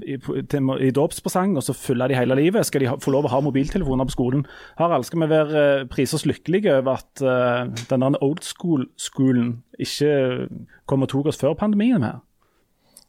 i, 0.01 0.17
til, 0.49 0.73
i 0.81 0.91
dåpspresang 0.95 1.55
og 1.57 1.65
så 1.67 1.77
fylle 1.77 2.10
de 2.10 2.17
hele 2.17 2.39
livet? 2.41 2.65
Skal 2.65 2.81
de 2.81 2.91
ha, 2.91 2.97
få 3.01 3.13
lov 3.13 3.29
å 3.29 3.33
ha 3.36 3.43
mobiltelefoner 3.45 4.10
på 4.10 4.17
skolen? 4.17 4.45
Harald, 4.81 5.05
skal 5.05 5.21
vi 5.21 5.31
være 5.36 5.65
uh, 5.83 5.88
prisers 5.91 6.25
lykkelige 6.25 6.79
over 6.81 6.97
at 6.97 7.21
uh, 7.21 7.86
denne 7.91 8.15
old 8.25 8.41
school-skolen 8.45 9.60
ikke 9.77 10.49
kom 10.89 11.05
og 11.05 11.13
tok 11.13 11.29
oss 11.29 11.38
før 11.38 11.53
pandemien 11.60 12.01
her? 12.01 12.23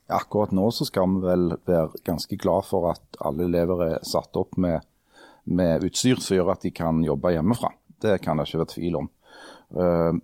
Akkurat 0.09 0.55
nå 0.57 0.71
så 0.73 0.87
skal 0.88 1.11
vi 1.12 1.21
vel 1.27 1.51
være 1.68 2.01
ganske 2.07 2.37
glad 2.40 2.64
for 2.64 2.88
at 2.94 3.18
alle 3.21 3.44
elever 3.44 3.85
er 3.85 4.07
satt 4.09 4.37
opp 4.40 4.57
med, 4.57 4.81
med 5.44 5.85
utstyr 5.85 6.21
som 6.25 6.38
gjør 6.38 6.55
at 6.55 6.64
de 6.64 6.73
kan 6.73 7.03
jobbe 7.05 7.35
hjemmefra. 7.35 7.75
Det 8.01 8.16
kan 8.25 8.40
det 8.40 8.47
ikke 8.49 8.62
være 8.62 8.73
tvil 8.73 8.97
om. 9.03 9.11
Uh, 9.77 10.16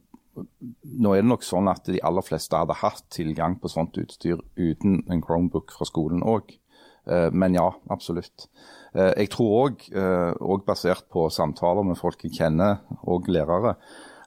nå 1.05 1.13
er 1.13 1.21
det 1.21 1.29
nok 1.29 1.45
sånn 1.47 1.69
at 1.71 1.85
de 1.87 2.01
aller 2.03 2.25
fleste 2.25 2.57
hadde 2.57 2.79
hatt 2.81 3.05
tilgang 3.13 3.59
på 3.61 3.71
sånt 3.71 3.99
utstyr 4.01 4.41
uten 4.57 5.03
en 5.05 5.23
Chromebook 5.23 5.77
fra 5.77 5.87
skolen 5.89 6.25
òg. 6.25 6.57
Uh, 7.05 7.29
men 7.37 7.59
ja, 7.59 7.69
absolutt. 7.93 8.49
Uh, 8.97 9.13
jeg 9.13 9.35
tror 9.37 9.69
òg 9.69 10.65
basert 10.65 11.11
på 11.13 11.29
samtaler 11.29 11.85
med 11.85 12.01
folk 12.01 12.25
jeg 12.25 12.39
kjenner, 12.41 12.81
og 13.05 13.29
lærere, 13.29 13.77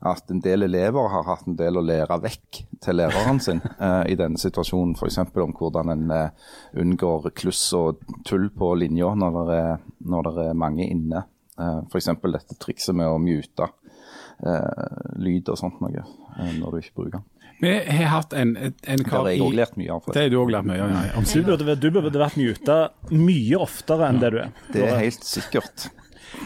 at 0.05 0.31
en 0.31 0.41
del 0.43 0.67
elever 0.67 1.09
har 1.09 1.25
hatt 1.25 1.47
en 1.49 1.55
del 1.57 1.79
å 1.79 1.83
lære 1.85 2.19
vekk 2.21 2.59
til 2.83 2.99
læreren 2.99 3.39
sin 3.41 3.61
eh, 3.79 4.03
i 4.13 4.17
denne 4.19 4.37
situasjonen. 4.41 4.95
F.eks. 4.97 5.19
om 5.41 5.55
hvordan 5.57 5.93
en 5.93 6.11
eh, 6.13 6.51
unngår 6.77 7.31
kluss 7.37 7.63
og 7.77 8.03
tull 8.27 8.49
på 8.53 8.73
linja 8.77 9.13
når 9.17 9.39
det 9.39 9.57
er, 9.63 9.81
når 10.13 10.29
det 10.29 10.47
er 10.51 10.61
mange 10.65 10.85
inne. 10.85 11.25
Eh, 11.57 11.79
F.eks. 11.89 12.11
dette 12.27 12.59
trikset 12.61 12.97
med 12.97 13.09
å 13.09 13.17
mute 13.21 13.71
eh, 14.45 15.01
lyd 15.23 15.49
og 15.49 15.59
sånt 15.59 15.81
noe 15.81 16.03
eh, 16.03 16.53
når 16.59 16.77
du 16.77 16.83
ikke 16.83 17.01
bruker 17.01 17.17
den. 17.19 17.27
Vi 17.57 17.71
har 17.73 18.11
hatt 18.13 18.35
en, 18.37 18.51
en 18.53 18.75
kar 18.77 18.91
i 18.93 19.01
Det 19.01 19.07
har 19.09 19.27
jeg 19.31 19.41
òg 19.47 19.55
lært 19.57 19.77
mye 19.81 19.93
av. 19.95 20.09
Det 20.13 20.21
har 20.21 20.27
du 20.29 20.35
òg 20.37 20.51
lært 20.53 20.67
mye 20.69 20.77
av, 20.77 20.91
ja. 20.93 21.21
Du 21.25 21.39
burde, 21.47 21.75
du 21.81 21.87
burde 21.89 22.19
vært 22.21 22.37
muta 22.37 22.75
mye 23.09 23.57
oftere 23.57 24.11
enn 24.11 24.19
det 24.21 24.29
du 24.35 24.37
er. 24.43 24.51
Det 24.75 24.83
er 24.85 24.99
helt 25.01 25.25
sikkert. 25.25 25.87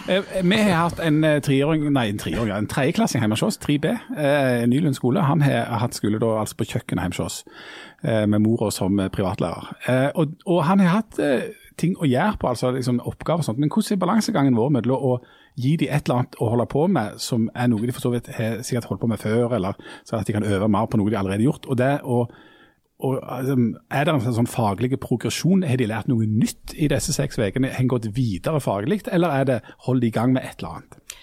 Eh, 0.08 0.24
vi 0.44 0.58
har 0.58 0.89
hatt 0.89 1.00
en 1.00 1.24
eh, 1.24 1.39
treåring, 1.44 1.86
nei 1.94 2.08
en 2.12 2.20
treåring, 2.22 2.52
en 2.56 2.70
tredjeklassing 2.70 3.22
hjemme 3.24 3.38
hos 3.38 3.46
oss, 3.46 3.60
3B, 3.62 3.91
eh, 4.17 4.63
Nylund 4.70 4.98
skole. 4.98 5.24
Han 5.26 5.44
har 5.46 5.70
hatt 5.82 5.98
skole 5.98 6.20
da, 6.22 6.36
altså 6.41 6.58
på 6.60 6.67
kjøkkenet 6.72 7.06
hjemme 7.06 7.17
hos 7.17 7.26
oss, 7.26 7.67
med 8.02 8.41
mora 8.41 8.72
som 8.74 8.98
privatlærer. 9.13 9.67
Og, 10.17 10.32
og, 10.50 10.63
han 10.65 10.80
har 10.82 10.96
hatt 10.96 11.20
ting 11.78 11.94
å 12.02 12.08
gjøre 12.10 12.39
på, 12.41 12.50
altså 12.50 12.72
liksom 12.74 12.98
oppgaver 13.06 13.44
og 13.44 13.46
sånt. 13.46 13.60
Men 13.62 13.70
hvordan 13.70 13.94
er 13.94 14.02
balansegangen 14.02 14.58
vår 14.58 14.72
mellom 14.74 15.06
å 15.06 15.12
gi 15.62 15.76
dem 15.78 15.91
et 15.94 16.08
eller 16.08 16.24
annet 16.24 16.39
å 16.41 16.50
holde 16.50 16.65
på 16.72 16.88
med, 16.89 17.20
som 17.22 17.46
er 17.54 17.70
noe 17.70 17.86
de 17.86 17.94
for 17.94 18.08
så 18.08 18.13
vidt 18.15 18.32
har 18.34 18.63
sikkert 18.65 18.89
holdt 18.89 19.04
på 19.04 19.12
med 19.12 19.22
før, 19.22 19.54
eller 19.60 19.78
så 20.02 20.17
at 20.17 20.26
de 20.26 20.34
kan 20.34 20.48
øve 20.48 20.72
mer 20.72 20.89
på 20.89 20.98
noe 20.98 21.13
de 21.13 21.20
allerede 21.20 21.44
har 21.44 21.52
gjort. 21.52 21.70
og 21.70 21.78
det 21.78 21.94
å 22.02 22.24
og, 23.01 23.17
altså, 23.25 23.57
er 23.91 24.05
det 24.07 24.13
en 24.13 24.37
sånn 24.37 24.49
faglig 24.49 24.93
progresjon? 25.01 25.65
Har 25.67 25.81
de 25.81 25.89
lært 25.89 26.09
noe 26.11 26.27
nytt 26.29 26.75
i 26.77 26.89
disse 26.91 27.15
seks 27.15 27.39
ukene? 27.41 27.73
Har 27.73 27.83
en 27.83 27.91
gått 27.91 28.09
videre 28.15 28.61
faglig, 28.63 29.01
eller 29.11 29.41
er 29.41 29.49
det 29.49 29.59
hold 29.87 30.05
i 30.05 30.13
gang 30.13 30.35
med 30.35 30.45
et 30.45 30.61
eller 30.61 30.79
annet? 30.79 31.17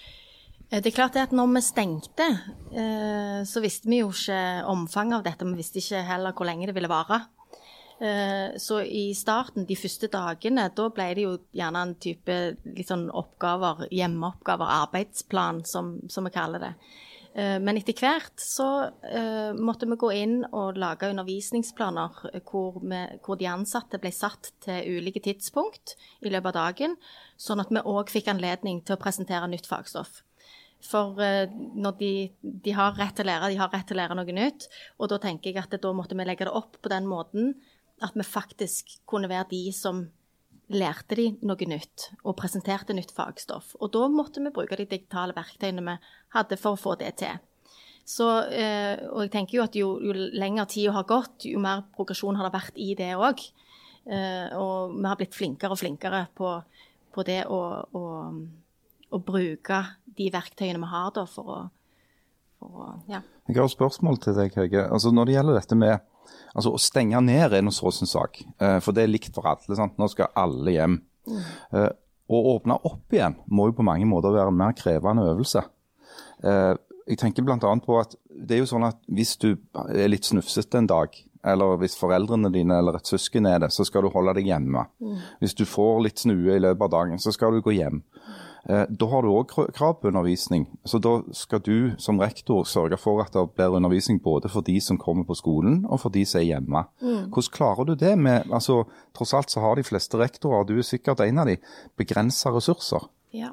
Eh, 0.69 0.81
det 0.81 0.91
er 0.91 0.97
klart 0.99 1.17
at 1.19 1.33
når 1.35 1.51
vi 1.55 1.65
stengte, 1.65 2.29
eh, 2.71 3.41
så 3.47 3.63
visste 3.63 3.89
vi 3.89 4.03
jo 4.03 4.13
ikke 4.13 4.39
omfanget 4.69 5.19
av 5.19 5.27
dette. 5.27 5.49
Vi 5.49 5.59
visste 5.59 5.81
ikke 5.81 6.05
heller 6.07 6.35
hvor 6.35 6.49
lenge 6.49 6.69
det 6.69 6.77
ville 6.77 6.91
vare. 6.91 7.23
Eh, 7.99 8.55
så 8.57 8.79
i 8.85 9.09
starten, 9.13 9.65
de 9.67 9.75
første 9.75 10.07
dagene, 10.07 10.69
da 10.71 10.87
ble 10.93 11.09
det 11.17 11.25
jo 11.25 11.35
gjerne 11.51 11.81
en 11.83 11.95
type 11.99 12.37
sånn 12.87 13.09
oppgaver, 13.11 13.89
hjemmeoppgaver, 13.91 14.71
arbeidsplan, 14.85 15.65
som, 15.67 15.97
som 16.07 16.27
vi 16.27 16.31
kaller 16.35 16.63
det. 16.63 16.73
Eh, 17.39 17.57
men 17.61 17.77
etter 17.79 17.95
hvert 17.95 18.41
så 18.41 18.67
uh, 18.89 19.51
måtte 19.55 19.87
vi 19.87 19.97
gå 20.01 20.09
inn 20.17 20.39
og 20.49 20.79
lage 20.81 21.09
undervisningsplaner 21.13 22.23
hvor, 22.49 22.79
vi, 22.81 23.01
hvor, 23.23 23.37
de 23.39 23.47
ansatte 23.51 23.99
ble 24.01 24.11
satt 24.15 24.51
til 24.65 24.97
ulike 24.97 25.21
tidspunkt 25.23 25.95
i 26.25 26.33
løpet 26.33 26.51
av 26.51 26.57
dagen, 26.57 26.97
sånn 27.39 27.61
at 27.63 27.71
vi 27.71 27.85
òg 27.85 28.11
fikk 28.11 28.31
anledning 28.33 28.81
til 28.83 28.97
å 28.97 29.01
presentere 29.01 29.47
nytt 29.51 29.69
fagstoff. 29.69 30.23
For 30.83 31.19
uh, 31.21 31.45
når 31.49 31.97
de, 32.01 32.13
de, 32.41 32.75
har 32.75 32.97
rett 32.99 33.15
til 33.19 33.27
å 33.27 33.31
lære, 33.31 33.53
de 33.53 33.61
har 33.61 33.71
rett 33.75 33.87
til 33.87 33.99
å 33.99 34.01
lære 34.01 34.19
noe 34.19 34.35
nytt. 34.35 34.69
Og 34.99 35.11
da 35.11 35.19
tenker 35.21 35.51
jeg 35.53 35.61
at 35.63 35.79
da 35.79 35.95
måtte 35.95 36.17
vi 36.17 36.27
legge 36.27 36.47
det 36.49 36.55
opp 36.55 36.79
på 36.81 36.91
den 36.91 37.07
måten 37.07 37.53
at 38.03 38.15
vi 38.15 38.23
faktisk 38.23 38.97
kunne 39.09 39.27
være 39.31 39.51
de 39.51 39.63
som 39.75 40.05
lærte 40.69 41.17
de 41.17 41.27
noe 41.45 41.67
nytt 41.69 42.09
og 42.23 42.37
presenterte 42.37 42.93
nytt 42.93 43.11
fagstoff. 43.15 43.73
Og 43.81 43.91
da 43.93 44.05
måtte 44.11 44.41
vi 44.43 44.53
bruke 44.53 44.77
de 44.77 44.87
digitale 44.89 45.35
verktøyene 45.37 45.83
vi 45.85 45.95
hadde 46.35 46.59
for 46.61 46.77
å 46.77 46.81
få 46.81 46.95
det 46.99 47.15
til. 47.21 47.39
Så, 48.09 48.25
eh, 48.49 48.97
og 49.11 49.25
jeg 49.25 49.33
tenker 49.35 49.59
jo 49.59 49.63
at 49.65 49.75
jo, 49.77 49.89
jo 50.01 50.13
lenger 50.13 50.69
tida 50.69 50.95
har 50.95 51.05
gått, 51.09 51.45
jo 51.45 51.59
mer 51.61 51.83
progresjon 51.93 52.39
har 52.39 52.47
det 52.47 52.55
vært 52.55 52.79
i 52.81 52.93
det 52.97 53.11
òg. 53.17 53.43
Eh, 54.09 54.55
og 54.57 54.95
vi 54.95 55.05
har 55.05 55.19
blitt 55.19 55.37
flinkere 55.37 55.75
og 55.75 55.81
flinkere 55.81 56.23
på, 56.37 56.55
på 57.13 57.25
det 57.27 57.43
å, 57.45 57.59
å, 57.93 58.05
å, 59.09 59.19
bruke 59.21 59.83
de 60.17 60.29
verktøyene 60.33 60.81
vi 60.81 60.89
har 60.89 61.11
da, 61.13 61.27
for 61.29 61.53
å, 61.53 61.59
for 62.57 62.95
ja. 63.11 63.21
Jeg 63.45 63.59
har 63.59 63.69
et 63.69 63.75
spørsmål 63.75 64.17
til 64.23 64.37
deg, 64.39 64.57
Hege. 64.57 64.87
Altså, 64.89 65.13
når 65.13 65.29
det 65.29 65.37
gjelder 65.37 65.59
dette 65.59 65.77
med 65.77 66.08
altså, 66.53 66.73
å 66.73 66.81
stenge 66.81 67.21
ned 67.25 67.55
er 67.55 67.65
noe 67.65 67.75
sånn 67.75 68.09
sak. 68.09 68.41
Eh, 68.59 68.77
for 68.83 68.95
det 68.95 69.05
er 69.05 69.13
likt 69.13 69.33
for 69.35 69.49
alle. 69.49 69.77
Sant? 69.77 69.97
Nå 69.99 70.09
skal 70.11 70.33
alle 70.39 70.75
hjem. 70.75 70.99
Mm. 71.29 71.41
Eh, 71.77 71.89
å 72.29 72.43
åpne 72.55 72.77
opp 72.85 73.15
igjen 73.15 73.39
må 73.49 73.69
jo 73.69 73.79
på 73.79 73.85
mange 73.85 74.05
måter 74.09 74.35
være 74.35 74.53
en 74.53 74.59
mer 74.59 74.75
krevende 74.77 75.25
øvelse. 75.31 75.63
Eh, 76.45 76.75
jeg 77.09 77.17
tenker 77.17 77.45
bl.a. 77.45 77.57
på 77.57 77.97
at 77.97 78.13
det 78.29 78.55
er 78.55 78.61
jo 78.61 78.69
sånn 78.69 78.85
at 78.85 78.99
hvis 79.09 79.33
du 79.41 79.55
er 79.89 80.11
litt 80.11 80.27
snufsete 80.29 80.77
en 80.77 80.89
dag, 80.89 81.15
eller 81.49 81.79
hvis 81.79 81.97
foreldrene 81.97 82.51
dine 82.53 82.77
eller 82.81 82.99
et 82.99 83.09
søsken 83.09 83.47
er 83.49 83.61
det, 83.63 83.71
så 83.73 83.85
skal 83.87 84.05
du 84.05 84.11
holde 84.13 84.35
deg 84.37 84.49
hjemme. 84.51 84.83
Mm. 85.01 85.17
Hvis 85.41 85.55
du 85.57 85.63
får 85.69 86.03
litt 86.05 86.21
snue 86.21 86.57
i 86.57 86.61
løpet 86.61 86.85
av 86.85 86.93
dagen, 86.93 87.21
så 87.21 87.33
skal 87.33 87.55
du 87.55 87.63
gå 87.65 87.73
hjem. 87.77 88.03
Eh, 88.67 88.85
da 88.89 89.07
har 89.11 89.23
du 89.23 89.31
òg 89.31 89.53
krav 89.75 89.99
på 90.01 90.09
undervisning. 90.09 90.65
Så 90.85 90.99
da 90.99 91.19
skal 91.35 91.61
du 91.63 91.93
som 92.01 92.19
rektor 92.19 92.65
sørge 92.67 92.99
for 92.99 93.23
at 93.23 93.33
det 93.35 93.45
blir 93.55 93.75
undervisning 93.77 94.19
både 94.23 94.51
for 94.51 94.65
de 94.65 94.79
som 94.83 94.99
kommer 94.99 95.27
på 95.27 95.37
skolen 95.39 95.85
og 95.87 96.01
for 96.03 96.13
de 96.13 96.25
som 96.27 96.41
er 96.41 96.49
hjemme. 96.49 96.83
Mm. 97.01 97.29
Hvordan 97.29 97.53
klarer 97.55 97.87
du 97.87 97.95
det 97.95 98.17
med 98.17 98.51
altså, 98.51 98.83
Tross 99.15 99.33
alt 99.33 99.51
så 99.51 99.63
har 99.63 99.75
de 99.75 99.83
fleste 99.83 100.17
rektorer, 100.19 100.61
og 100.61 100.67
du 100.67 100.77
er 100.77 100.85
sikkert 100.85 101.23
en 101.23 101.41
av 101.41 101.49
de, 101.49 101.57
begrensa 101.97 102.51
ressurser. 102.53 103.07
Ja. 103.35 103.51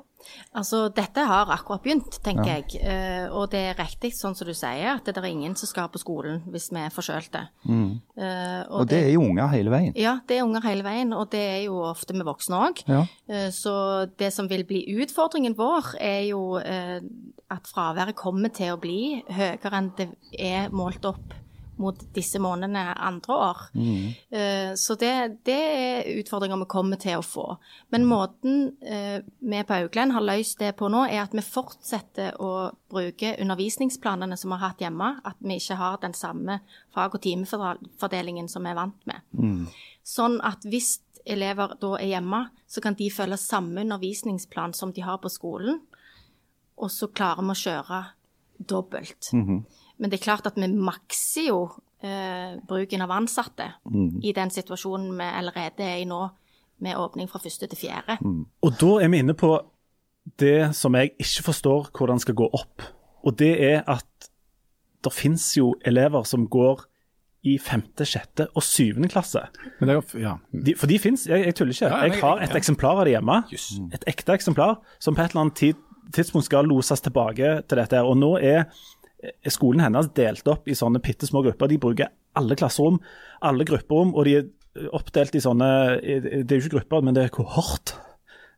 Altså, 0.57 0.87
Dette 0.95 1.23
har 1.29 1.51
akkurat 1.53 1.83
begynt, 1.85 2.19
tenker 2.25 2.49
ja. 2.49 2.57
jeg. 2.59 2.81
Uh, 2.81 3.37
og 3.37 3.51
det 3.53 3.61
er 3.71 3.79
riktig, 3.79 4.13
sånn 4.17 4.35
som 4.35 4.49
du 4.49 4.55
sier, 4.57 4.97
at 4.97 5.07
det 5.07 5.21
er 5.21 5.29
ingen 5.29 5.57
som 5.59 5.69
skal 5.71 5.91
på 5.93 6.01
skolen 6.03 6.41
hvis 6.53 6.71
vi 6.73 6.81
er 6.83 6.95
forkjølte. 6.95 7.45
Mm. 7.69 7.91
Uh, 8.17 8.25
og, 8.25 8.81
og 8.81 8.89
det, 8.89 8.97
det, 8.97 9.03
er 9.05 9.15
jo 9.15 9.25
unger 9.27 9.53
hele 9.53 9.75
veien? 9.75 9.95
Ja, 10.01 10.17
det 10.27 10.39
er 10.39 10.49
unger 10.49 10.65
hele 10.67 10.87
veien. 10.87 11.15
Og 11.17 11.29
det 11.35 11.45
er 11.45 11.63
jo 11.67 11.79
ofte 11.87 12.17
med 12.17 12.27
voksne 12.29 12.63
òg. 12.69 12.83
Ja. 12.89 13.05
Uh, 13.31 13.49
så 13.55 13.77
det 14.19 14.33
som 14.35 14.51
vil 14.51 14.65
bli 14.69 14.83
utfordringen 14.97 15.57
vår, 15.59 15.95
er 16.03 16.23
jo 16.31 16.43
at 16.57 17.69
fraværet 17.71 18.17
kommer 18.19 18.51
til 18.55 18.75
å 18.75 18.79
bli 18.81 19.21
høyere 19.31 19.79
enn 19.79 19.93
det 19.99 20.09
er 20.35 20.73
målt 20.75 21.05
opp 21.07 21.35
mot 21.81 22.01
disse 22.17 22.41
månedene 22.43 22.95
andre 22.95 23.37
år. 23.37 23.63
Mm. 23.77 24.05
Uh, 24.33 24.71
så 24.79 24.97
det, 25.01 25.13
det, 25.49 25.57
er 25.57 26.11
utfordringer 26.21 26.61
vi 26.63 26.69
kommer 26.73 27.01
til 27.01 27.21
å 27.21 27.25
få. 27.27 27.47
Men 27.95 28.07
måten 28.09 28.71
uh, 28.81 29.19
vi 29.23 29.63
på 29.67 29.79
Augland 29.81 30.17
har 30.17 30.25
løst 30.25 30.61
det 30.63 30.75
på 30.79 30.91
nå, 30.93 31.05
er 31.11 31.25
at 31.25 31.37
vi 31.37 31.45
fortsetter 31.45 32.41
å 32.43 32.53
bruke 32.93 33.35
undervisningsplanene 33.43 34.39
som 34.41 34.53
vi 34.53 34.61
har 34.61 34.73
hatt 34.73 34.85
hjemme. 34.87 35.13
At 35.27 35.41
vi 35.41 35.59
ikke 35.61 35.81
har 35.81 36.01
den 36.03 36.17
samme 36.17 36.61
fag- 36.95 37.19
og 37.19 37.25
timefordelingen 37.27 38.49
som 38.53 38.65
vi 38.65 38.73
er 38.73 38.81
vant 38.81 39.11
med. 39.11 39.27
Mm. 39.37 39.67
Sånn 40.07 40.41
at 40.47 40.65
hvis 40.67 40.97
elever 41.27 41.75
da 41.81 41.97
er 41.99 42.15
hjemme, 42.15 42.47
så 42.71 42.83
kan 42.83 42.97
de 42.99 43.11
følge 43.11 43.39
samme 43.41 43.83
undervisningsplan 43.83 44.75
som 44.77 44.93
de 44.95 45.03
har 45.05 45.19
på 45.23 45.33
skolen. 45.33 45.81
Og 46.77 46.93
så 46.93 47.09
klarer 47.09 47.43
vi 47.43 47.55
å 47.55 47.63
kjøre 47.63 48.05
dobbelt. 48.59 49.31
Mm 49.33 49.47
-hmm. 49.47 49.65
Men 49.99 50.13
det 50.13 50.21
er 50.21 50.27
klart 50.27 50.49
at 50.49 50.59
vi 50.61 50.69
makser 50.69 51.49
jo 51.49 51.61
eh, 52.05 52.57
bruken 52.69 53.05
av 53.05 53.15
ansatte 53.17 53.71
mm. 53.89 54.21
i 54.23 54.35
den 54.37 54.53
situasjonen 54.53 55.15
vi 55.17 55.31
allerede 55.41 55.87
er 55.87 56.03
i 56.03 56.09
nå, 56.09 56.27
med 56.85 56.99
åpning 57.01 57.31
fra 57.31 57.41
første 57.41 57.69
til 57.71 57.87
fjerde. 57.87 58.19
Mm. 58.21 58.43
Og 58.67 58.77
da 58.81 58.91
er 59.01 59.13
vi 59.13 59.23
inne 59.25 59.37
på 59.39 59.55
det 60.43 60.75
som 60.77 60.97
jeg 60.99 61.15
ikke 61.23 61.47
forstår 61.47 61.89
hvordan 61.97 62.21
skal 62.21 62.37
gå 62.37 62.51
opp. 62.53 62.85
Og 63.27 63.39
det 63.39 63.55
er 63.65 63.81
at 63.89 64.29
det 65.07 65.15
finnes 65.15 65.47
jo 65.57 65.73
elever 65.87 66.27
som 66.29 66.47
går 66.51 66.85
i 67.47 67.57
femte, 67.63 68.03
sjette 68.09 68.49
og 68.59 68.65
syvende 68.67 69.09
klasse. 69.11 69.45
Er, 69.79 70.01
ja. 70.19 70.35
de, 70.51 70.75
for 70.79 70.91
de 70.91 70.99
fins, 70.99 71.29
jeg, 71.31 71.45
jeg, 71.47 71.55
tuller 71.55 71.77
ikke. 71.77 71.91
Jeg 72.03 72.21
har 72.23 72.43
et 72.43 72.57
eksemplar 72.59 73.03
av 73.03 73.07
det 73.07 73.15
hjemme. 73.15 73.37
Et 73.95 74.07
ekte 74.11 74.35
eksemplar 74.35 74.81
som 74.99 75.15
på 75.15 75.23
et 75.23 75.31
eller 75.31 75.45
annet 75.45 75.59
tid, 75.61 75.85
tidspunkt 76.15 76.49
skal 76.49 76.67
loses 76.67 77.05
tilbake 77.05 77.61
til 77.69 77.81
dette. 77.81 78.03
Og 78.03 78.19
nå 78.19 78.33
er 78.43 78.67
skolen 79.53 79.85
hennes 79.85 80.11
delt 80.17 80.49
opp 80.51 80.69
i 80.69 80.77
sånne 80.79 81.03
bitte 81.05 81.29
små 81.29 81.45
grupper. 81.47 81.71
De 81.71 81.81
bruker 81.83 82.13
alle 82.37 82.57
klasserom, 82.59 83.01
alle 83.45 83.67
grupperom, 83.69 84.15
og 84.15 84.29
de 84.29 84.39
er 84.41 84.91
oppdelt 84.97 85.37
i 85.39 85.41
sånne 85.41 85.69
Det 86.03 86.43
er 86.45 86.59
jo 86.59 86.67
ikke 86.67 86.79
grupper, 86.79 87.05
men 87.05 87.17
det 87.17 87.27
er 87.27 87.33
kohort. 87.33 87.97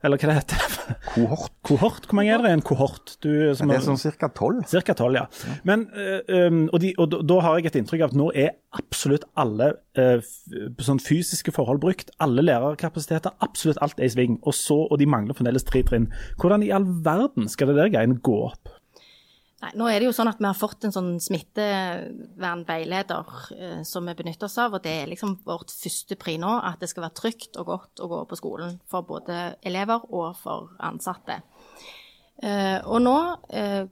Eller 0.07 0.21
hva 0.21 0.29
det 0.31 0.35
heter 0.37 0.67
Kohort. 1.11 1.55
kohort. 1.67 2.05
Hvor 2.07 2.17
mange 2.21 2.31
er 2.31 2.43
det 2.43 2.53
i 2.53 2.57
en 2.57 2.63
kohort? 2.63 3.17
Du, 3.19 3.29
det 3.35 3.51
er 3.51 3.83
sånn 3.83 3.99
ca. 3.99 4.29
tolv. 4.31 4.63
Ca. 4.71 4.95
tolv, 4.95 5.19
ja. 5.19 5.25
Men, 5.67 5.89
um, 6.31 6.61
og, 6.71 6.79
de, 6.85 6.93
og, 7.03 7.17
da 7.27 7.39
har 7.43 7.59
jeg 7.59 7.73
et 7.73 7.79
inntrykk 7.81 8.05
av 8.05 8.13
at 8.13 8.19
nå 8.21 8.29
er 8.39 8.53
absolutt 8.79 9.27
alle 9.43 9.73
uh, 9.99 10.23
sånn 10.87 11.03
fysiske 11.03 11.55
forhold 11.57 11.83
brukt. 11.83 12.15
Alle 12.23 12.47
lærerkapasiteter, 12.47 13.35
absolutt 13.45 13.83
alt 13.85 13.99
er 13.99 14.07
i 14.07 14.15
sving. 14.15 14.39
Og, 14.45 14.55
så, 14.55 14.85
og 14.87 15.03
de 15.03 15.11
mangler 15.11 15.37
fremdeles 15.39 15.67
tre 15.67 15.83
trinn. 15.89 16.07
Hvordan 16.39 16.63
i 16.67 16.71
all 16.75 16.87
verden 16.87 17.51
skal 17.51 17.73
det 17.73 17.81
der 17.81 17.91
greiene 17.97 18.23
gå 18.23 18.39
opp? 18.53 18.78
Nei, 19.59 19.73
nå 19.75 19.89
er 19.91 19.99
det 19.99 20.07
jo 20.07 20.15
sånn 20.15 20.31
at 20.31 20.39
Vi 20.39 20.47
har 20.47 20.55
fått 20.55 20.85
en 20.87 20.93
sånn 20.95 21.19
smittevernveileder 21.23 23.31
eh, 23.57 23.81
som 23.87 24.07
vi 24.07 24.15
benytter 24.19 24.47
oss 24.47 24.59
av. 24.63 24.75
og 24.79 24.85
Det 24.85 24.93
er 25.01 25.11
liksom 25.11 25.41
vårt 25.49 25.71
første 25.75 26.15
pri 26.21 26.37
nå, 26.39 26.53
at 26.63 26.79
det 26.83 26.89
skal 26.93 27.05
være 27.09 27.19
trygt 27.19 27.59
og 27.59 27.65
godt 27.73 27.95
å 28.05 28.11
gå 28.13 28.21
på 28.31 28.39
skolen 28.39 28.79
for 28.91 29.01
både 29.09 29.35
elever 29.67 30.01
og 30.15 30.29
for 30.39 30.59
ansatte. 30.79 31.37
Eh, 32.39 32.79
og 32.87 33.03
nå, 33.03 33.17
eh, 33.51 33.85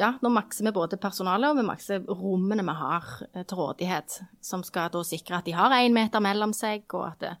ja, 0.00 0.14
nå 0.24 0.28
makser 0.32 0.64
vi 0.64 0.72
både 0.72 0.96
personalet 1.00 1.50
og 1.50 1.58
vi 1.58 1.68
makser 1.68 2.00
rommene 2.08 2.64
vi 2.64 2.74
har 2.78 3.04
eh, 3.34 3.44
til 3.44 3.56
rådighet. 3.60 4.22
Som 4.40 4.64
skal 4.64 4.88
da 4.94 5.00
sikre 5.04 5.36
at 5.40 5.46
de 5.48 5.58
har 5.58 5.70
én 5.82 5.92
meter 5.92 6.20
mellom 6.24 6.52
seg, 6.56 6.86
og 6.96 7.04
at 7.10 7.20
det, 7.26 7.34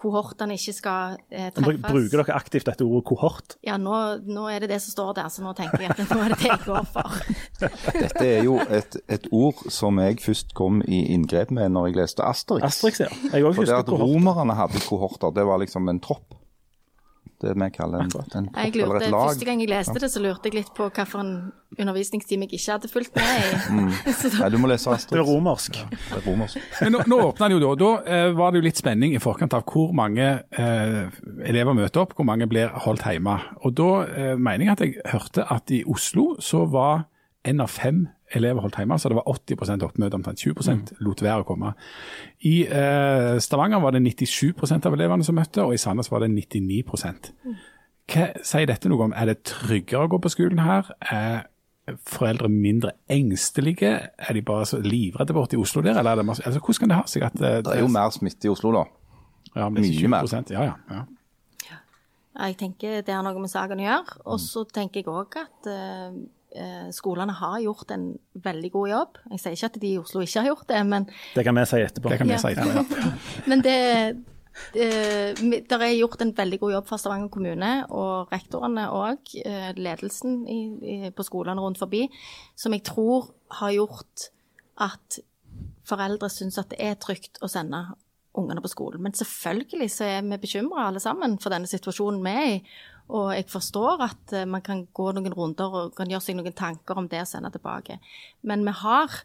kohortene 0.00 0.56
ikke 0.56 0.74
skal 0.74 1.18
eh, 1.28 1.50
treffes. 1.54 1.82
Bruker 1.84 2.22
dere 2.22 2.36
aktivt 2.36 2.68
dette 2.70 2.86
ordet 2.86 3.04
kohort? 3.10 3.56
Ja, 3.66 3.76
nå, 3.80 3.96
nå, 4.24 4.46
er 4.52 4.64
det 4.64 4.72
det 4.72 4.80
som 4.84 4.94
står 4.94 5.12
der, 5.20 5.28
så 5.32 5.44
nå 5.44 5.52
tenker 5.58 5.84
jeg 5.84 5.92
at 5.92 6.02
nå 6.08 6.18
er 6.24 6.34
det 6.34 6.40
det 6.40 6.50
jeg 6.50 6.62
går 6.64 6.88
for. 6.94 7.20
dette 8.06 8.26
er 8.26 8.44
jo 8.46 8.58
et, 8.64 8.98
et, 9.12 9.30
ord 9.30 9.60
som 9.72 10.00
jeg 10.02 10.20
først 10.24 10.54
kom 10.58 10.80
i 10.88 11.04
inngrep 11.14 11.52
med 11.54 11.74
når 11.76 11.90
jeg 11.90 12.00
leste 12.00 12.26
Asterix. 12.26 12.66
Asterix, 12.70 13.04
ja. 13.04 13.10
Jeg 13.30 13.46
også 13.46 13.60
For 13.60 13.72
det 13.72 13.80
at 13.84 13.94
romerne 14.02 14.56
hadde 14.56 14.82
kohorter, 14.88 15.34
det 15.36 15.46
var 15.48 15.60
liksom 15.62 15.88
en 15.92 16.02
tropp 16.02 16.39
det 17.40 17.54
vi 17.56 17.68
kaller 17.72 18.04
en, 18.04 18.10
en 18.36 18.48
jeg 18.52 18.74
lurte, 18.76 19.04
et 19.04 19.12
lag. 19.12 19.30
Første 19.30 19.46
gang 19.48 19.62
jeg 19.62 19.70
leste 19.70 20.02
det, 20.02 20.10
så 20.12 20.20
lurte 20.22 20.50
jeg 20.50 20.58
litt 20.58 20.70
på 20.76 20.88
hvilken 20.90 21.30
undervisningstime 21.78 22.48
jeg 22.48 22.58
ikke 22.58 22.74
hadde 22.74 22.90
fulgt 22.92 23.16
med 23.16 23.30
i. 23.30 23.48
Mm. 23.70 23.90
Nei, 24.40 24.48
du 24.50 24.56
må 24.58 24.68
lese 24.70 24.90
Astrid. 24.90 25.14
Det 25.14 25.20
er 25.22 25.28
romersk. 25.28 25.76
Ja, 25.78 25.98
det 26.10 26.16
er 26.18 26.24
romersk. 26.26 26.58
Men 26.82 26.94
nå, 26.94 27.02
nå 27.10 27.18
åpna 27.28 27.48
det 27.48 27.56
jo 27.56 27.60
da. 27.62 27.70
Da 27.78 27.90
eh, 28.16 28.30
var 28.36 28.50
det 28.50 28.60
jo 28.60 28.66
litt 28.66 28.80
spenning 28.80 29.14
i 29.14 29.20
forkant 29.22 29.54
av 29.56 29.62
hvor 29.70 29.92
mange 29.96 30.26
eh, 30.50 31.20
elever 31.46 31.76
møter 31.76 32.02
opp, 32.02 32.16
hvor 32.18 32.26
mange 32.26 32.48
blir 32.50 32.72
holdt 32.84 33.06
hjemme. 33.06 33.36
Og 33.62 33.76
da 33.78 33.90
eh, 34.08 34.32
mener 34.34 34.66
jeg 34.66 34.74
at 34.74 34.84
jeg 34.84 35.12
hørte 35.12 35.46
at 35.54 35.74
i 35.76 35.84
Oslo 35.88 36.32
så 36.42 36.64
var 36.72 37.06
en 37.46 37.62
av 37.62 37.70
fem 37.72 38.08
elever 38.36 38.62
holdt 38.64 38.78
hjemme, 38.80 38.98
så 38.98 39.10
det 39.10 39.18
var 39.18 39.28
80% 39.28 39.84
oppmøte, 39.86 40.18
omtrent 40.18 40.42
20 40.42 40.70
mm. 40.70 40.82
lot 41.06 41.22
være 41.24 41.44
å 41.44 41.48
komme. 41.48 41.72
I 42.46 42.54
eh, 42.66 43.36
Stavanger 43.42 43.82
var 43.82 43.96
det 43.96 44.02
97% 44.06 44.88
av 44.88 44.96
elevene 44.96 45.26
som 45.26 45.38
møtte, 45.38 45.64
og 45.64 45.74
i 45.74 45.80
Sandnes 45.80 46.10
var 46.12 46.24
det 46.24 46.30
99% 46.32 47.32
Hva 48.10 48.26
sier 48.46 48.66
dette 48.70 48.90
noe 48.90 49.08
om? 49.08 49.14
Er 49.14 49.32
det 49.32 49.42
tryggere 49.50 50.06
å 50.06 50.12
gå 50.12 50.20
på 50.22 50.32
skolen 50.32 50.62
her? 50.62 50.90
Er 51.10 51.46
foreldre 52.06 52.50
mindre 52.52 52.94
engstelige? 53.10 53.92
Er 54.18 54.36
de 54.36 54.46
bare 54.46 54.66
så 54.68 54.80
livredde 54.82 55.34
borte 55.34 55.58
i 55.58 55.62
Oslo 55.62 55.82
der, 55.86 55.98
eller 55.98 56.14
er 56.14 56.22
det 56.22 56.28
masse, 56.30 56.46
altså, 56.46 56.62
hvordan 56.62 56.84
kan 56.84 56.92
det 56.92 57.00
ha 57.00 57.06
seg 57.10 57.28
at 57.28 57.38
Det, 57.38 57.54
Det 57.66 57.76
er 57.76 57.84
jo 57.84 57.94
mer 57.94 58.10
smitte 58.14 58.50
i 58.50 58.52
Oslo, 58.52 58.74
da. 58.74 58.84
Ja, 59.56 59.70
Mye 59.74 60.10
mer. 60.10 60.28
Ja, 60.30 60.68
ja, 60.70 60.76
ja. 60.90 61.06
Jeg 62.40 62.54
tenker 62.56 63.00
det 63.02 63.12
har 63.12 63.24
noe 63.26 63.40
med 63.42 63.50
saken 63.50 63.80
å 63.82 63.84
gjøre. 63.84 64.20
Og 64.30 64.38
så 64.38 64.62
tenker 64.70 65.02
jeg 65.02 65.10
òg 65.10 65.34
at 65.40 65.66
uh, 65.66 66.14
Eh, 66.14 66.18
skolene 66.90 67.34
har 67.38 67.60
gjort 67.62 67.92
en 67.94 68.08
veldig 68.42 68.70
god 68.74 68.88
jobb. 68.90 69.20
Jeg 69.30 69.42
sier 69.42 69.54
ikke 69.54 69.68
at 69.70 69.78
de 69.82 69.92
i 69.92 70.00
Oslo 70.00 70.24
ikke 70.24 70.42
har 70.42 70.50
gjort 70.50 70.66
det, 70.68 70.80
men 70.88 71.06
Det 71.36 71.44
kan 71.46 71.54
vi 71.54 71.64
si 71.70 71.80
etterpå. 71.84 72.10
Det 72.10 72.18
kan 72.18 72.30
vi 72.30 72.34
ja. 72.34 72.40
si 72.42 72.50
etterpå, 72.50 72.98
ja. 72.98 73.12
men 73.52 73.62
det, 73.62 73.76
det, 74.74 74.88
det 75.70 75.78
er 75.78 75.94
gjort 75.94 76.22
en 76.24 76.34
veldig 76.36 76.58
god 76.64 76.74
jobb 76.74 76.90
fra 76.90 76.98
Stavanger 76.98 77.30
kommune 77.32 77.70
og 77.94 78.32
rektorene 78.34 78.88
og 78.96 79.34
eh, 79.44 79.70
ledelsen 79.78 80.42
i, 80.50 80.60
i, 80.82 80.98
på 81.14 81.26
skolene 81.26 81.62
rundt 81.62 81.80
forbi, 81.80 82.06
som 82.58 82.74
jeg 82.74 82.84
tror 82.90 83.30
har 83.60 83.74
gjort 83.78 84.30
at 84.80 85.20
foreldre 85.86 86.30
syns 86.32 86.58
at 86.60 86.70
det 86.72 86.80
er 86.82 86.98
trygt 87.00 87.40
å 87.42 87.50
sende 87.50 87.84
ungene 88.38 88.62
på 88.62 88.70
skolen. 88.70 89.02
Men 89.02 89.14
selvfølgelig 89.16 89.90
så 89.90 90.06
er 90.06 90.22
vi 90.26 90.38
bekymra 90.40 90.88
alle 90.88 91.02
sammen 91.02 91.38
for 91.42 91.52
denne 91.52 91.70
situasjonen 91.70 92.22
vi 92.24 92.34
er 92.34 92.50
i. 92.54 92.58
Og 93.10 93.32
jeg 93.34 93.48
forstår 93.50 94.04
at 94.06 94.36
eh, 94.36 94.46
man 94.48 94.62
kan 94.64 94.84
gå 94.96 95.10
noen 95.16 95.34
runder 95.34 95.76
og 95.80 95.96
kan 95.98 96.10
gjøre 96.10 96.24
seg 96.24 96.38
noen 96.38 96.56
tanker 96.56 97.00
om 97.00 97.08
det 97.10 97.24
og 97.24 97.30
sende 97.30 97.50
tilbake. 97.54 97.98
Men 98.46 98.62
vi 98.66 98.74
har 98.82 99.18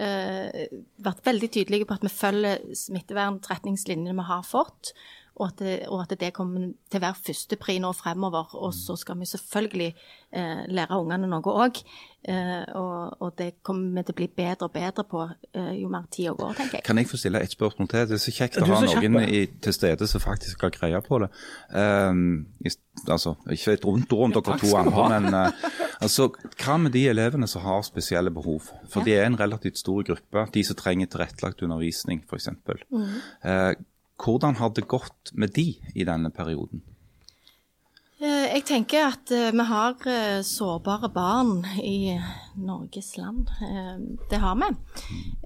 eh, 0.00 0.66
vært 1.00 1.24
veldig 1.26 1.50
tydelige 1.56 1.88
på 1.88 1.96
at 1.96 2.06
vi 2.06 2.12
følger 2.12 2.76
smittevernretningslinjene 2.84 4.16
vi 4.18 4.28
har 4.30 4.46
fått. 4.46 4.92
Og 5.40 5.46
at, 5.48 5.60
det, 5.64 5.76
og 5.88 6.02
at 6.02 6.12
det 6.20 6.34
kommer 6.36 6.68
til 6.92 7.00
å 7.00 7.04
være 7.06 7.16
førstepri 7.24 7.78
nå 7.80 7.94
fremover. 7.96 8.52
Og 8.60 8.74
så 8.76 8.96
skal 9.00 9.16
vi 9.20 9.28
selvfølgelig 9.30 9.88
eh, 10.36 10.64
lære 10.68 10.98
ungene 11.00 11.30
noe 11.30 11.54
òg. 11.64 11.80
Eh, 12.28 12.64
og, 12.76 13.14
og, 13.22 13.30
det 13.38 13.62
kommer 13.64 13.94
vi 13.96 14.04
til 14.04 14.12
å 14.12 14.18
bli 14.18 14.26
bedre 14.36 14.66
og 14.68 14.74
bedre 14.74 15.06
på 15.08 15.22
eh, 15.24 15.70
jo 15.80 15.88
mer 15.88 16.04
tida 16.12 16.34
går, 16.36 16.52
tenker 16.58 16.76
jeg. 16.76 16.84
Kan 16.84 17.00
jeg 17.00 17.08
få 17.08 17.20
stille 17.22 17.40
et 17.40 17.54
spørsmål 17.54 17.88
til? 17.88 18.04
Det 18.10 18.18
er 18.18 18.22
så 18.26 18.34
kjekt 18.36 18.60
å 18.60 18.68
ha 18.68 18.80
noen 18.84 19.16
i, 19.24 19.46
til 19.64 19.76
stede 19.78 20.08
som 20.10 20.20
faktisk 20.20 20.66
har 20.66 20.74
greie 20.74 21.00
på 21.06 21.22
det. 21.24 21.30
Um, 21.72 22.50
i, 22.60 22.74
altså, 23.06 23.38
ikke 23.48 23.78
et 23.78 23.86
rundt 23.88 24.12
ord 24.12 24.26
om 24.28 24.36
dere 24.36 24.58
to 24.60 24.74
andre, 24.76 25.06
men 25.14 25.38
uh, 25.38 25.70
altså, 26.04 26.28
hva 26.60 26.76
med 26.84 26.92
de 26.92 27.06
elevene 27.08 27.48
som 27.48 27.64
har 27.64 27.80
spesielle 27.88 28.34
behov? 28.36 28.68
For 28.92 29.00
ja. 29.00 29.06
de 29.08 29.16
er 29.16 29.30
en 29.30 29.40
relativt 29.40 29.80
stor 29.80 30.04
gruppe. 30.04 30.44
De 30.52 30.66
som 30.68 30.76
trenger 30.76 31.08
tilrettelagt 31.08 31.64
undervisning, 31.64 32.20
f.eks. 32.28 32.52
Mm. 32.92 33.08
Uh, 33.40 33.72
hvordan 34.20 34.56
har 34.60 34.72
det 34.76 34.88
gått 34.88 35.32
med 35.32 35.54
de 35.56 35.72
i 35.94 36.06
denne 36.06 36.30
perioden? 36.34 36.82
Eh, 38.20 38.50
jeg 38.52 38.66
tenker 38.68 39.06
at 39.06 39.30
eh, 39.32 39.48
vi 39.48 39.64
har 39.64 39.94
eh, 40.12 40.42
sårbare 40.44 41.08
barn 41.08 41.62
i 41.80 42.18
Norges 42.60 43.14
land. 43.16 43.48
Det 44.28 44.40
har 44.42 44.58
vi. 44.60 44.68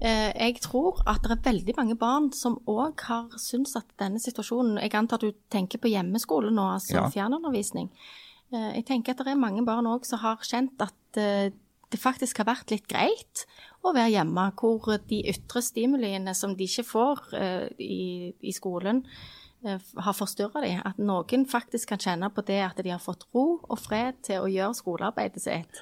Jeg 0.03 0.59
tror 0.65 0.99
at 1.07 1.23
det 1.23 1.37
er 1.37 1.45
veldig 1.45 1.75
mange 1.77 1.95
barn 1.95 2.31
som 2.35 2.57
òg 2.67 2.99
har 3.07 3.31
syntes 3.39 3.77
at 3.79 3.87
denne 4.01 4.19
situasjonen 4.19 4.81
Jeg 4.83 4.95
antar 4.97 5.21
at 5.21 5.23
du 5.23 5.39
tenker 5.51 5.79
på 5.79 5.93
hjemmeskole 5.93 6.51
nå, 6.51 6.67
altså 6.75 6.97
ja. 6.97 7.07
fjernundervisning. 7.13 7.87
Jeg 8.51 8.83
tenker 8.87 9.13
at 9.13 9.23
det 9.23 9.31
er 9.31 9.39
mange 9.39 9.63
barn 9.65 9.87
òg 9.87 10.03
som 10.07 10.19
har 10.19 10.43
kjent 10.43 10.83
at 10.83 11.21
det 11.95 12.01
faktisk 12.03 12.43
har 12.43 12.51
vært 12.51 12.75
litt 12.75 12.85
greit 12.91 13.45
å 13.85 13.93
være 13.95 14.11
hjemme, 14.17 14.49
hvor 14.59 14.99
de 15.09 15.23
ytre 15.31 15.63
stimuliene 15.63 16.35
som 16.37 16.53
de 16.57 16.67
ikke 16.67 16.85
får 16.89 17.25
i, 17.79 18.33
i 18.43 18.53
skolen, 18.55 19.03
Eh, 19.65 19.81
har 19.97 20.13
forstyrra 20.13 20.61
dem. 20.61 20.81
At 20.85 20.99
noen 21.01 21.45
faktisk 21.49 21.89
kan 21.89 22.01
kjenne 22.01 22.29
på 22.33 22.43
det 22.45 22.59
at 22.61 22.81
de 22.85 22.91
har 22.93 23.01
fått 23.01 23.25
ro 23.33 23.57
og 23.57 23.79
fred 23.81 24.19
til 24.25 24.43
å 24.43 24.51
gjøre 24.51 24.77
skolearbeidet 24.77 25.41
sitt. 25.41 25.79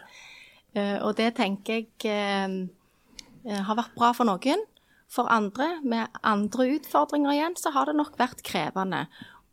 Eh, 0.72 1.02
og 1.04 1.18
det 1.20 1.34
tenker 1.36 1.82
jeg 1.82 2.08
eh, 2.08 3.60
har 3.68 3.80
vært 3.80 3.98
bra 3.98 4.14
for 4.16 4.30
noen. 4.30 4.64
For 5.12 5.28
andre, 5.30 5.82
med 5.84 6.16
andre 6.26 6.70
utfordringer 6.78 7.36
igjen, 7.36 7.58
så 7.60 7.74
har 7.76 7.90
det 7.90 7.98
nok 8.00 8.16
vært 8.18 8.42
krevende. 8.48 9.04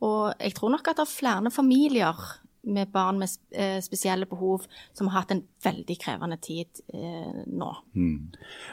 Og 0.00 0.30
jeg 0.38 0.54
tror 0.56 0.76
nok 0.76 0.86
at 0.88 1.00
det 1.00 1.04
er 1.08 1.10
flere 1.10 1.50
familier 1.52 2.22
med 2.62 2.90
barn 2.92 3.18
med 3.18 3.28
eh, 3.56 3.80
spesielle 3.80 4.26
behov 4.26 4.66
som 4.92 5.08
har 5.08 5.22
hatt 5.22 5.30
en 5.34 5.42
veldig 5.64 5.96
krevende 6.00 6.36
tid 6.42 6.82
eh, 6.94 7.42
nå. 7.46 7.70
Mm. 7.96 8.32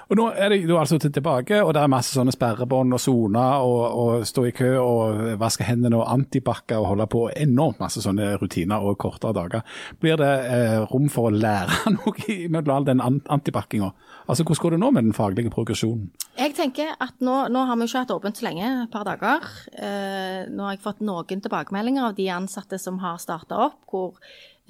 Og 0.09 0.19
Nå 0.19 0.27
er 0.35 0.51
det 0.51 0.59
altså 0.75 0.99
tilbake, 0.99 1.61
og 1.63 1.73
det 1.75 1.83
er 1.83 1.91
masse 1.91 2.15
sånne 2.15 2.33
sperrebånd 2.35 2.95
og 2.95 3.01
soner 3.01 3.63
og, 3.63 3.83
og, 3.87 4.27
stå 4.27 4.45
i 4.49 4.53
kø 4.55 4.73
og 4.81 5.21
vaske 5.39 5.67
hendene 5.67 5.99
og 5.99 6.07
antibac 6.11 6.75
og 6.75 6.89
holde 6.91 7.07
på. 7.11 7.27
Enormt 7.37 7.81
masse 7.83 8.03
sånne 8.03 8.33
rutiner 8.41 8.83
og 8.83 8.97
kortere 9.01 9.35
dager. 9.37 9.79
Blir 10.01 10.19
det 10.19 10.33
eh, 10.51 10.77
rom 10.91 11.07
for 11.13 11.29
å 11.29 11.35
lære 11.35 11.93
noe 11.97 12.39
mellom 12.47 12.75
all 12.75 12.87
den 12.91 13.03
antibackinga? 13.03 13.93
Altså, 14.27 14.43
Hvordan 14.43 14.61
går 14.61 14.73
det 14.75 14.79
nå 14.81 14.89
med 14.91 15.05
den 15.07 15.15
faglige 15.15 15.51
progresjonen? 15.53 16.11
Jeg 16.35 16.51
tenker 16.57 16.91
at 16.99 17.15
Nå, 17.23 17.47
nå 17.47 17.63
har 17.63 17.77
vi 17.79 17.87
ikke 17.87 18.03
hatt 18.03 18.11
åpent 18.11 18.37
så 18.37 18.43
lenge, 18.43 18.67
et 18.83 18.91
par 18.91 19.05
dager. 19.07 19.47
Eh, 19.71 20.49
nå 20.51 20.65
har 20.67 20.75
jeg 20.75 20.83
fått 20.83 20.99
noen 20.99 21.41
tilbakemeldinger 21.43 22.09
av 22.09 22.17
de 22.17 22.27
ansatte 22.35 22.79
som 22.79 22.99
har 22.99 23.21
starta 23.23 23.55
opp, 23.69 23.79
hvor 23.87 24.19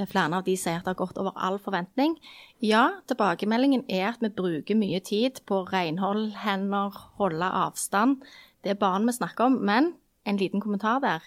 flere 0.06 0.38
av 0.38 0.46
de 0.46 0.54
sier 0.54 0.78
at 0.78 0.86
det 0.86 0.93
har 0.93 1.00
gått 1.00 1.17
over 1.17 1.34
all 1.34 1.58
forventning. 1.58 2.20
Ja, 2.62 3.02
tilbakemeldingen 3.10 3.88
er 3.89 4.12
at 4.12 4.22
vi 4.22 4.30
bruker 4.30 4.78
mye 4.78 5.02
tid 5.02 5.41
på 5.50 5.63
renhold, 5.72 6.36
hender, 6.43 6.93
holde 7.17 7.50
avstand. 7.50 8.22
Det 8.62 8.76
er 8.76 8.82
barn 8.82 9.10
vi 9.10 9.17
snakker 9.17 9.50
om. 9.50 9.58
Men 9.65 9.96
en 10.28 10.38
liten 10.38 10.62
kommentar 10.62 11.02
der. 11.02 11.26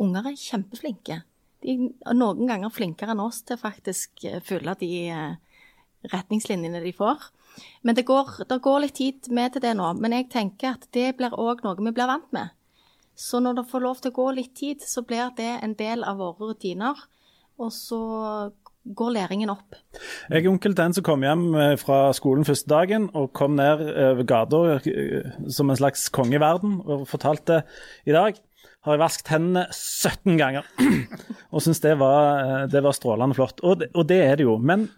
Unger 0.00 0.28
er 0.28 0.36
kjempeflinke. 0.36 1.22
De 1.64 1.76
er 1.88 2.16
noen 2.16 2.44
ganger 2.48 2.72
flinkere 2.72 3.16
enn 3.16 3.24
oss 3.24 3.40
til 3.48 3.60
faktisk 3.60 4.28
følge 4.44 4.76
de 4.84 4.94
eh, 5.08 5.36
retningslinjene 6.12 6.84
de 6.84 6.92
får. 6.96 7.30
Men 7.82 7.96
det 7.96 8.06
går, 8.08 8.44
det 8.48 8.60
går, 8.62 8.80
litt 8.84 8.96
tid 8.98 9.30
med 9.34 9.54
til 9.54 9.64
det 9.64 9.74
nå. 9.78 9.92
Men 10.00 10.16
jeg 10.16 10.30
tenker 10.32 10.74
at 10.74 10.88
det 10.96 11.14
blir 11.18 11.36
òg 11.36 11.64
noe 11.64 11.78
vi 11.80 11.92
blir 11.92 12.10
vant 12.10 12.28
med. 12.36 12.52
Så 13.16 13.40
når 13.42 13.60
det 13.60 13.68
får 13.70 13.84
lov 13.84 14.00
til 14.00 14.12
å 14.12 14.16
gå 14.16 14.26
litt 14.38 14.54
tid, 14.56 14.84
så 14.86 15.04
blir 15.04 15.32
det 15.36 15.58
en 15.60 15.76
del 15.76 16.04
av 16.08 16.20
våre 16.20 16.52
rutiner. 16.52 16.96
Og 17.60 17.72
så 17.74 18.00
går 18.96 19.10
læringen 19.12 19.50
opp. 19.52 19.76
Jeg 20.30 20.44
er 20.44 20.48
onkel 20.48 20.74
den 20.76 20.94
som 20.96 21.04
kom 21.04 21.24
hjem 21.24 21.50
eh, 21.52 21.74
fra 21.80 22.14
skolen 22.16 22.46
første 22.48 22.70
dagen 22.70 23.10
og 23.12 23.34
kom 23.36 23.58
ned 23.58 23.82
over 23.84 24.24
gata 24.24 24.62
eh, 24.78 25.34
som 25.52 25.68
en 25.68 25.76
slags 25.76 26.06
konge 26.14 26.38
i 26.38 26.40
verden 26.40 26.78
og 26.86 27.04
fortalte 27.10 27.60
i 28.08 28.16
dag 28.16 28.40
har 28.86 28.96
jeg 28.96 29.02
vasket 29.02 29.30
hendene 29.34 29.66
17 29.74 30.38
ganger. 30.40 30.68
og 31.52 31.64
syns 31.64 31.82
det, 31.84 31.92
eh, 31.92 32.66
det, 32.72 32.82
var 32.84 32.96
strålende 32.96 33.36
flott. 33.36 33.60
Og 33.60 33.82
det, 33.82 33.90
og 33.92 34.08
det 34.08 34.20
er 34.24 34.40
det 34.40 34.46
jo. 34.48 34.56
Men 34.56 34.88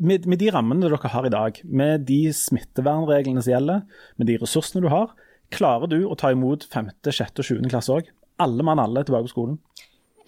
med, 0.00 0.26
med, 0.26 0.40
de 0.40 0.50
rammene 0.52 0.88
dere 0.88 1.12
har 1.12 1.26
i 1.28 1.32
dag, 1.32 1.60
med 1.64 2.06
de 2.08 2.22
smittevernreglene 2.34 3.42
som 3.44 3.54
gjelder, 3.54 3.84
med 4.20 4.30
de 4.30 4.38
ressursene 4.40 4.84
du 4.84 4.90
har, 4.92 5.12
klarer 5.54 5.90
du 5.90 6.00
å 6.06 6.16
ta 6.18 6.32
imot 6.34 6.66
5., 6.70 6.92
6. 7.06 7.42
og 7.42 7.48
7. 7.48 7.54
klasse 7.70 7.94
òg? 7.94 8.10
Alle 8.40 8.64
mann 8.66 8.80
alle 8.80 9.04
tilbake 9.04 9.28
på 9.28 9.34
skolen? 9.34 9.58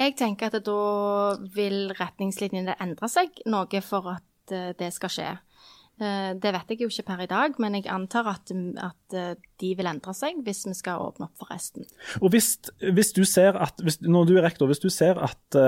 Jeg 0.01 0.17
tenker 0.19 0.51
at 0.51 0.65
da 0.67 0.83
vil 1.55 1.93
retningslinjene 1.99 2.77
endre 2.83 3.09
seg 3.11 3.43
noe 3.51 3.83
for 3.85 4.15
at 4.17 4.55
eh, 4.55 4.73
det 4.79 4.91
skal 4.97 5.13
skje. 5.13 5.31
Eh, 6.03 6.31
det 6.41 6.53
vet 6.57 6.73
jeg 6.73 6.83
jo 6.83 6.91
ikke 6.91 7.07
per 7.13 7.23
i 7.25 7.29
dag, 7.31 7.59
men 7.63 7.77
jeg 7.79 7.87
antar 7.93 8.31
at, 8.33 8.53
at 8.83 9.17
eh, 9.17 9.35
de 9.63 9.75
vil 9.79 9.91
endre 9.91 10.15
seg 10.17 10.41
hvis 10.45 10.65
vi 10.67 10.75
skal 10.79 11.05
åpne 11.05 11.29
opp 11.29 11.39
for 11.39 11.53
resten. 11.53 11.87
Og 12.21 12.33
hvis, 12.35 12.57
hvis 12.83 13.13
du 13.15 13.23
ser 13.29 13.59
at, 13.61 13.79
hvis, 13.85 14.01
Når 14.03 14.27
du 14.29 14.35
er 14.37 14.47
rektor, 14.49 14.67
hvis 14.67 14.83
du 14.83 14.91
ser 14.91 15.21
at 15.23 15.61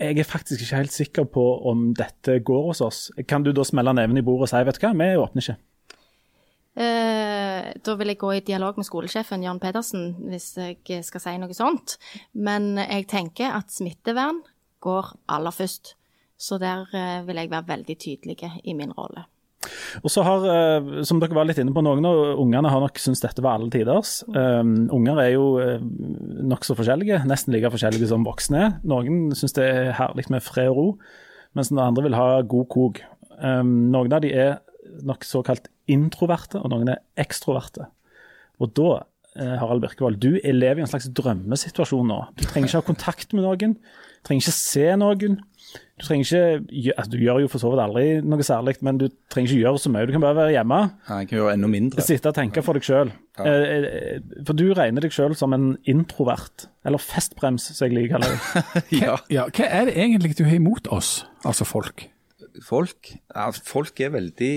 jeg 0.00 0.18
er 0.18 0.28
faktisk 0.28 0.62
ikke 0.64 0.80
helt 0.80 0.94
sikker 0.94 1.26
på 1.28 1.44
om 1.68 1.90
dette 1.96 2.38
går 2.40 2.70
hos 2.70 2.80
oss. 2.84 3.00
Kan 3.28 3.44
du 3.44 3.52
da 3.52 3.64
smelle 3.68 3.92
neven 3.96 4.18
i 4.18 4.24
bordet 4.24 4.48
og 4.48 4.52
si 4.52 4.62
vet 4.64 4.80
du 4.80 4.86
hva, 4.86 4.94
vi 4.96 5.10
åpner 5.20 5.44
ikke? 5.44 5.58
Eh, 6.80 7.70
da 7.84 7.94
vil 7.98 8.12
jeg 8.12 8.20
gå 8.20 8.30
i 8.32 8.44
dialog 8.46 8.78
med 8.78 8.86
skolesjefen 8.86 9.42
Jan 9.44 9.60
Pedersen 9.60 10.14
hvis 10.30 10.54
jeg 10.56 11.04
skal 11.04 11.24
si 11.24 11.34
noe 11.42 11.56
sånt. 11.56 11.98
Men 12.32 12.72
jeg 12.80 13.08
tenker 13.10 13.52
at 13.58 13.74
smittevern 13.74 14.40
går 14.80 15.12
aller 15.28 15.54
først. 15.54 15.94
Så 16.40 16.56
der 16.62 16.88
eh, 16.96 17.20
vil 17.26 17.42
jeg 17.42 17.52
være 17.52 17.68
veldig 17.74 17.98
tydelig 18.00 18.38
i 18.64 18.76
min 18.76 18.94
rolle. 18.96 19.26
Og 20.00 20.08
så 20.08 20.22
har, 20.24 20.44
eh, 20.48 21.02
som 21.04 21.18
dere 21.20 21.36
var 21.36 21.44
litt 21.48 21.58
inne 21.60 21.74
på, 21.76 21.82
Noen 21.84 22.06
av 22.08 22.40
ungene 22.40 22.70
har 22.72 22.80
nok 22.80 22.96
syntes 23.00 23.20
dette 23.20 23.42
var 23.44 23.58
alle 23.58 23.68
tiders. 23.72 24.22
Um, 24.32 24.88
unger 24.96 25.20
er 25.20 25.30
jo 25.34 25.46
uh, 25.60 25.82
nokså 26.48 26.76
forskjellige, 26.78 27.20
nesten 27.28 27.52
like 27.52 27.72
forskjellige 27.72 28.08
som 28.08 28.24
voksne 28.24 28.62
er. 28.64 28.72
Noen 28.88 29.34
syns 29.36 29.56
det 29.58 29.66
er 29.68 29.92
herlig 29.98 30.28
med 30.32 30.44
fred 30.44 30.70
og 30.72 30.78
ro, 30.78 30.86
mens 31.58 31.72
noen 31.72 31.90
andre 31.90 32.06
vil 32.08 32.16
ha 32.16 32.40
god 32.40 32.70
kok. 32.72 33.02
Um, 33.36 33.90
noen 33.92 34.16
av 34.16 34.24
de 34.24 34.32
er 34.32 34.58
nok 35.04 35.28
såkalt 35.28 35.68
introverte, 35.90 36.60
og 36.62 36.72
noen 36.72 36.94
er 36.94 37.04
ekstroverte. 37.20 37.90
Og 38.60 38.72
da, 38.76 39.02
Harald 39.60 39.84
Birkevold, 39.84 40.18
du 40.20 40.40
lever 40.42 40.80
i 40.80 40.84
en 40.84 40.90
slags 40.90 41.08
drømmesituasjon 41.16 42.08
nå. 42.10 42.18
Du 42.36 42.42
trenger 42.48 42.68
ikke 42.68 42.80
ha 42.80 42.88
kontakt 42.88 43.36
med 43.36 43.46
noen, 43.46 43.76
trenger 44.26 44.44
ikke 44.44 44.56
se 44.56 44.88
noen. 45.00 45.38
Du 46.00 46.06
trenger 46.06 46.24
ikke 46.24 46.94
altså, 46.96 47.10
Du 47.12 47.18
gjør 47.20 47.42
jo 47.44 47.48
for 47.52 47.62
så 47.62 47.70
vidt 47.72 47.82
aldri 47.84 48.04
noe 48.24 48.46
særlig, 48.46 48.76
men 48.86 49.00
du 49.00 49.06
trenger 49.32 49.52
ikke 49.52 49.64
gjøre 49.66 49.82
så 49.82 49.92
mye. 49.92 50.06
Du 50.08 50.14
kan 50.14 50.24
bare 50.24 50.38
være 50.38 50.54
hjemme. 50.54 50.78
Ja, 51.08 51.18
jeg 51.20 51.28
kan 51.30 51.38
gjøre 51.38 51.56
enda 51.58 51.70
mindre. 51.72 52.04
Sitte 52.06 52.32
og 52.32 52.38
tenke 52.38 52.64
for 52.64 52.78
deg 52.78 52.86
sjøl. 52.86 53.12
Ja. 53.38 53.50
Eh, 53.50 53.88
eh, 53.90 54.40
for 54.48 54.56
du 54.56 54.66
regner 54.76 55.04
deg 55.04 55.14
sjøl 55.14 55.36
som 55.38 55.54
en 55.56 55.74
introvert. 55.90 56.66
Eller 56.88 57.02
festbrems, 57.02 57.68
som 57.76 57.86
jeg 57.86 57.98
liker 57.98 58.16
å 58.16 58.18
kalle 58.18 58.32
det. 58.32 58.84
ja. 59.04 59.18
ja. 59.32 59.46
Hva 59.52 59.68
er 59.68 59.90
det 59.90 59.98
egentlig 59.98 60.34
du 60.40 60.46
har 60.48 60.56
imot 60.56 60.90
oss, 60.94 61.20
altså 61.44 61.68
folk? 61.68 62.08
Folk? 62.64 63.14
Ja, 63.34 63.50
folk 63.52 64.00
er 64.02 64.14
veldig 64.16 64.52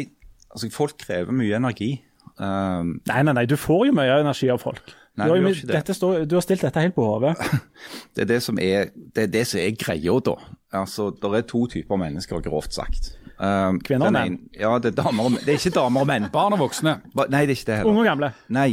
Altså, 0.54 0.68
folk 0.70 1.00
krever 1.02 1.34
mye 1.34 1.56
energi. 1.58 1.96
Um, 2.38 3.00
nei, 3.10 3.22
nei, 3.26 3.34
nei. 3.34 3.46
Du 3.50 3.56
får 3.58 3.88
jo 3.88 3.96
mye 3.98 4.20
energi 4.22 4.52
av 4.54 4.60
folk. 4.62 4.94
Nei, 5.14 5.28
du, 5.30 5.46
har, 5.46 5.84
det. 5.86 5.96
står, 5.96 6.24
du, 6.26 6.36
har, 6.36 6.42
stilt 6.42 6.64
dette 6.66 6.82
helt 6.82 6.96
på 6.96 7.04
hodet. 7.06 7.36
det 8.18 8.24
er 8.24 8.30
det 8.32 8.40
som 8.42 8.58
er, 8.58 8.88
det 9.14 9.28
er, 9.28 9.34
det 9.36 9.44
som 9.46 9.60
er 9.62 9.76
greia, 9.78 10.16
da. 10.26 10.34
Altså, 10.74 11.12
Det 11.14 11.30
er 11.38 11.44
to 11.46 11.68
typer 11.70 12.00
mennesker, 12.02 12.42
grovt 12.42 12.74
sagt. 12.74 13.12
Um, 13.38 13.78
Kvinner 13.86 14.10
og 14.10 14.16
menn? 14.16 14.40
Ja, 14.58 14.72
det 14.82 14.94
er, 14.94 15.04
damer, 15.04 15.38
det 15.38 15.54
er 15.54 15.60
ikke 15.60 15.74
damer 15.76 16.02
og 16.02 16.10
menn. 16.10 16.26
Barn 16.34 16.58
og 16.58 16.64
voksne? 16.64 16.96
Ba, 17.14 17.28
nei, 17.30 17.44
det 17.46 17.54
er 17.54 17.60
ikke 17.60 17.70
det 17.70 17.78
heller. 17.78 17.92
Unge 17.92 18.02
og 18.02 18.10
gamle? 18.10 18.32
Nei. 18.58 18.72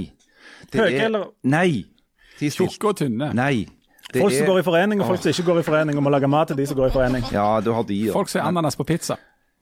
Høye 0.73 1.05
eller 1.11 1.29
Nei. 1.45 1.69
Tjukke 2.41 2.93
og 2.93 2.99
tynne? 3.03 3.33
Nei. 3.37 3.67
Det 4.11 4.23
folk 4.25 4.35
som 4.35 4.49
går 4.49 4.63
i 4.63 4.67
forening, 4.67 5.03
og 5.03 5.13
folk 5.13 5.23
som 5.23 5.35
ikke 5.35 5.47
går 5.47 5.61
i 5.61 5.65
forening, 5.67 5.99
og 6.01 6.07
må 6.07 6.13
lage 6.13 6.29
mat 6.31 6.51
til 6.51 6.59
de 6.59 6.67
som 6.67 6.79
går 6.79 6.89
i 6.89 6.95
forening. 6.95 7.27
Ja, 7.35 7.49
du 7.63 7.75
har 7.77 7.85
de, 7.87 7.99
ja. 8.09 8.15
Folk 8.17 8.33
som 8.33 8.41
er 8.41 8.49
ananas 8.49 8.79
på 8.79 8.87
pizza. 8.89 9.21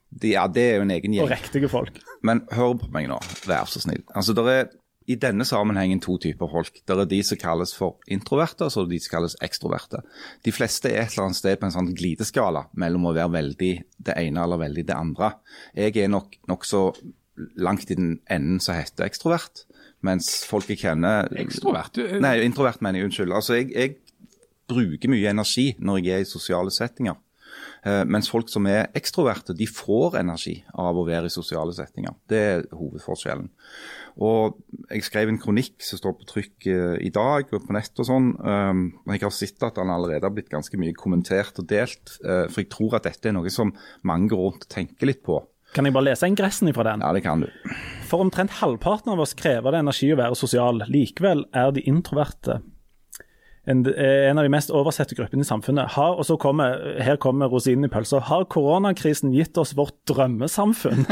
De, 0.09 0.31
ja, 0.33 0.47
det 0.49 0.63
er 0.63 0.79
jo 0.79 0.87
en 0.87 0.93
egen 0.95 1.13
gjeng. 1.13 1.27
Og 1.27 1.33
riktige 1.35 1.69
folk. 1.69 1.99
Men 2.25 2.41
hør 2.55 2.79
på 2.81 2.89
meg 2.95 3.11
nå, 3.11 3.19
vær 3.45 3.69
så 3.69 3.83
snill. 3.83 4.01
Altså, 4.15 4.33
det 4.37 4.45
er 4.53 4.71
i 5.09 5.17
denne 5.17 5.45
sammenhengen 5.47 6.01
to 6.03 6.19
typer 6.21 6.49
folk. 6.51 6.81
Det 6.85 6.95
er 6.95 7.07
de 7.09 7.21
som 7.25 7.39
kalles 7.41 7.73
for 7.77 7.97
introverte, 8.11 8.67
og 8.67 8.73
så 8.73 8.83
er 8.83 8.89
det 8.89 8.97
de 8.97 9.03
som 9.05 9.15
kalles 9.15 9.37
ekstroverte. 9.45 10.03
De 10.45 10.53
fleste 10.53 10.91
er 10.91 11.03
et 11.03 11.15
eller 11.15 11.29
annet 11.29 11.39
sted 11.39 11.57
på 11.59 11.65
en 11.69 11.75
sånn 11.75 11.93
glideskala 11.97 12.67
mellom 12.77 13.09
å 13.09 13.15
være 13.17 13.33
veldig 13.39 13.71
det 14.09 14.17
ene 14.21 14.43
eller 14.43 14.61
veldig 14.61 14.85
det 14.85 14.97
andre. 14.97 15.33
Jeg 15.73 15.97
er 15.97 16.13
nok 16.13 16.37
nokså 16.51 16.83
langt 17.63 17.89
i 17.89 17.97
den 17.97 18.17
enden 18.29 18.61
som 18.61 18.77
heter 18.77 19.07
ekstrovert, 19.07 19.65
Mens 20.05 20.29
folk 20.47 20.69
jeg 20.71 20.79
kjenner 20.83 21.27
Ekstrovert? 21.41 21.99
Nei, 22.23 22.37
introvert 22.45 22.83
mener 22.85 23.01
jeg. 23.01 23.09
Unnskyld. 23.09 23.33
Altså, 23.35 23.57
jeg, 23.59 23.73
jeg 23.75 23.97
bruker 24.69 25.11
mye 25.11 25.33
energi 25.33 25.73
når 25.79 25.99
jeg 26.05 26.13
er 26.21 26.23
i 26.23 26.29
sosiale 26.29 26.71
settinger. 26.71 27.17
Eh, 27.83 28.03
mens 28.07 28.29
folk 28.31 28.51
som 28.51 28.67
er 28.69 28.89
ekstroverte, 28.95 29.55
de 29.57 29.67
får 29.67 30.19
energi 30.21 30.57
av 30.71 30.97
å 30.99 31.05
være 31.07 31.27
i 31.27 31.33
sosiale 31.33 31.75
settinger. 31.75 32.15
Det 32.29 32.39
er 32.39 32.65
hovedforskjellen. 32.75 33.49
Og 34.19 34.57
Jeg 34.89 35.05
skrev 35.05 35.29
en 35.31 35.39
kronikk 35.39 35.83
som 35.85 35.99
står 35.99 36.15
på 36.19 36.27
trykk 36.27 36.67
eh, 36.67 36.95
i 37.07 37.11
dag 37.13 37.51
og 37.55 37.67
på 37.67 37.75
nett 37.75 38.01
og 38.01 38.07
sånn. 38.07 38.33
Men 38.35 38.89
og 39.05 39.13
Jeg 39.15 39.23
har 39.23 39.35
sett 39.35 39.63
at 39.63 39.79
den 39.79 39.93
allerede 39.93 40.27
har 40.27 40.33
blitt 40.35 40.51
ganske 40.51 40.79
mye 40.81 40.95
kommentert 40.97 41.61
og 41.61 41.69
delt. 41.69 42.17
Uh, 42.23 42.49
for 42.49 42.63
jeg 42.63 42.71
tror 42.73 42.97
at 42.99 43.07
dette 43.07 43.29
er 43.29 43.37
noe 43.37 43.51
som 43.53 43.71
mange 44.07 44.31
går 44.33 44.43
rundt 44.43 44.67
og 44.67 44.73
tenker 44.73 45.09
litt 45.09 45.23
på. 45.23 45.39
Kan 45.75 45.85
jeg 45.85 45.93
bare 45.93 46.09
lese 46.09 46.27
ingressen 46.27 46.71
fra 46.73 46.87
den? 46.87 47.05
Ja, 47.05 47.13
det 47.13 47.21
kan 47.23 47.45
du. 47.45 47.49
For 48.09 48.23
omtrent 48.25 48.57
halvparten 48.57 49.13
av 49.13 49.21
oss 49.21 49.35
krever 49.37 49.75
det 49.75 49.83
energi 49.83 50.09
å 50.11 50.17
være 50.19 50.37
sosial. 50.37 50.81
Likevel 50.89 51.45
er 51.53 51.71
de 51.75 51.85
introverte 51.87 52.59
en, 53.69 53.85
en, 53.85 54.37
av 54.37 54.45
de 54.45 54.51
mest 54.51 54.71
oversette 54.73 55.15
gruppene 55.17 55.45
i 55.45 55.47
samfunnet. 55.47 55.91
Har, 55.93 56.17
og 56.17 56.25
så 56.25 56.39
kommer, 56.41 56.79
Her 57.05 57.19
kommer 57.21 57.51
rosinen 57.51 57.85
i 57.85 57.91
pølsa. 57.91 58.21
Har 58.29 58.47
koronakrisen 58.49 59.33
gitt 59.35 59.57
oss 59.61 59.75
vårt 59.77 59.97
drømmesamfunn? 60.09 61.05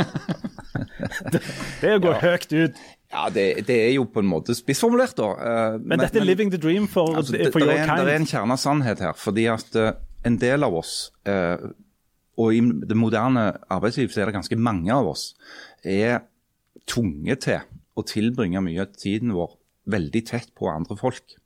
det, 1.34 1.44
det 1.84 1.98
går 2.02 2.18
ja. 2.18 2.22
høyt 2.24 2.56
ut. 2.56 2.82
Ja, 3.14 3.30
det, 3.32 3.46
det, 3.70 3.76
er 3.86 3.94
jo 3.96 4.04
på 4.12 4.20
en 4.20 4.28
måte 4.28 4.56
spissformulert, 4.58 5.16
da. 5.16 5.28
Uh, 5.32 5.78
men, 5.80 5.94
men, 5.94 6.04
dette 6.04 6.20
er 6.20 6.28
living 6.28 6.52
the 6.52 6.60
dream 6.60 6.90
for, 6.92 7.16
altså, 7.16 7.38
det, 7.38 7.54
for 7.54 7.64
your 7.64 7.78
kind. 7.80 8.04
Det 8.04 8.14
er 8.14 8.22
en 8.22 8.28
kjerne 8.28 8.58
av 8.58 8.60
sannhet 8.60 9.04
her. 9.06 9.16
fordi 9.16 9.48
at 9.52 9.78
uh, 9.80 9.94
en 10.28 10.36
del 10.42 10.68
av 10.68 10.76
oss 10.76 10.96
uh, 11.30 11.70
og 12.38 12.54
i 12.54 12.62
det 12.62 12.98
moderne 12.98 13.50
arbeidsliv 13.74 14.12
så 14.14 14.22
er 14.22 14.30
det 14.30 14.38
ganske 14.38 14.60
mange 14.62 14.94
av 14.94 15.10
oss, 15.10 15.32
er 15.82 16.22
tvunget 16.88 17.48
til 17.48 17.64
å 17.98 18.06
tilbringe 18.06 18.62
mye 18.62 18.86
av 18.86 18.94
tiden 18.98 19.34
vår 19.36 19.58
veldig 19.90 20.24
tett 20.28 20.54
på 20.58 20.70
andre 20.70 20.98
folk. 21.00 21.38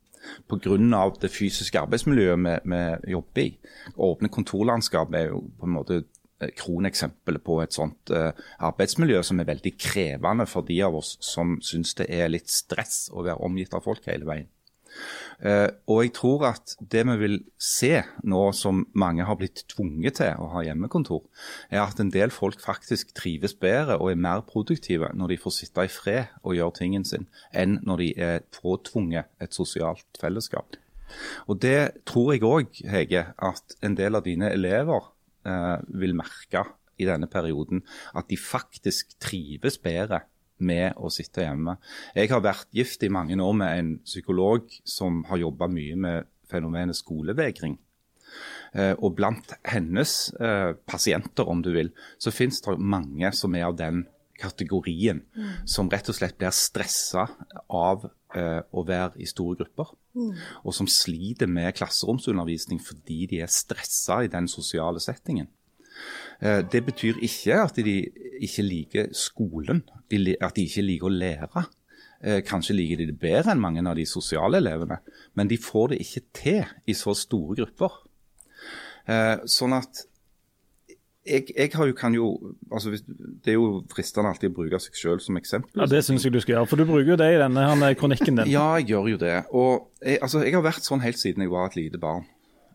Pga. 0.51 1.09
det 1.21 1.31
fysiske 1.33 1.79
arbeidsmiljøet 1.79 2.65
vi, 2.65 2.81
jobber 3.09 3.41
i. 3.41 3.57
Åpne 3.95 4.29
kontorlandskap 4.29 5.13
er 5.17 5.31
jo 5.31 5.45
på 5.57 5.65
en 5.65 5.77
måte 5.79 6.03
eh, 6.41 6.53
kroneksempelet 6.57 7.43
på 7.45 7.59
et 7.63 7.75
sånt 7.75 8.13
uh, 8.13 8.31
arbeidsmiljø 8.59 9.21
som 9.25 9.41
er 9.41 9.49
veldig 9.51 9.75
krevende 9.79 10.47
for 10.49 10.67
de 10.67 10.81
av 10.85 10.97
oss 10.97 11.15
som 11.23 11.59
syns 11.65 11.95
det 11.99 12.09
er 12.11 12.31
litt 12.31 12.51
stress 12.51 13.05
å 13.13 13.25
være 13.25 13.41
omgitt 13.45 13.77
av 13.77 13.85
folk 13.85 14.09
hele 14.09 14.27
veien. 14.29 14.49
Uh, 15.41 15.71
og 15.89 16.03
jeg 16.03 16.11
tror 16.17 16.43
at 16.51 16.75
det 16.93 17.01
vi 17.07 17.15
vil 17.21 17.37
se 17.61 18.03
nå 18.27 18.41
som 18.53 18.83
mange 18.93 19.25
har 19.25 19.37
blitt 19.39 19.63
tvunget 19.71 20.19
til 20.19 20.41
å 20.41 20.49
ha 20.53 20.65
hjemmekontor, 20.67 21.23
er 21.71 21.85
at 21.85 22.01
en 22.03 22.11
del 22.13 22.33
folk 22.35 22.61
faktisk 22.61 23.15
trives 23.17 23.55
bedre 23.55 23.97
og 23.97 24.11
er 24.11 24.21
mer 24.21 24.43
produktive 24.45 25.09
når 25.15 25.33
de 25.33 25.41
får 25.41 25.57
sitte 25.57 25.87
i 25.87 25.91
fred 25.91 26.35
og 26.43 26.57
gjøre 26.59 26.77
tingen 26.81 27.07
sin, 27.07 27.29
enn 27.55 27.79
når 27.87 28.03
de 28.03 28.13
er 28.29 28.45
påtvunget 28.59 29.31
et 29.41 29.57
sosialt 29.57 30.21
fellesskap. 30.21 30.77
Og 31.47 31.59
det 31.61 32.03
tror 32.07 32.33
jeg 32.33 32.45
òg, 32.47 32.83
Hege, 32.87 33.25
at 33.35 33.75
en 33.83 33.97
del 33.97 34.15
av 34.15 34.25
dine 34.27 34.51
elever 34.53 35.09
vil 35.43 36.13
merke 36.17 36.65
i 37.01 37.07
denne 37.09 37.29
perioden. 37.31 37.81
At 38.13 38.29
de 38.29 38.37
faktisk 38.37 39.15
trives 39.23 39.79
bedre 39.81 40.21
med 40.61 40.97
å 41.01 41.09
sitte 41.13 41.45
hjemme. 41.45 41.77
Jeg 42.15 42.29
har 42.31 42.43
vært 42.45 42.69
gift 42.75 43.03
i 43.03 43.11
mange 43.13 43.37
år 43.41 43.55
med 43.57 43.79
en 43.79 43.93
psykolog 44.05 44.69
som 44.85 45.23
har 45.29 45.41
jobba 45.41 45.69
mye 45.71 45.97
med 45.97 46.29
fenomenet 46.51 46.99
skolevegring. 46.99 47.77
Eh, 48.73 48.93
og 48.93 49.17
blant 49.17 49.53
hennes 49.67 50.13
eh, 50.39 50.71
pasienter, 50.87 51.49
om 51.49 51.63
du 51.63 51.71
vil, 51.75 51.91
så 52.21 52.33
finnes 52.33 52.61
det 52.63 52.77
mange 52.79 53.31
som 53.35 53.55
er 53.57 53.67
av 53.67 53.77
den 53.79 54.05
kategorien. 54.41 55.21
Mm. 55.37 55.53
Som 55.69 55.91
rett 55.91 56.09
og 56.11 56.17
slett 56.17 56.37
blir 56.39 56.53
stressa 56.55 57.27
av 57.69 58.07
eh, 58.35 58.59
å 58.71 58.83
være 58.87 59.21
i 59.21 59.29
store 59.29 59.61
grupper. 59.61 59.93
Mm. 60.17 60.33
Og 60.65 60.75
som 60.75 60.89
sliter 60.89 61.49
med 61.51 61.75
klasseromsundervisning 61.77 62.81
fordi 62.83 63.25
de 63.31 63.41
er 63.45 63.51
stressa 63.51 64.21
i 64.25 64.31
den 64.31 64.49
sosiale 64.51 65.01
settingen. 65.03 65.49
Eh, 66.41 66.61
det 66.71 66.83
betyr 66.87 67.21
ikke 67.21 67.59
at 67.61 67.77
de 67.77 67.97
ikke 68.41 68.65
liker 68.65 69.11
skolen, 69.15 69.83
at 70.09 70.55
de 70.57 70.65
ikke 70.65 70.85
liker 70.85 71.09
å 71.09 71.13
lære. 71.13 71.65
Eh, 72.21 72.41
kanskje 72.45 72.75
liker 72.77 73.01
de 73.01 73.09
det 73.09 73.19
bedre 73.21 73.53
enn 73.53 73.61
mange 73.61 73.81
av 73.81 73.97
de 73.97 74.05
sosiale 74.05 74.59
elevene, 74.61 74.99
men 75.33 75.49
de 75.49 75.57
får 75.57 75.93
det 75.93 76.01
ikke 76.03 76.25
til 76.37 76.63
i 76.85 76.93
så 76.97 77.15
store 77.17 77.57
grupper. 77.57 77.95
Eh, 79.09 79.41
sånn 79.49 79.73
at 79.73 80.05
jeg, 81.27 81.47
jeg 81.53 81.69
jo, 81.75 81.93
kan 81.93 82.15
jo 82.17 82.27
altså 82.71 82.91
Det 82.91 83.53
er 83.53 83.57
jo 83.59 83.83
fristende 83.93 84.31
alltid 84.31 84.49
å 84.49 84.55
bruke 84.57 84.79
seg 84.81 84.97
selv 84.97 85.21
som 85.21 85.37
eksempel. 85.37 85.83
Ja, 85.83 85.85
Det 85.89 86.03
syns 86.05 86.25
jeg 86.25 86.33
du 86.33 86.41
skal 86.41 86.57
gjøre, 86.57 86.69
for 86.71 86.81
du 86.81 86.87
bruker 86.89 87.13
jo 87.13 87.19
det 87.21 87.31
i 87.35 87.39
denne 87.41 87.93
kronikken 87.99 88.41
din. 88.41 88.51
ja, 88.57 88.67
jeg 88.79 88.91
gjør 88.93 89.11
jo 89.13 89.21
det. 89.21 89.35
Og 89.53 89.89
jeg, 90.01 90.21
altså, 90.21 90.41
jeg 90.45 90.57
har 90.57 90.65
vært 90.65 90.87
sånn 90.87 91.03
helt 91.05 91.21
siden 91.21 91.45
jeg 91.45 91.53
var 91.53 91.69
et 91.69 91.79
lite 91.79 92.01
barn 92.01 92.25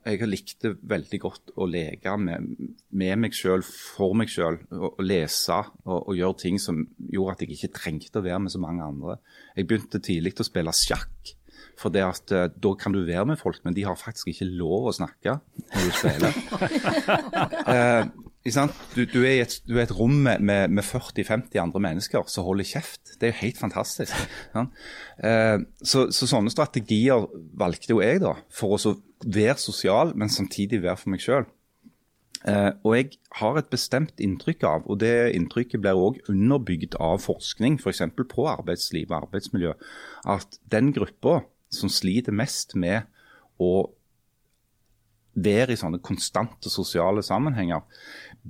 jeg 0.07 0.21
har 0.21 0.31
likt 0.31 0.63
det 0.63 0.71
veldig 0.87 1.19
godt 1.23 1.53
å 1.59 1.67
leke 1.67 2.13
med, 2.21 2.53
med 2.95 3.23
meg 3.25 3.35
sjøl, 3.35 3.65
for 3.67 4.15
meg 4.19 4.31
sjøl. 4.31 4.61
Og, 4.71 5.01
lese 5.03 5.57
og, 5.83 5.97
og, 5.97 6.13
gjøre 6.15 6.39
ting 6.45 6.61
som 6.63 6.85
gjorde 7.11 7.35
at 7.35 7.43
jeg 7.43 7.57
ikke 7.57 7.73
trengte 7.81 8.21
å 8.21 8.27
være 8.27 8.45
med 8.45 8.55
så 8.55 8.61
mange 8.63 8.87
andre. 8.87 9.19
Jeg 9.59 9.67
begynte 9.67 10.03
tidlig 10.03 10.37
å 10.39 10.47
spille 10.47 10.75
sjakk. 10.77 11.35
For 11.77 11.93
det 11.93 12.05
at 12.07 12.33
uh, 12.33 12.47
Da 12.49 12.71
kan 12.79 12.95
du 12.95 13.03
være 13.05 13.27
med 13.33 13.41
folk, 13.41 13.59
men 13.67 13.75
de 13.77 13.85
har 13.85 13.99
faktisk 13.99 14.31
ikke 14.31 14.49
lov 14.49 14.87
å 14.89 14.95
snakke 14.97 15.41
når 15.75 15.91
du 15.91 15.99
spiller. 15.99 16.39
uh, 17.67 18.07
du, 18.95 19.03
du, 19.11 19.21
er 19.27 19.43
et, 19.43 19.57
du, 19.67 19.75
er 19.77 19.83
i 19.83 19.87
et, 19.87 19.95
rom 19.97 20.15
med, 20.27 20.43
med 20.43 20.85
40-50 20.85 21.59
andre 21.61 21.83
mennesker 21.83 22.29
som 22.31 22.47
holder 22.47 22.69
kjeft. 22.69 23.17
Det 23.17 23.29
er 23.29 23.35
jo 23.35 23.41
helt 23.43 23.59
fantastisk. 23.59 24.15
Uh, 24.55 25.65
så, 25.83 26.07
så, 26.15 26.29
sånne 26.29 26.53
strategier 26.53 27.27
valgte 27.59 27.95
jo 27.95 28.03
jeg 28.05 28.23
da, 28.23 28.37
for 28.55 28.77
å 28.77 28.97
være 29.25 29.59
sosial, 29.61 30.15
men 30.15 30.33
samtidig 30.33 30.85
være 30.85 31.01
for 31.01 31.15
meg 31.15 31.25
sjøl. 31.25 31.49
Uh, 32.47 32.71
og 32.87 32.95
jeg 32.95 33.19
har 33.41 33.59
et 33.59 33.71
bestemt 33.73 34.23
inntrykk 34.23 34.65
av, 34.69 34.87
og 34.87 35.01
det 35.03 35.33
inntrykket 35.35 35.83
blir 35.83 35.99
òg 35.99 36.21
underbygd 36.31 36.95
av 37.03 37.19
forskning, 37.25 37.81
f.eks. 37.83 38.05
For 38.15 38.31
på 38.31 38.47
arbeidsliv 38.53 39.11
og 39.11 39.25
arbeidsmiljø, 39.25 39.75
at 40.37 40.61
den 40.71 40.93
gruppa 40.95 41.41
som 41.75 41.91
sliter 41.91 42.37
mest 42.37 42.77
med 42.79 43.09
å 43.59 43.89
være 45.37 45.75
i 45.75 45.81
sånne 45.81 46.01
konstante 46.05 46.73
sosiale 46.73 47.23
sammenhenger, 47.25 47.85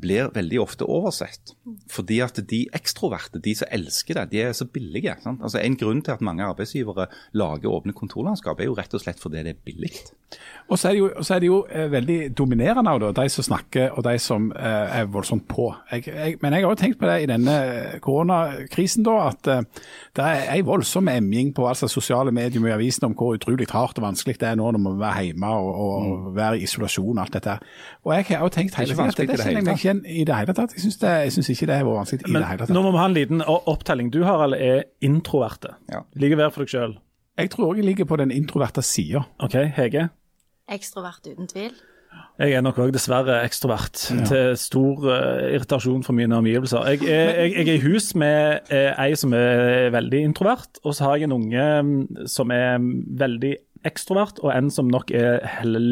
blir 0.00 0.30
veldig 0.34 0.60
ofte 0.60 0.86
oversett. 0.88 1.54
Fordi 1.90 2.20
at 2.24 2.38
de 2.50 2.64
ekstroverte, 2.76 3.40
de 3.42 3.54
som 3.56 3.70
elsker 3.72 4.20
det, 4.20 4.26
de 4.34 4.42
er 4.44 4.52
så 4.56 4.66
billige. 4.68 5.16
Altså 5.26 5.58
En 5.62 5.76
grunn 5.76 6.02
til 6.02 6.12
at 6.12 6.24
mange 6.24 6.44
arbeidsgivere 6.44 7.08
lager 7.32 7.72
åpne 7.72 7.96
kontorlandskap, 7.96 8.60
er 8.60 8.70
jo 8.70 8.76
rett 8.76 8.94
og 8.94 9.02
slett 9.02 9.22
fordi 9.22 9.44
det 9.46 9.56
er 9.56 9.64
billig. 9.64 9.92
Og 10.68 10.78
så 10.78 10.90
er 10.90 10.96
det 10.96 10.98
jo, 10.98 11.08
er 11.08 11.40
det 11.40 11.48
jo 11.48 11.58
eh, 11.70 11.86
veldig 11.90 12.18
dominerende 12.36 12.90
av 12.90 13.04
de 13.14 13.26
som 13.30 13.46
snakker 13.46 13.94
og 13.94 14.02
de 14.04 14.16
som 14.18 14.48
eh, 14.50 14.96
er 15.00 15.10
voldsomt 15.10 15.46
på. 15.48 15.68
Jeg, 15.92 16.08
jeg, 16.10 16.38
men 16.42 16.56
jeg 16.56 16.64
har 16.64 16.74
jo 16.74 16.80
tenkt 16.80 16.98
på 16.98 17.06
det 17.06 17.20
i 17.22 17.28
denne 17.30 17.54
koronakrisen, 18.02 19.06
da, 19.06 19.14
at 19.30 19.50
eh, 19.52 19.62
det 20.18 20.26
er 20.26 20.50
en 20.56 20.66
voldsom 20.66 21.08
emjing 21.12 21.52
på 21.54 21.68
altså, 21.70 21.88
sosiale 21.88 22.34
medier 22.34 22.64
og 22.64 22.74
avisene 22.74 23.12
om 23.12 23.14
hvor 23.16 23.38
utrolig 23.38 23.68
hardt 23.70 24.00
og 24.00 24.08
vanskelig 24.08 24.40
det 24.40 24.50
er 24.50 24.58
nå 24.58 24.72
når 24.72 24.82
vi 24.82 24.84
må 24.88 24.96
være 24.98 25.28
hjemme 25.28 25.52
og, 25.54 25.70
og, 25.70 25.94
og 25.96 26.18
mm. 26.26 26.36
være 26.40 26.58
i 26.58 26.70
isolasjon 26.76 27.16
og 27.16 27.22
alt 27.24 27.38
dette. 27.38 27.56
Og 28.04 28.12
jeg 28.14 28.28
har 28.30 28.44
jo 28.44 28.52
tenkt 28.52 28.76
hele 28.78 28.92
tiden 28.92 29.08
at 29.10 29.16
det, 29.18 29.28
det 29.32 29.40
kjenner 29.40 29.60
jeg 29.60 29.66
meg 29.66 29.80
ikke 29.80 29.96
i 30.20 30.26
det 30.28 30.38
hele 30.42 30.56
tatt. 30.60 30.76
Jeg 30.76 30.84
syns, 30.84 31.00
det, 31.02 31.16
jeg 31.24 31.34
syns 31.38 31.50
ikke 31.56 31.70
det 31.70 31.80
har 31.80 31.88
vært 31.88 32.00
vanskelig 32.02 32.20
i 32.20 32.30
Men, 32.30 32.38
det 32.42 32.52
hele 32.52 32.62
tatt. 32.62 32.76
Nå 32.76 32.84
må 32.84 32.92
vi 32.94 33.02
ha 33.02 33.08
en 33.10 33.16
liten 33.16 33.42
opptelling. 33.46 34.12
Du 34.14 34.22
Harald 34.28 34.60
er 34.60 34.86
introverte. 35.04 35.74
Ja. 35.92 36.04
Ligger 36.20 36.42
hver 36.42 36.54
for 36.54 36.66
deg 36.66 36.76
sjøl. 36.76 36.96
Jeg 37.36 37.52
tror 37.52 37.76
jeg 37.76 37.84
ligger 37.84 38.08
på 38.08 38.16
den 38.20 38.32
introverte 38.32 38.84
sida. 38.84 39.26
OK, 39.44 39.58
Hege? 39.76 40.08
Ekstrovert 40.72 41.26
uten 41.28 41.50
tvil. 41.50 41.76
Jeg 42.36 42.52
er 42.52 42.60
nok 42.64 42.78
òg 42.84 42.90
dessverre 42.92 43.38
ekstrovert, 43.46 44.00
ja. 44.12 44.24
til 44.28 44.56
stor 44.60 45.06
uh, 45.08 45.46
irritasjon 45.56 46.02
for 46.04 46.16
mine 46.16 46.36
omgivelser. 46.36 46.84
Jeg 46.92 47.08
er, 47.08 47.30
jeg, 47.40 47.52
jeg 47.56 47.68
er 47.72 47.78
i 47.78 47.84
hus 47.86 48.10
med 48.18 48.68
uh, 48.72 48.92
ei 49.04 49.16
som 49.16 49.32
er 49.36 49.88
veldig 49.94 50.20
introvert, 50.28 50.80
og 50.84 50.96
så 50.96 51.08
har 51.08 51.16
jeg 51.16 51.30
en 51.30 51.36
unge 51.38 51.64
um, 51.80 51.94
som 52.28 52.52
er 52.52 52.76
veldig 53.24 53.54
ekstrovert, 53.88 54.42
og 54.44 54.52
en 54.52 54.68
som 54.72 54.90
nok 54.92 55.12
er 55.16 55.40
heller 55.60 55.86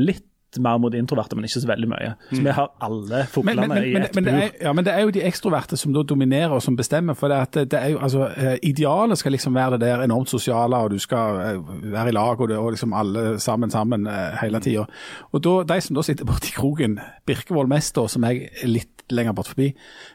litt 0.54 0.62
mer 0.62 0.78
mot 0.78 0.94
introverte, 0.94 1.36
men 1.36 1.46
ikke 1.48 1.62
så 1.62 1.68
veldig 1.68 1.88
mye. 1.90 2.12
Så 2.30 2.40
vi 2.42 2.54
har 2.54 2.70
alle 2.84 3.24
fuglene 3.30 3.80
i 3.82 3.94
ett 3.98 4.14
bur. 4.14 4.30
Ja, 4.62 4.72
men 4.72 4.86
det 4.86 4.94
er 4.94 5.04
jo 5.04 5.12
de 5.14 5.24
ekstroverte 5.26 5.78
som 5.80 5.94
da 5.94 6.04
dominerer 6.06 6.54
og 6.54 6.62
som 6.62 6.76
bestemmer. 6.78 7.18
For 7.18 7.32
det, 7.32 7.40
at 7.48 7.58
det 7.72 7.80
er 7.80 7.94
jo, 7.94 8.00
altså, 8.04 8.28
eh, 8.36 8.56
Idealet 8.62 9.20
skal 9.20 9.34
liksom 9.34 9.54
være 9.54 9.78
det 9.78 9.88
der 9.88 10.04
enormt 10.04 10.30
sosiale, 10.30 10.76
og 10.76 10.94
du 10.94 10.98
skal 11.02 11.40
eh, 11.42 11.92
være 11.92 12.08
i 12.12 12.16
lag 12.16 12.40
og, 12.40 12.48
det, 12.48 12.58
og 12.58 12.74
liksom 12.76 12.94
alle 12.96 13.38
sammen 13.42 13.70
sammen 13.70 14.06
eh, 14.06 14.40
hele 14.42 14.60
tida. 14.60 14.86
Og 15.32 15.44
da, 15.44 15.60
de 15.74 15.80
som 15.84 15.98
da 15.98 16.06
sitter 16.06 16.28
borti 16.28 16.54
kroken, 16.54 16.98
Birkevold 17.26 17.70
mest, 17.70 17.94
da, 17.96 18.08
som 18.08 18.26
jeg 18.28 18.48
er 18.62 18.70
litt 18.70 19.08
lenger 19.12 19.36
bort 19.36 19.52
forbi, 19.52 19.74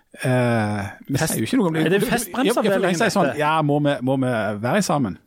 Uh, 0.10 0.88
vi 1.06 1.20
sier 1.22 1.38
jo 1.38 1.46
ikke 1.46 1.58
noe 1.60 1.70
om 1.70 1.76
det. 1.78 1.84
Er 1.86 1.94
det 1.94 2.00
festbremsavdelingen? 2.02 2.98
Ja, 2.98 3.10
sånn, 3.14 3.28
ja 3.38 3.52
må, 3.62 3.76
vi, 3.86 3.92
må 4.02 4.16
vi 4.18 4.32
være 4.58 4.82
sammen? 4.82 5.20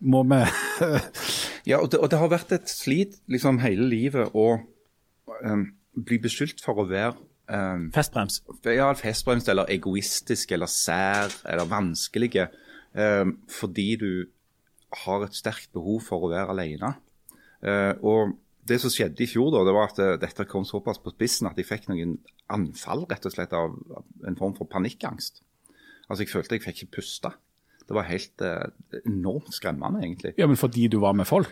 må 0.00 0.22
vi 0.22 0.40
Ja, 1.68 1.80
og 1.80 1.90
det, 1.92 2.00
og 2.00 2.10
det, 2.10 2.18
har 2.20 2.30
vært 2.32 2.52
et 2.56 2.70
slit 2.70 3.18
liksom 3.30 3.60
hele 3.62 3.86
livet 3.90 4.32
å 4.36 4.46
um, 5.44 5.66
bli 5.94 6.20
beskyldt 6.22 6.62
for 6.64 6.80
å 6.80 6.86
være 6.88 7.14
um, 7.50 7.88
Festbrems? 7.94 8.40
Ja, 8.64 8.90
festbrems 8.96 9.48
eller 9.52 9.70
egoistisk 9.72 10.54
eller 10.56 10.70
sær 10.70 11.32
eller 11.44 11.68
vanskelige. 11.70 12.48
um, 12.92 13.38
fordi 13.48 13.96
du 14.00 14.12
har 15.04 15.24
et 15.24 15.36
sterkt 15.38 15.70
behov 15.72 16.00
for 16.02 16.26
å 16.26 16.32
være 16.32 16.54
alene. 16.54 16.94
Uh, 17.62 17.94
og 18.02 18.32
det 18.66 18.80
som 18.82 18.92
skjedde 18.92 19.22
i 19.24 19.28
fjor, 19.30 19.52
da, 19.54 19.62
det 19.66 19.74
var 19.76 19.92
at 19.92 20.00
uh, 20.02 20.16
dette 20.20 20.48
kom 20.50 20.64
såpass 20.66 20.98
på 21.02 21.12
spissen 21.14 21.50
at 21.50 21.58
jeg 21.58 21.68
fikk 21.68 21.90
noen 21.90 22.18
anfall 22.50 23.04
rett 23.10 23.26
og 23.28 23.34
slett 23.34 23.54
av 23.54 23.76
en 24.26 24.38
form 24.38 24.56
for 24.56 24.70
panikkangst. 24.70 25.44
Altså 26.10 26.24
Jeg 26.24 26.32
følte 26.32 26.58
jeg 26.58 26.64
fikk 26.64 26.82
ikke 26.82 26.96
puste. 26.98 27.30
Det 27.90 27.96
var 27.96 28.06
helt 28.06 28.42
eh, 28.46 29.00
enormt 29.02 29.50
skremmende, 29.50 30.04
egentlig. 30.04 30.36
Ja, 30.38 30.46
Men 30.46 30.58
fordi 30.60 30.86
du 30.86 31.00
var 31.02 31.16
med 31.18 31.26
folk? 31.26 31.50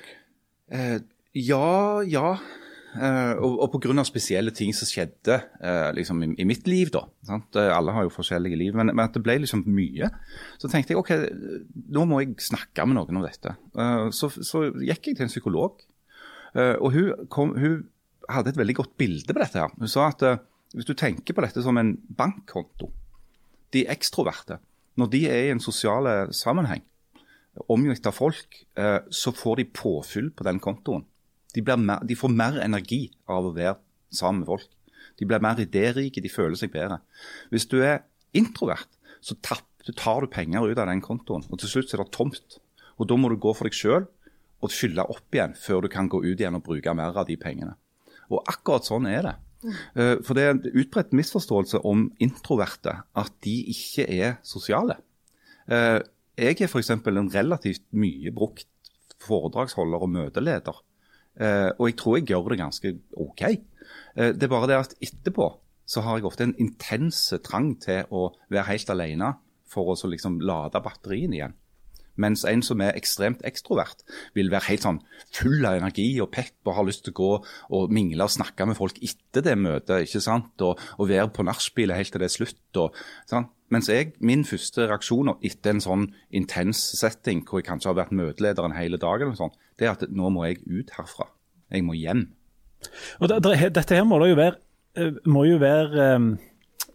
Eh, 0.70 1.00
ja, 1.34 2.00
ja. 2.06 2.36
Uh, 2.88 3.34
og, 3.44 3.58
og 3.66 3.74
pga. 3.82 4.00
spesielle 4.06 4.50
ting 4.56 4.70
som 4.72 4.88
skjedde 4.88 5.34
uh, 5.60 5.90
liksom 5.92 6.22
i, 6.24 6.28
i, 6.40 6.46
mitt 6.48 6.64
liv. 6.70 6.88
da, 6.94 7.02
sant? 7.26 7.58
Eh, 7.58 7.68
alle 7.74 7.92
har 7.92 8.06
jo 8.06 8.14
forskjellige 8.14 8.56
liv, 8.56 8.78
men, 8.78 8.94
men, 8.94 9.02
at 9.04 9.18
det 9.18 9.22
ble 9.26 9.36
liksom 9.42 9.66
mye. 9.66 10.08
Så 10.62 10.70
tenkte 10.72 10.94
jeg 10.94 11.02
ok, 11.02 11.12
nå 11.92 12.06
må 12.08 12.22
jeg 12.22 12.38
snakke 12.46 12.86
med 12.88 12.96
noen 12.96 13.20
om 13.20 13.26
dette. 13.26 13.52
Uh, 13.76 14.08
så, 14.14 14.30
så, 14.30 14.68
gikk 14.78 15.10
jeg 15.10 15.18
til 15.18 15.26
en 15.26 15.32
psykolog, 15.32 15.84
og 16.58 16.88
hun, 16.94 17.26
kom, 17.30 17.50
hun, 17.60 17.82
hadde 18.32 18.50
et 18.50 18.58
veldig 18.58 18.74
godt 18.78 18.94
bilde 18.98 19.34
på 19.34 19.42
dette. 19.42 19.60
her. 19.60 19.74
Hun 19.76 19.90
sa 19.90 20.06
at 20.08 20.24
hvis 20.72 20.88
du 20.88 20.94
tenker 20.96 21.36
på 21.36 21.44
dette 21.44 21.60
som 21.62 21.76
en 21.78 21.92
bankkonto, 22.16 22.88
de 23.76 23.84
ekstroverte, 23.92 24.56
når 24.98 25.12
de 25.12 25.20
er 25.30 25.46
i 25.46 25.52
en 25.54 25.62
sosial 25.62 26.08
sammenheng, 26.34 26.82
omgitt 27.70 28.06
av 28.06 28.14
folk, 28.14 28.60
så 29.10 29.32
får 29.34 29.60
de 29.60 29.70
påfyll 29.74 30.28
på 30.34 30.46
den 30.46 30.60
kontoen. 30.62 31.04
De, 31.54 31.62
mer, 31.64 32.04
de, 32.06 32.16
får 32.18 32.34
mer 32.34 32.58
energi 32.62 33.08
av 33.30 33.48
å 33.48 33.54
være 33.56 33.78
sammen 34.14 34.42
med 34.42 34.50
folk. 34.50 34.68
De 35.18 35.26
blir 35.26 35.42
mer 35.42 35.58
idérike, 35.62 36.22
de 36.22 36.30
føler 36.30 36.58
seg 36.60 36.70
bedre. 36.74 37.00
Hvis 37.50 37.66
du 37.70 37.80
er 37.82 38.04
introvert, 38.36 38.90
så 39.24 39.34
tar 39.42 40.22
du 40.22 40.28
penger 40.30 40.68
ut 40.68 40.78
av 40.78 40.90
den 40.90 41.02
kontoen, 41.02 41.46
og 41.48 41.58
til 41.62 41.72
slutt 41.72 41.94
er 41.94 42.04
det 42.04 42.12
tomt. 42.14 42.60
Og 42.98 43.08
Da 43.08 43.16
må 43.16 43.30
du 43.30 43.38
gå 43.38 43.54
for 43.54 43.66
deg 43.66 43.76
sjøl 43.78 44.06
og 44.58 44.74
fylle 44.74 45.04
opp 45.06 45.34
igjen 45.34 45.54
før 45.54 45.84
du 45.84 45.88
kan 45.92 46.08
gå 46.10 46.20
ut 46.24 46.38
igjen 46.38 46.58
og 46.58 46.64
bruke 46.66 46.94
mer 46.94 47.14
av 47.14 47.28
de 47.28 47.36
pengene. 47.38 47.76
Og 48.28 48.42
akkurat 48.50 48.86
sånn 48.86 49.06
er 49.06 49.22
det. 49.22 49.36
Eh, 49.66 50.16
for 50.24 50.38
det 50.38 50.44
er 50.44 50.54
en 50.54 50.64
utbredt 50.70 51.14
misforståelse 51.16 51.80
om 51.86 52.08
introverte, 52.22 52.94
at 53.18 53.32
de 53.44 53.56
ikke 53.72 54.06
er 54.06 54.36
sosiale. 54.46 54.98
Eh, 55.70 55.98
jeg 56.38 56.60
er 56.62 56.70
f.eks. 56.70 56.92
en 56.94 57.32
relativt 57.34 57.82
mye 57.90 58.30
brukt 58.34 58.68
foredragsholder 59.24 60.04
og 60.04 60.12
møteleder. 60.14 60.84
Uh, 61.38 61.70
og 61.78 61.84
jeg 61.86 61.94
tror 61.98 62.16
jeg 62.16 62.26
gjør 62.26 62.48
det 62.50 62.56
ganske 62.58 62.90
OK. 63.14 63.42
Det 64.18 64.42
er 64.42 64.50
bare 64.50 64.66
det 64.66 64.78
at 64.78 64.94
etterpå 65.02 65.44
så 65.88 66.02
har 66.02 66.18
jeg 66.18 66.26
ofte 66.26 66.46
en 66.48 66.54
intense 66.58 67.38
trang 67.46 67.70
til 67.78 68.08
å 68.10 68.28
være 68.50 68.66
helt 68.72 68.90
alene 68.90 69.32
for 69.70 69.92
å 69.92 70.10
liksom 70.10 70.40
lade 70.42 70.82
batterien 70.82 71.34
igjen. 71.34 71.54
Mens 72.18 72.44
en 72.48 72.64
som 72.66 72.82
er 72.82 72.96
ekstremt 72.98 73.44
ekstrovert, 73.46 74.02
vil 74.36 74.50
være 74.52 74.68
helt 74.72 74.86
sånn 74.86 75.00
full 75.34 75.62
av 75.68 75.78
energi 75.78 76.08
og 76.22 76.32
pepp 76.34 76.68
og 76.68 76.76
har 76.80 76.88
lyst 76.88 77.06
til 77.06 77.14
å 77.14 77.18
gå 77.20 77.30
og 77.78 77.94
mingle 77.94 78.26
og 78.26 78.34
snakke 78.34 78.66
med 78.68 78.78
folk 78.78 78.98
etter 79.04 79.46
det 79.46 79.54
møtet. 79.58 80.08
ikke 80.08 80.22
sant? 80.24 80.54
Og, 80.64 80.80
og 80.98 81.10
være 81.10 81.30
på 81.34 81.46
nachspielet 81.46 82.00
helt 82.00 82.14
til 82.14 82.24
det 82.24 82.30
er 82.30 82.36
slutt. 82.36 82.82
Og, 82.82 82.98
sant? 83.30 83.54
Mens 83.72 83.90
jeg, 83.92 84.14
min 84.24 84.46
første 84.48 84.86
reaksjon 84.88 85.34
etter 85.44 85.74
en 85.74 85.82
sånn 85.84 86.04
intens 86.32 86.80
setting, 86.96 87.42
hvor 87.44 87.60
jeg 87.60 87.68
kanskje 87.68 87.90
har 87.90 87.98
vært 87.98 88.14
møteleder 88.16 88.64
en 88.64 88.76
hel 88.76 88.96
dag, 88.96 89.20
eller 89.20 89.36
sånt, 89.36 89.58
det 89.76 89.88
er 89.88 89.92
at 89.92 90.06
nå 90.08 90.30
må 90.32 90.46
jeg 90.46 90.62
ut 90.64 90.94
herfra. 90.96 91.28
Jeg 91.68 91.84
må 91.84 91.96
hjem. 91.98 92.30
Og 93.20 93.28
det, 93.28 93.42
det, 93.44 93.72
Dette 93.76 93.98
her 93.98 94.06
må, 94.08 94.20
det 94.22 94.30
jo 94.32 94.38
være, 94.38 94.56
eh, 94.96 95.18
må 95.28 95.44
jo 95.44 95.58
være 95.60 96.08
um, 96.16 96.30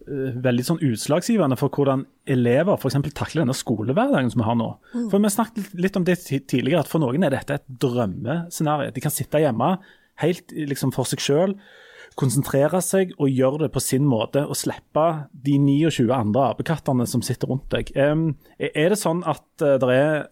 veldig 0.08 0.66
sånn 0.68 0.82
utslagsgivende 0.84 1.58
for 1.60 1.74
hvordan 1.74 2.06
elever 2.30 2.76
f.eks. 2.76 2.98
takler 3.16 3.44
denne 3.44 3.56
skolehverdagen 3.58 4.32
som 4.34 4.44
vi 4.44 4.48
har 4.48 4.58
nå. 4.60 4.70
Mm. 4.94 5.08
For 5.12 5.24
Vi 5.24 5.32
snakket 5.34 5.78
litt 5.80 6.00
om 6.00 6.08
det 6.08 6.18
tidligere, 6.28 6.84
at 6.84 6.92
for 6.92 7.04
noen 7.04 7.26
er 7.26 7.36
dette 7.36 7.60
et 7.60 7.66
drømmescenario. 7.84 8.94
De 8.94 9.04
kan 9.04 9.14
sitte 9.14 9.42
hjemme 9.44 9.78
helt 10.22 10.54
liksom 10.54 10.94
for 10.96 11.10
seg 11.10 11.24
selv, 11.24 11.74
konsentrere 12.20 12.82
seg 12.86 13.16
og 13.18 13.32
gjøre 13.32 13.64
det 13.64 13.72
på 13.74 13.82
sin 13.82 14.06
måte. 14.06 14.46
Og 14.46 14.60
slippe 14.60 15.08
de 15.34 15.58
29 15.58 16.12
andre 16.14 16.52
apekattene 16.54 17.08
som 17.10 17.26
sitter 17.26 17.50
rundt 17.50 17.70
deg. 17.74 17.90
Um, 17.98 18.34
er 18.60 18.94
det 18.94 19.02
sånn 19.02 19.24
at 19.26 19.46
uh, 19.66 19.78
det 19.82 19.98
er 19.98 20.26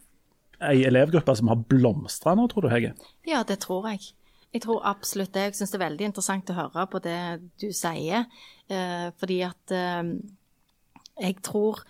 ei 0.62 0.84
elevgruppe 0.86 1.34
som 1.38 1.50
har 1.50 1.64
blomstra 1.70 2.36
nå, 2.38 2.46
tror 2.52 2.68
du 2.68 2.74
Hege? 2.74 2.94
Ja, 3.28 3.42
det 3.48 3.64
tror 3.66 3.88
jeg. 3.90 4.12
Jeg 4.52 4.66
tror 4.66 4.84
absolutt 4.88 5.34
det. 5.34 5.48
Jeg 5.48 5.60
syns 5.60 5.72
det 5.72 5.80
er 5.80 5.86
veldig 5.86 6.08
interessant 6.10 6.52
å 6.52 6.58
høre 6.58 6.86
på 6.92 7.00
det 7.04 7.20
du 7.62 7.70
sier. 7.76 8.28
Eh, 8.72 9.08
fordi 9.20 9.40
at 9.48 9.76
eh, 9.76 10.14
jeg 11.22 11.38
tror 11.46 11.84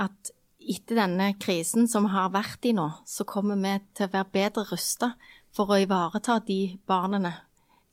at 0.00 0.32
etter 0.66 0.98
denne 0.98 1.30
krisen 1.38 1.86
som 1.90 2.06
vi 2.08 2.14
har 2.14 2.32
vært 2.34 2.66
i 2.66 2.74
nå, 2.76 2.86
så 3.06 3.26
kommer 3.28 3.58
vi 3.60 3.76
til 3.94 4.08
å 4.08 4.14
være 4.14 4.32
bedre 4.34 4.64
rusta 4.70 5.12
for 5.54 5.72
å 5.72 5.80
ivareta 5.80 6.40
de 6.44 6.60
barna 6.88 7.34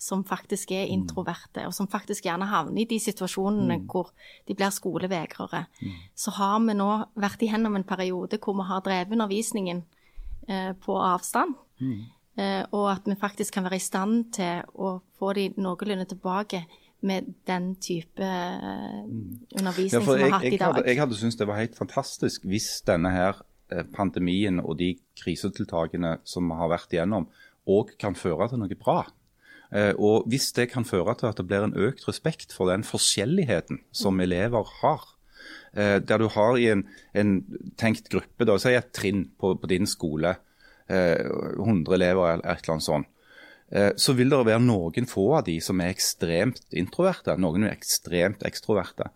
som 0.03 0.24
faktisk 0.28 0.74
er 0.76 0.88
mm. 0.89 0.93
introverte, 0.97 1.63
og 1.67 1.74
som 1.76 1.88
faktisk 1.88 2.26
gjerne 2.28 2.49
havner 2.51 2.84
i 2.84 2.88
de 2.89 2.97
situasjonene 2.99 3.78
mm. 3.80 3.86
hvor 3.88 4.11
de 4.47 4.55
blir 4.57 4.74
skolevegrere. 4.74 5.63
Mm. 5.80 5.93
Så 6.15 6.34
har 6.39 6.57
vi 6.65 6.76
nå 6.76 6.89
vært 7.24 7.45
igjennom 7.45 7.78
en 7.80 7.88
periode 7.88 8.39
hvor 8.43 8.57
vi 8.57 8.67
har 8.67 8.84
drevet 8.84 9.15
undervisningen 9.15 9.84
eh, 10.49 10.74
på 10.76 10.97
avstand. 10.99 11.55
Mm. 11.80 12.01
Eh, 12.34 12.64
og 12.74 12.88
at 12.90 13.06
vi 13.06 13.14
faktisk 13.20 13.54
kan 13.54 13.68
være 13.68 13.78
i 13.78 13.84
stand 13.84 14.32
til 14.34 14.64
å 14.74 14.96
få 15.20 15.36
de 15.38 15.52
noenlunde 15.62 16.08
tilbake 16.10 16.64
med 17.06 17.28
den 17.46 17.74
type 17.84 18.26
eh, 18.26 19.02
undervisning 19.60 20.00
ja, 20.00 20.06
som 20.08 20.18
vi 20.18 20.24
har 20.24 20.38
hatt 20.40 20.48
i 20.48 20.58
dag. 20.58 20.72
Hadde, 20.72 20.86
jeg 20.90 21.02
hadde 21.04 21.20
syntes 21.20 21.38
det 21.38 21.50
var 21.50 21.60
helt 21.62 21.78
fantastisk 21.78 22.48
hvis 22.50 22.70
denne 22.88 23.12
her 23.14 23.44
eh, 23.70 23.84
pandemien 23.86 24.64
og 24.64 24.80
de 24.82 24.96
krisetiltakene 25.22 26.16
som 26.26 26.50
vi 26.50 26.58
har 26.58 26.72
vært 26.74 26.96
igjennom, 26.96 27.28
òg 27.70 27.94
kan 28.02 28.18
føre 28.18 28.50
til 28.50 28.64
noe 28.64 28.80
bra. 28.80 29.04
Og 29.74 30.28
hvis 30.30 30.52
det 30.54 30.68
kan 30.70 30.86
føre 30.86 31.16
til 31.18 31.32
at 31.32 31.40
det 31.40 31.48
blir 31.50 31.64
en 31.66 31.72
økt 31.74 32.04
respekt 32.06 32.52
for 32.54 32.70
den 32.70 32.84
forskjelligheten 32.86 33.80
som 33.90 34.20
elever 34.22 34.68
har, 34.84 35.08
der 35.74 36.22
du 36.22 36.28
har 36.30 36.60
i 36.62 36.68
en, 36.70 36.84
en 37.18 37.32
tenkt 37.82 38.12
gruppe, 38.14 38.46
da, 38.46 38.60
si 38.62 38.76
et 38.78 38.92
trinn 38.94 39.24
på, 39.42 39.56
på 39.58 39.72
din 39.72 39.90
skole, 39.90 40.36
100 40.90 41.92
eh, 41.92 41.96
elever 41.96 42.34
eller 42.34 42.46
et 42.46 42.64
eller 42.64 42.76
annet 42.76 42.88
sånt, 42.88 43.10
eh, 43.72 43.92
så 43.98 44.16
vil 44.18 44.34
det 44.34 44.42
være 44.46 44.64
noen 44.64 45.10
få 45.10 45.30
av 45.40 45.48
de 45.48 45.58
som 45.64 45.82
er 45.82 45.94
ekstremt 45.94 46.64
introverte, 46.72 47.38
noen 47.40 47.68
er 47.68 47.76
ekstremt 47.76 48.46
ekstroverte. 48.48 49.10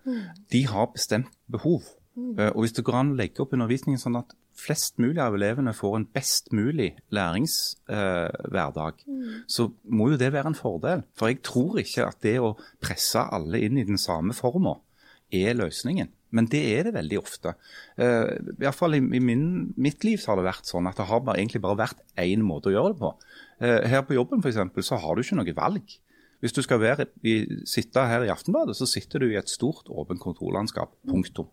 De 0.52 0.64
har 0.66 0.92
bestemt 0.94 1.32
behov. 1.50 1.86
Mm. 2.18 2.34
Eh, 2.38 2.50
og 2.50 2.64
Hvis 2.64 2.76
det 2.76 2.84
går 2.84 2.98
an 2.98 3.14
å 3.14 3.18
legge 3.18 3.42
opp 3.44 3.54
undervisningen 3.54 4.00
sånn 4.00 4.18
at 4.20 4.34
flest 4.58 4.98
mulig 4.98 5.20
av 5.22 5.36
elevene 5.38 5.74
får 5.76 5.96
en 5.96 6.08
best 6.10 6.50
mulig 6.50 6.90
læringshverdag, 7.14 9.04
mm. 9.06 9.44
så 9.46 9.68
må 9.84 10.10
jo 10.12 10.18
det 10.18 10.32
være 10.34 10.50
en 10.50 10.58
fordel. 10.58 11.04
For 11.14 11.30
jeg 11.30 11.44
tror 11.46 11.78
ikke 11.78 12.08
at 12.08 12.18
det 12.26 12.38
å 12.42 12.56
presse 12.82 13.22
alle 13.22 13.62
inn 13.62 13.78
i 13.78 13.86
den 13.86 14.00
samme 14.02 14.34
forma 14.34 14.74
er 15.30 15.54
løsningen. 15.54 16.10
Men 16.34 16.48
det 16.52 16.60
er 16.74 16.88
det 16.88 16.94
veldig 16.96 17.20
ofte. 17.20 17.54
Uh, 18.00 18.34
i 18.36 18.58
hvert 18.60 18.76
fall 18.76 18.98
i, 18.98 19.00
i 19.00 19.22
min, 19.22 19.46
mitt 19.80 20.04
liv 20.04 20.20
har 20.28 20.38
det 20.38 20.48
vært 20.48 20.68
sånn 20.68 20.88
at 20.90 20.98
det 21.00 21.08
har 21.08 21.22
bare, 21.24 21.40
egentlig 21.40 21.62
bare 21.64 21.80
vært 21.80 22.02
én 22.20 22.44
måte 22.44 22.72
å 22.72 22.74
gjøre 22.74 22.92
det 22.94 23.00
på. 23.00 23.14
Uh, 23.64 23.80
her 23.88 24.04
på 24.06 24.18
jobben 24.18 24.44
for 24.44 24.52
eksempel, 24.52 24.84
så 24.86 25.00
har 25.00 25.16
du 25.16 25.24
ikke 25.24 25.40
noe 25.40 25.56
valg. 25.56 25.96
Hvis 26.38 26.54
du 26.54 26.60
skal 26.62 26.82
være, 26.82 27.08
i, 27.26 27.40
sitte 27.66 28.04
her 28.06 28.26
i 28.26 28.30
Aftenbadet, 28.30 28.76
så 28.78 28.86
sitter 28.86 29.24
du 29.24 29.32
i 29.32 29.38
et 29.40 29.50
stort, 29.50 29.88
åpent 29.90 30.22
kontorlandskap. 30.22 30.92
Punktum. 31.08 31.48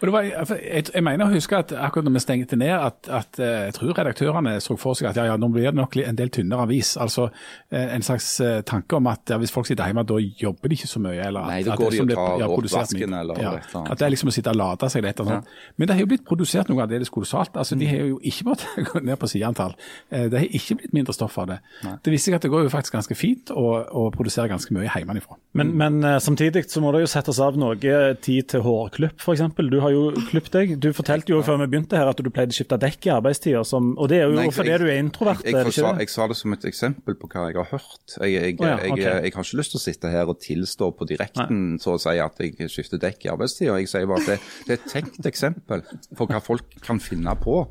Og 0.00 0.12
var, 0.12 0.26
altså, 0.40 0.56
jeg, 0.62 0.84
jeg, 0.94 1.02
mener 1.04 1.26
å 1.26 1.32
huske 1.32 1.58
at 1.58 1.72
akkurat 1.74 2.06
når 2.06 2.14
vi 2.16 2.22
stengte 2.22 2.58
ned, 2.58 2.72
at, 2.72 3.08
at 3.12 3.40
eh, 3.42 3.64
jeg 3.68 3.74
tror 3.76 3.96
redaktørene 3.98 4.54
så 4.62 4.76
for 4.78 4.98
seg 4.98 5.10
at 5.10 5.18
ja, 5.18 5.26
ja, 5.32 5.36
nå 5.40 5.50
blir 5.52 5.68
det 5.68 5.74
nok 5.78 5.96
en 6.00 6.18
del 6.18 6.30
tynnere 6.34 6.66
avis. 6.66 6.94
Altså 7.00 7.26
eh, 7.28 7.94
en 7.96 8.04
slags 8.06 8.28
uh, 8.44 8.60
tanke 8.66 8.98
om 8.98 9.08
at 9.10 9.34
ja, 9.34 9.38
hvis 9.42 9.52
folk 9.54 9.68
sitter 9.68 9.90
hjemme, 9.90 10.06
da 10.08 10.18
jobber 10.18 10.70
de 10.70 10.78
ikke 10.78 10.90
så 10.90 11.02
mye. 11.02 11.18
Eller 11.28 11.48
Nei, 11.50 11.60
da 11.66 11.76
går 11.78 11.96
de 11.96 12.02
og 12.04 12.12
tar 12.14 12.44
ja, 12.44 12.50
oppvasken 12.54 13.16
eller 13.20 13.42
ja, 13.42 13.54
et 13.58 13.76
At 13.82 14.00
det 14.00 14.08
er 14.08 14.14
liksom 14.14 14.32
å 14.32 14.36
sitte 14.38 14.54
og 14.54 14.60
lade 14.60 14.90
seg 14.94 15.04
litt. 15.04 15.24
Ja. 15.28 15.40
Men 15.76 15.90
det 15.90 15.98
har 15.98 16.04
jo 16.04 16.10
blitt 16.14 16.24
produsert 16.28 16.70
noe 16.70 16.84
av 16.84 16.92
det 16.92 17.02
det 17.02 17.10
kolossalt. 17.12 17.56
Altså, 17.58 17.76
mm. 17.76 17.82
De 17.82 17.90
har 17.90 18.12
jo 18.12 18.20
ikke 18.30 18.48
måttet 18.48 18.80
gå 18.92 19.02
ned 19.04 19.18
på 19.20 19.30
sideantall. 19.30 19.74
Det 20.08 20.44
har 20.44 20.58
ikke 20.60 20.78
blitt 20.80 20.94
mindre 20.96 21.16
stoff 21.16 21.36
av 21.42 21.50
det. 21.52 21.58
Nei. 21.84 21.96
Det 22.04 22.14
viser 22.14 22.32
seg 22.32 22.38
at 22.38 22.46
det 22.46 22.52
går 22.54 22.66
jo 22.66 22.72
faktisk 22.72 22.96
ganske 22.98 23.18
fint 23.18 23.52
å, 23.52 23.66
å 23.82 24.08
produsere 24.14 24.48
ganske 24.50 24.74
mye 24.76 24.86
hjemmefra. 24.88 25.38
Men, 25.58 25.74
men 25.80 26.00
uh, 26.06 26.16
samtidig 26.22 26.68
så 26.70 26.82
må 26.84 26.92
det 26.94 27.02
jo 27.02 27.10
settes 27.10 27.40
av 27.42 27.58
noe 27.58 27.76
tid 28.22 28.48
til 28.52 28.62
hårklipp, 28.64 29.18
f.eks. 29.18 29.42
Du 29.58 29.80
har 29.82 29.90
jo 29.90 30.02
klippet 30.28 30.54
deg. 30.54 30.74
Du 30.78 30.92
fortalte 30.94 31.32
jo 31.32 31.40
før 31.42 31.58
vi 31.64 31.66
begynte 31.72 31.98
her 31.98 32.06
at 32.10 32.20
du 32.22 32.30
pleide 32.30 32.54
å 32.54 32.56
skifte 32.56 32.78
dekk 32.78 33.08
i 33.08 33.12
arbeidstider. 33.16 33.64
Og 33.88 34.06
det 34.10 34.20
er 34.20 34.28
jo 34.28 34.36
Nei, 34.36 34.44
jeg, 34.46 34.54
fordi 34.54 34.76
du 34.78 34.86
er 34.86 35.00
introvert. 35.02 35.42
Jeg, 35.42 35.56
jeg, 35.56 35.74
sa, 35.74 35.92
jeg, 35.98 36.12
sa, 36.12 36.28
det 36.30 36.36
som 36.38 36.54
et 36.54 36.66
eksempel 36.70 37.18
på 37.18 37.30
hva 37.32 37.48
jeg 37.48 37.58
har 37.58 37.70
hørt. 37.72 38.14
Jeg, 38.22 38.54
oh, 38.60 38.68
ja, 38.68 38.76
okay. 38.78 39.02
jeg, 39.02 39.34
har 39.34 39.48
ikke 39.48 39.58
lyst 39.58 39.74
til 39.74 39.80
å 39.80 39.82
sitte 39.82 40.12
her 40.12 40.30
og 40.30 40.38
tilstå 40.44 40.92
på 40.98 41.08
direkten 41.10 41.76
så 41.82 41.96
å 41.96 42.02
si 42.02 42.14
at 42.22 42.44
jeg 42.44 42.70
skifter 42.70 43.02
dekk 43.02 43.26
i 43.26 43.32
arbeidstida. 43.34 43.80
Jeg 43.82 43.90
sier 43.90 44.06
bare 44.10 44.22
at 44.22 44.30
det, 44.30 44.38
det, 44.68 44.76
er 44.76 44.78
et 44.78 44.88
tenkt 44.94 45.30
eksempel 45.32 45.82
for 46.14 46.30
hva 46.30 46.42
folk 46.44 46.78
kan 46.84 47.02
finne 47.02 47.34
på. 47.42 47.64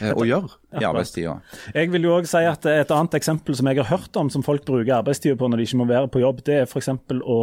Eh, 0.00 0.12
å 0.14 0.26
gjøre 0.26 0.50
i 0.80 0.86
arbeidstida. 0.88 1.34
Jeg 1.74 1.90
vil 1.92 2.06
jo 2.08 2.14
også 2.16 2.38
si 2.38 2.48
at 2.48 2.66
Et 2.72 2.94
annet 2.94 3.16
eksempel 3.18 3.56
som 3.58 3.68
jeg 3.68 3.80
har 3.82 3.88
hørt 3.90 4.16
om 4.16 4.30
som 4.32 4.44
folk 4.46 4.64
bruker 4.68 4.94
arbeidstida 4.98 5.36
på 5.38 5.50
når 5.50 5.60
de 5.60 5.68
ikke 5.68 5.80
må 5.82 5.88
være 5.90 6.10
på 6.12 6.22
jobb, 6.22 6.42
det 6.46 6.58
er 6.62 6.66
f.eks. 6.68 6.90
å 7.20 7.38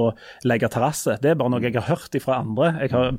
legge 0.50 0.72
terrasse. 0.72 1.20
Det 1.22 1.34
er 1.34 1.40
bare 1.40 1.54
noe 1.54 1.64
jeg 1.64 1.78
har 1.78 1.88
hørt 1.92 2.20
fra 2.24 2.40
andre. 2.42 2.72
Har... 2.90 3.16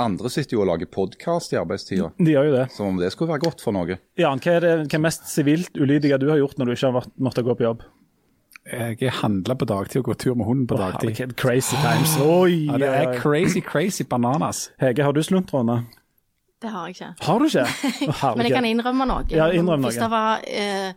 Andre 0.00 0.32
sitter 0.32 0.56
jo 0.56 0.64
og 0.64 0.70
lager 0.72 0.90
podkast 0.90 1.54
i 1.54 1.60
arbeidstida. 1.60 2.10
De 2.18 2.34
gjør 2.34 2.50
jo 2.50 2.58
det. 2.58 2.66
Som 2.76 2.92
om 2.94 3.00
det 3.00 3.12
skulle 3.14 3.34
være 3.34 3.46
godt 3.46 3.64
for 3.64 3.76
noe. 3.76 4.00
Jan, 4.20 4.42
hva 4.42 4.58
er 4.58 4.66
det 4.66 4.74
hva 4.82 5.00
er 5.00 5.06
mest 5.06 5.30
sivilt 5.30 5.80
ulydige 5.80 6.20
du 6.20 6.30
har 6.32 6.40
gjort 6.40 6.60
når 6.60 6.70
du 6.70 6.76
ikke 6.76 6.92
har 6.92 7.10
måttet 7.20 7.46
gå 7.46 7.56
på 7.56 7.68
jobb? 7.68 7.88
Jeg 8.70 9.10
handler 9.22 9.56
på 9.58 9.64
dagtid 9.64 10.02
og 10.02 10.04
går 10.04 10.18
tur 10.20 10.34
med 10.34 10.46
hunden 10.46 10.66
på 10.68 10.76
dagtid. 10.76 11.20
Oh, 11.24 11.32
crazy 11.36 11.76
times. 11.80 12.12
Oi, 12.20 12.66
ja, 12.68 12.78
det 12.78 12.88
er 12.88 13.16
crazy, 13.18 13.60
crazy 13.60 14.04
bananas. 14.04 14.70
Hege, 14.78 15.02
har 15.02 15.12
du 15.12 15.22
sluntrende? 15.22 15.80
Det 16.60 16.70
har 16.72 16.88
jeg 16.88 16.96
ikke. 16.96 17.12
Har 17.24 17.38
du 17.38 17.46
ikke? 17.46 17.66
Oh, 18.10 18.34
Men 18.36 18.46
jeg 18.46 18.56
kan 18.56 18.66
innrømme 18.68 19.06
noe. 19.08 19.24
Ja, 19.32 19.48
innrømme 19.48 19.86
noe. 19.86 19.92
Hvis 19.92 20.00
det 20.00 20.10
var, 20.12 20.42
eh, 20.44 20.90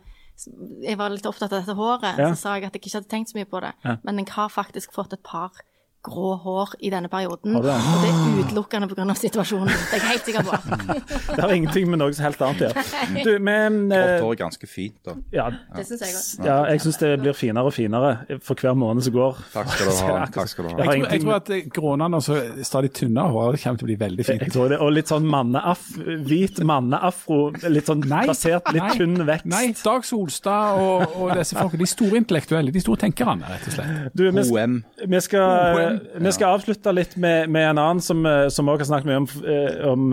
jeg 0.84 0.98
var 1.00 1.12
litt 1.14 1.26
opptatt 1.28 1.52
av 1.52 1.62
dette 1.62 1.76
håret, 1.78 2.18
ja. 2.20 2.32
så 2.34 2.40
sa 2.40 2.56
jeg 2.58 2.68
at 2.68 2.76
jeg 2.76 2.82
ikke 2.82 2.98
hadde 2.98 3.10
tenkt 3.12 3.32
så 3.32 3.38
mye 3.38 3.48
på 3.48 3.62
det. 3.64 3.72
Ja. 3.86 3.96
Men 4.04 4.20
jeg 4.20 4.28
har 4.34 4.52
faktisk 4.52 4.92
fått 4.96 5.16
et 5.16 5.24
par 5.24 5.62
grå 6.04 6.34
hår 6.44 6.74
i 6.84 6.90
denne 6.92 7.08
perioden. 7.12 7.56
Og 7.56 7.64
det 7.64 7.72
er 7.72 8.40
utelukkende 8.42 8.88
pga. 8.90 9.06
situasjonen. 9.18 9.70
Det 9.72 9.98
er 9.98 10.02
jeg 10.02 10.10
helt 10.10 10.28
sikker 10.28 10.44
på. 10.44 10.58
det 11.34 11.40
har 11.40 11.54
ingenting 11.54 11.88
med 11.90 12.00
noe 12.02 12.14
som 12.16 12.26
helt 12.26 12.42
annet 12.44 12.60
å 12.60 12.68
gjøre. 12.68 12.84
Du, 13.24 13.30
men 13.44 13.78
Grått 13.88 14.24
hår 14.26 14.34
er 14.34 14.40
ganske 14.42 14.68
fint, 14.68 14.98
da. 15.06 15.16
Ja, 15.34 15.46
det 15.74 15.86
syns 15.88 16.04
jeg 16.04 16.16
òg. 16.18 16.48
Ja, 16.48 16.58
jeg 16.72 16.84
syns 16.84 17.00
det 17.00 17.12
blir 17.22 17.38
finere 17.38 17.70
og 17.70 17.76
finere 17.76 18.38
for 18.44 18.60
hver 18.60 18.76
måned 18.78 19.06
som 19.06 19.16
går. 19.16 19.40
Takk 19.54 19.72
skal 19.72 19.90
du 19.90 20.02
ha. 20.02 20.18
Takk 20.36 20.52
skal 20.52 20.68
du 20.68 20.72
ha. 20.72 20.76
Jeg, 20.76 20.86
tror, 20.86 21.08
jeg 21.08 21.24
tror 21.24 21.36
at 21.38 21.52
grånene 21.78 22.20
og 22.20 22.66
stadig 22.68 22.92
tynnere 23.00 23.32
hår 23.34 23.58
kommer 23.64 23.80
til 23.80 23.88
å 23.88 23.90
bli 23.92 23.98
veldig 24.04 24.28
fint. 24.28 24.44
Jeg 24.44 24.54
tror 24.54 24.72
det, 24.74 24.80
Og 24.84 24.92
litt 24.94 25.12
sånn 25.12 25.28
manneaf, 25.30 25.86
hvit 26.28 26.60
manneafro, 26.66 27.40
litt 27.72 27.88
sånn 27.90 28.04
nei, 28.10 28.24
basert, 28.28 28.68
litt 28.74 28.84
nei, 28.84 28.98
tynn 29.00 29.24
vekst. 29.24 29.48
Nei, 29.54 29.64
Dag 29.84 30.04
Solstad 30.08 30.80
og, 30.84 31.16
og 31.16 31.34
disse 31.38 31.56
folkene, 31.56 31.84
de 31.84 31.90
store 31.90 32.20
intellektuelle, 32.20 32.74
de 32.74 32.84
store 32.84 33.04
tenkerne, 33.06 33.48
rett 33.48 33.68
og 33.70 33.78
slett. 33.78 34.14
Du, 34.14 34.26
vi, 34.28 34.66
vi 35.14 35.24
skal 35.24 35.93
vi 36.22 36.32
skal 36.34 36.56
avslutte 36.56 36.92
litt 36.94 37.16
med, 37.20 37.50
med 37.52 37.68
en 37.70 37.80
annen 37.80 38.02
som, 38.04 38.24
eh, 38.28 38.46
som 38.52 38.68
har 38.70 38.82
snakket 38.84 39.08
mye 39.10 39.20
om, 39.22 39.28
eh, 39.48 39.80
om, 39.88 40.06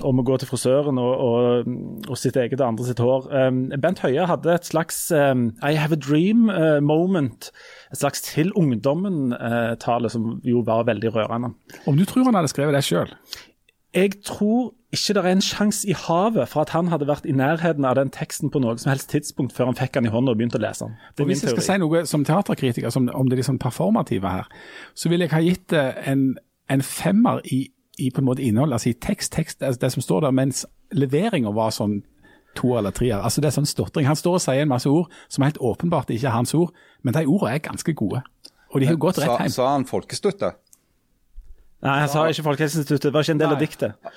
om, 0.00 0.22
å 0.22 0.26
gå 0.26 0.38
til 0.42 0.50
frisøren 0.50 1.00
og, 1.02 1.12
og, 1.26 1.70
og, 2.08 2.14
sitt 2.20 2.38
eget 2.40 2.60
og 2.60 2.68
andre 2.68 2.86
sitt 2.88 3.02
hår. 3.02 3.28
Bent 3.82 4.02
Høie 4.04 4.28
hadde 4.28 4.54
et 4.54 4.68
slags 4.68 5.00
um, 5.14 5.50
I 5.62 5.74
have 5.78 5.96
a 5.96 6.00
dream 6.00 6.46
moment. 6.84 7.50
Et 7.92 8.00
slags 8.00 8.24
til 8.26 8.52
ungdommen-tale, 8.58 10.10
som 10.12 10.36
jo 10.46 10.62
var 10.66 10.88
veldig 10.88 11.14
rørende. 11.14 11.52
Om 11.86 11.98
du 11.98 12.06
tror 12.08 12.28
han 12.30 12.38
hadde 12.38 12.52
skrevet 12.52 12.76
det 12.76 12.84
sjøl? 12.86 13.12
Jeg 13.96 14.18
tror 14.26 14.74
ikke 14.96 15.14
det 15.16 15.22
er 15.22 15.28
en 15.30 15.44
sjanse 15.44 15.86
i 15.88 15.94
havet 15.96 16.48
for 16.50 16.64
at 16.64 16.72
han 16.74 16.88
hadde 16.92 17.06
vært 17.08 17.28
i 17.28 17.34
nærheten 17.36 17.86
av 17.88 17.96
den 17.98 18.10
teksten 18.14 18.50
på 18.52 18.60
noe 18.64 18.76
som 18.80 18.90
helst 18.92 19.10
tidspunkt 19.12 19.54
før 19.56 19.70
han 19.70 19.78
fikk 19.78 19.94
den 19.98 20.08
i 20.08 20.12
hånda 20.12 20.34
og 20.34 20.40
begynte 20.40 20.58
å 20.60 20.64
lese 20.64 20.88
den. 20.88 20.96
Hvis 21.28 21.44
jeg 21.44 21.54
skal 21.54 21.66
si 21.68 21.78
noe 21.82 22.02
som 22.08 22.24
teaterkritiker 22.26 22.92
som, 22.94 23.08
om 23.14 23.30
det 23.30 23.40
liksom 23.40 23.60
performative 23.62 24.32
her, 24.32 24.50
så 24.98 25.12
vil 25.12 25.24
jeg 25.24 25.34
ha 25.34 25.42
gitt 25.44 25.68
det 25.74 25.86
en, 26.10 26.26
en 26.72 26.84
femmer 26.84 27.40
i, 27.44 27.66
i, 28.00 28.10
på 28.10 28.22
en 28.22 28.28
måte 28.28 28.44
innhold, 28.44 28.74
altså 28.76 28.90
i 28.92 28.98
tekst, 28.98 29.34
tekst, 29.36 29.62
altså 29.62 29.84
det 29.84 29.92
som 29.94 30.04
står 30.04 30.26
der, 30.26 30.36
mens 30.36 30.66
leveringa 30.96 31.52
var 31.54 31.74
sånn 31.76 32.00
to 32.56 32.72
eller 32.78 32.94
tre. 32.96 33.10
Altså 33.12 33.42
det 33.44 33.50
er 33.50 33.58
sånn 33.58 33.68
stotring. 33.68 34.06
Han 34.08 34.16
står 34.16 34.38
og 34.38 34.44
sier 34.46 34.64
en 34.64 34.72
masse 34.72 34.88
ord 34.88 35.12
som 35.28 35.44
helt 35.44 35.60
åpenbart 35.60 36.12
ikke 36.14 36.30
er 36.30 36.38
hans 36.38 36.54
ord, 36.56 36.72
men 37.04 37.16
de 37.16 37.26
ordene 37.28 37.58
er 37.58 37.64
ganske 37.64 37.92
gode. 37.96 38.22
Og 38.72 38.80
de 38.80 38.88
har 38.88 38.96
gått 39.00 39.20
rett 39.22 39.44
hjem. 39.44 39.52
Sa 39.52 39.68
han 39.74 39.84
folkestøtte? 39.88 40.54
Nei, 41.84 41.98
han 42.02 42.10
sa 42.10 42.24
ikke 42.30 42.46
Folkehelseinstituttet. 42.46 43.10
Det 43.10 43.14
var 43.14 43.26
ikke 43.26 43.36
en 43.36 43.42
del 43.42 43.52
av 43.52 43.60
diktet. 43.60 44.12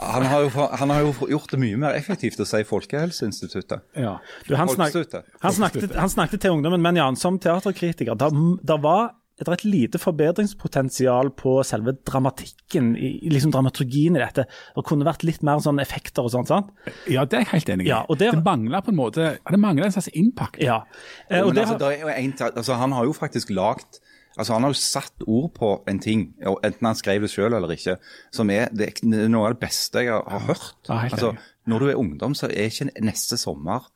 Han 0.00 0.26
har, 0.26 0.40
jo, 0.42 0.50
han 0.78 0.90
har, 0.90 1.00
jo, 1.04 1.26
gjort 1.30 1.52
det 1.52 1.58
mye 1.62 1.78
mer 1.78 1.96
effektivt 1.96 2.40
å 2.42 2.46
si 2.48 2.62
Folkehelseinstituttet. 2.66 3.84
Ja. 3.98 4.16
Du, 4.48 4.54
han, 4.58 4.70
snak, 4.70 4.94
han, 5.42 5.54
snakket, 5.54 5.94
han, 5.94 6.10
snakket, 6.10 6.42
til 6.42 6.56
ungdommen, 6.56 6.82
men 6.82 6.98
Jan, 6.98 7.18
som 7.18 7.38
teaterkritiker, 7.42 8.18
det 8.18 8.78
var 8.82 9.12
et, 9.40 9.48
rett 9.48 9.64
lite 9.66 10.00
forbedringspotensial 10.02 11.32
på 11.38 11.54
selve 11.66 11.94
dramatikken, 12.08 12.92
i, 12.96 13.12
liksom 13.32 13.54
dramaturgien 13.54 14.18
i 14.18 14.22
dette. 14.22 14.46
Det 14.76 14.86
kunne 14.88 15.06
vært 15.06 15.26
litt 15.28 15.44
mer 15.46 15.62
sånn 15.62 15.80
effekter 15.82 16.26
og 16.26 16.34
sånt, 16.34 16.50
sant? 16.50 16.72
Ja, 17.10 17.26
det 17.26 17.38
er 17.38 17.46
jeg 17.46 17.52
helt 17.54 17.74
enig 17.76 17.86
i. 17.86 17.92
Ja, 17.92 18.02
det, 18.10 18.32
det 18.34 18.42
mangler 18.46 18.84
på 18.84 18.94
en 18.94 19.00
måte 19.00 19.34
det 19.38 19.60
mangler 19.60 19.88
en 19.88 19.94
slags 19.94 20.10
innpakning. 20.12 20.66
Ja. 20.66 20.82
Eh, 21.28 21.42
men, 21.42 21.62
altså, 21.62 21.92
en, 21.92 22.34
altså, 22.52 22.80
han 22.80 22.96
har 22.96 23.06
jo 23.08 23.14
faktisk 23.16 23.54
lagd 23.54 24.02
Altså 24.36 24.56
Han 24.56 24.66
har 24.66 24.72
jo 24.72 24.80
satt 24.80 25.24
ord 25.26 25.50
på 25.56 25.70
en 25.90 25.98
ting, 26.02 26.28
enten 26.40 26.88
han 26.88 26.98
skrev 26.98 27.24
det 27.26 27.32
selv 27.32 27.58
eller 27.58 27.74
ikke, 27.74 27.98
som 28.32 28.50
er, 28.50 28.70
det 28.72 28.88
er 28.88 29.28
noe 29.28 29.48
av 29.48 29.56
det 29.56 29.62
beste 29.64 30.06
jeg 30.06 30.14
har, 30.14 30.46
hørt. 30.48 30.78
Altså, 30.88 31.34
når 31.68 31.82
du 31.82 31.90
er 31.90 32.00
ungdom, 32.00 32.36
så 32.38 32.48
er 32.48 32.70
ikke 32.70 32.90
neste 33.04 33.38
sommer 33.40 33.90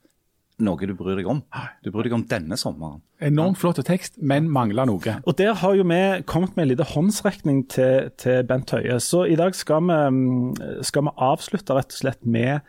noe 0.63 0.87
du 0.89 0.93
bryr 0.97 1.19
deg 1.19 1.27
om. 1.29 1.43
Du 1.85 1.91
bryr 1.93 2.07
deg 2.07 2.15
om 2.17 2.23
denne 2.29 2.57
sommeren. 2.57 3.01
Enormt 3.23 3.59
flott 3.61 3.79
tekst, 3.85 4.17
men 4.17 4.49
mangler 4.53 4.87
noe. 4.89 5.17
Og 5.25 5.37
Der 5.37 5.53
har 5.61 5.75
jo 5.77 5.85
vi 5.85 6.01
kommet 6.25 6.55
med 6.55 6.65
en 6.65 6.71
liten 6.71 6.91
håndsrekning 6.93 7.63
til, 7.69 8.09
til, 8.17 8.43
Bent 8.49 8.73
Høie. 8.73 8.97
Så 9.03 9.25
i 9.29 9.37
dag 9.37 9.55
skal 9.55 9.85
vi, 9.85 9.99
mm, 10.17 10.81
skal 10.85 11.07
vi 11.07 11.15
avslutte 11.29 11.77
rett 11.77 11.93
og 11.93 12.01
slett 12.01 12.25
med, 12.25 12.65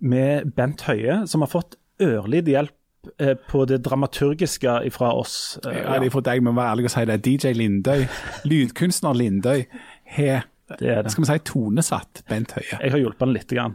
med 0.00 0.52
Bent 0.56 0.84
Høie, 0.88 1.22
som 1.30 1.44
har 1.44 1.52
fått 1.52 1.78
ørlite 2.02 2.52
hjelp 2.52 2.76
på 3.50 3.64
det 3.70 3.80
dramaturgiske 3.84 4.78
fra 4.94 5.12
oss. 5.16 5.58
Eh, 5.64 5.78
ja, 5.82 5.98
det 6.00 6.08
er 6.08 6.14
for 6.14 6.26
deg, 6.26 6.42
men 6.44 6.56
vær 6.56 6.72
ærlig 6.72 6.88
og 6.88 6.94
si 6.94 7.04
det. 7.10 7.20
DJ 7.24 7.54
Lindøy, 7.58 8.06
lydkunstner 8.50 9.16
Lindøy, 9.18 9.64
har 10.16 10.44
det 10.78 10.88
er 10.88 11.02
det. 11.04 11.12
Skal 11.12 11.24
vi 11.24 11.28
si 11.28 11.42
tonesatt 11.44 12.22
Bent 12.28 12.54
Høie. 12.56 12.78
Jeg 12.78 12.92
har 12.94 13.02
hjulpet 13.02 13.26
han 13.26 13.34
litt. 13.34 13.50
Grann. 13.52 13.74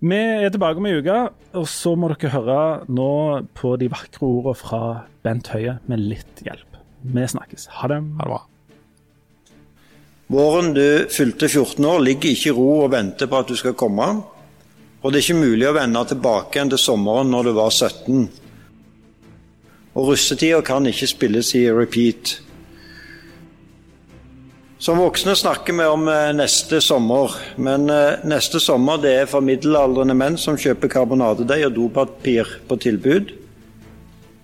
Vi 0.00 0.16
er 0.16 0.52
tilbake 0.52 0.80
om 0.80 0.86
en 0.88 1.02
uke, 1.02 1.18
og 1.60 1.66
så 1.68 1.92
må 1.98 2.08
dere 2.14 2.32
høre 2.32 2.60
nå 2.88 3.10
på 3.58 3.74
de 3.80 3.90
vakre 3.92 4.24
ordene 4.26 4.56
fra 4.56 4.80
Bent 5.22 5.52
Høie 5.52 5.76
med 5.92 6.00
litt 6.00 6.40
hjelp. 6.46 6.80
Vi 7.02 7.26
snakkes. 7.34 7.68
Ha 7.76 7.92
det. 7.92 8.00
Ha 8.16 8.24
det 8.24 8.32
bra. 8.32 8.40
Våren 10.32 10.72
du 10.72 10.84
fylte 11.12 11.50
14 11.50 11.84
år, 11.84 12.00
ligger 12.00 12.32
ikke 12.32 12.48
i 12.48 12.56
ro 12.56 12.68
og 12.86 12.92
venter 12.94 13.28
på 13.28 13.42
at 13.42 13.50
du 13.52 13.58
skal 13.58 13.76
komme. 13.76 14.06
Og 15.02 15.10
det 15.10 15.18
er 15.18 15.26
ikke 15.26 15.42
mulig 15.42 15.66
å 15.68 15.74
vende 15.76 16.04
tilbake 16.08 16.56
igjen 16.56 16.72
til 16.72 16.80
sommeren 16.80 17.28
når 17.34 17.50
du 17.50 17.52
var 17.58 17.74
17. 17.74 18.22
Og 19.92 20.08
russetida 20.08 20.62
kan 20.64 20.86
ikke 20.88 21.10
spilles 21.10 21.52
i 21.58 21.66
repeat. 21.72 22.38
Som 24.82 24.98
voksne 24.98 25.36
snakker 25.38 25.76
vi 25.78 25.84
om 25.86 26.08
eh, 26.10 26.32
neste 26.34 26.80
sommer, 26.82 27.36
men 27.54 27.84
eh, 27.92 28.24
neste 28.26 28.58
sommer 28.58 28.98
det 28.98 29.12
er 29.14 29.28
for 29.30 29.44
middelaldrende 29.44 30.16
menn 30.18 30.38
som 30.40 30.58
kjøper 30.58 30.90
karbonadedeig 30.90 31.68
og 31.68 31.76
dopapir 31.76 32.50
på 32.66 32.80
tilbud. 32.82 33.30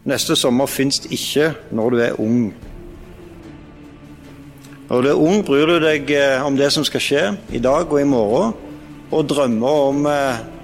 Neste 0.07 0.37
sommer 0.39 0.71
fins 0.71 1.01
ikke 1.11 1.49
når 1.75 1.91
du 1.91 2.05
er 2.05 2.21
ung. 2.23 2.45
Når 4.93 5.03
du 5.03 5.11
er 5.11 5.25
ung, 5.27 5.43
bryr 5.43 5.73
du 5.73 5.81
deg 5.83 6.15
eh, 6.15 6.47
om 6.47 6.61
det 6.61 6.71
som 6.77 6.87
skal 6.87 7.03
skje 7.03 7.25
i 7.51 7.65
dag 7.65 7.91
og 7.91 7.99
i 7.99 8.07
morgen, 8.07 8.55
og 9.11 9.27
drømmer 9.27 9.85
om 9.89 10.09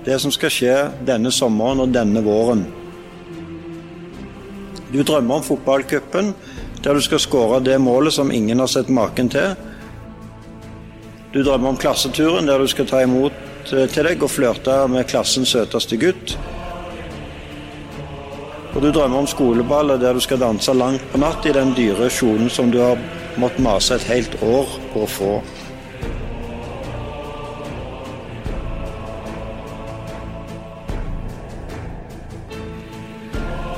det 0.05 0.20
som 0.20 0.30
skal 0.30 0.53
skje 0.53 0.78
denne 1.09 1.32
sommeren 1.32 1.80
og 1.80 1.91
denne 1.97 2.20
våren. 2.22 2.66
Du 4.95 5.01
drømmer 5.03 5.40
om 5.40 5.42
fotballcupen, 5.42 6.28
der 6.84 6.95
du 6.95 7.01
skal 7.03 7.18
skåre 7.18 7.59
det 7.66 7.80
målet 7.82 8.14
som 8.14 8.28
ingen 8.30 8.61
har 8.62 8.68
sett 8.70 8.92
maken 8.95 9.26
til. 9.32 9.57
Du 11.34 11.40
drømmer 11.42 11.72
om 11.72 11.78
klasseturen, 11.82 12.47
der 12.47 12.62
du 12.62 12.68
skal 12.70 12.86
ta 12.86 13.01
imot 13.03 13.72
eh, 13.74 13.88
til 13.90 14.07
deg 14.07 14.22
og 14.22 14.30
flørte 14.30 14.76
med 14.92 15.09
klassens 15.11 15.51
søteste 15.51 15.99
gutt. 15.99 16.36
Og 18.70 18.78
du 18.84 18.92
drømmer 18.95 19.24
om 19.24 19.26
skoleballet 19.26 19.99
der 19.99 20.14
du 20.14 20.22
skal 20.22 20.38
danse 20.38 20.70
langt 20.78 21.03
på 21.11 21.18
natt 21.18 21.42
i 21.42 21.57
den 21.59 21.74
dyre 21.74 22.07
kjolen 22.07 22.47
som 22.47 22.70
du 22.70 22.78
har 22.78 23.03
måttet 23.34 23.66
mase 23.66 23.99
et 23.99 24.07
helt 24.12 24.38
år 24.47 24.78
på 24.92 25.03
å 25.03 25.11
få. 25.11 25.32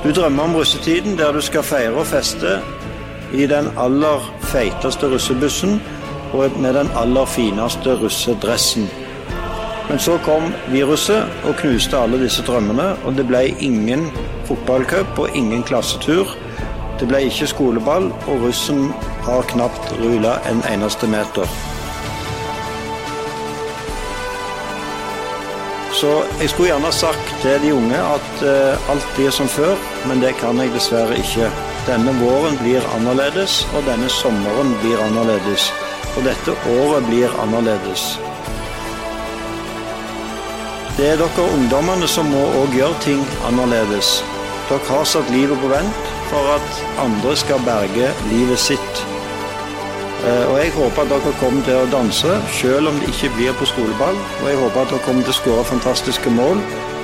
Du 0.07 0.13
drømmer 0.13 0.43
om 0.43 0.55
russetiden 0.55 1.17
der 1.17 1.31
du 1.31 1.41
skal 1.41 1.63
feire 1.63 1.99
og 1.99 2.05
feste 2.07 2.59
i 3.35 3.43
den 3.47 3.65
aller 3.77 4.23
feiteste 4.39 5.09
russebussen 5.11 5.81
og 6.33 6.55
med 6.59 6.73
den 6.73 6.87
aller 6.95 7.25
fineste 7.25 7.97
russedressen. 7.99 8.87
Men 9.89 9.99
så 9.99 10.17
kom 10.23 10.53
viruset 10.71 11.27
og 11.43 11.55
knuste 11.59 11.97
alle 11.97 12.23
disse 12.23 12.43
drømmene, 12.47 12.93
og 13.03 13.17
det 13.19 13.27
ble 13.27 13.49
ingen 13.59 14.07
fotballcup 14.47 15.19
og 15.19 15.35
ingen 15.35 15.63
klassetur. 15.63 16.37
Det 16.99 17.07
ble 17.07 17.25
ikke 17.27 17.51
skoleball, 17.51 18.07
og 18.27 18.47
russen 18.47 18.93
har 19.27 19.43
knapt 19.51 19.91
rulla 19.99 20.39
en 20.47 20.63
eneste 20.71 21.07
meter. 21.07 21.51
Så 25.97 26.09
jeg 26.37 26.49
skulle 26.51 26.69
gjerne 26.69 26.91
sagt 26.93 27.29
til 27.41 27.61
de 27.63 27.71
unge 27.73 27.97
at 27.97 28.41
uh, 28.45 28.89
alt 28.93 29.07
blir 29.15 29.31
som 29.33 29.47
før, 29.49 29.73
men 30.05 30.21
det 30.21 30.35
kan 30.37 30.59
jeg 30.61 30.69
dessverre 30.75 31.17
ikke. 31.17 31.49
Denne 31.87 32.13
våren 32.19 32.57
blir 32.61 32.85
annerledes, 32.93 33.63
og 33.73 33.87
denne 33.87 34.09
sommeren 34.13 34.75
blir 34.83 35.01
annerledes. 35.01 35.71
Og 36.13 36.27
dette 36.27 36.53
året 36.75 37.09
blir 37.09 37.33
annerledes. 37.41 38.05
Det 40.99 41.09
er 41.15 41.17
dere 41.23 41.49
ungdommene 41.57 42.09
som 42.09 42.29
må 42.29 42.45
òg 42.61 42.77
gjøre 42.77 43.01
ting 43.01 43.25
annerledes. 43.49 44.19
Dere 44.69 44.85
har 44.91 45.05
satt 45.09 45.33
livet 45.33 45.57
på 45.65 45.73
vent 45.73 46.09
for 46.29 46.53
at 46.59 46.81
andre 47.01 47.33
skal 47.41 47.65
berge 47.65 48.13
livet 48.29 48.61
sitt. 48.69 49.07
Eh, 50.27 50.45
og 50.51 50.57
Jeg 50.59 50.71
håper 50.75 51.01
at 51.01 51.11
dere 51.11 51.33
kommer 51.39 51.63
til 51.63 51.77
å 51.79 51.91
danse, 51.91 52.31
selv 52.59 52.89
om 52.89 52.97
det 52.99 53.11
ikke 53.13 53.29
blir 53.37 53.53
på 53.55 53.67
skoleball. 53.69 54.17
Og 54.41 54.49
jeg 54.49 54.59
håper 54.59 54.81
at 54.81 54.91
dere 54.91 55.05
kommer 55.05 55.23
til 55.23 55.35
å 55.35 55.37
skåre 55.37 55.67
fantastiske 55.69 56.33
mål, 56.35 56.59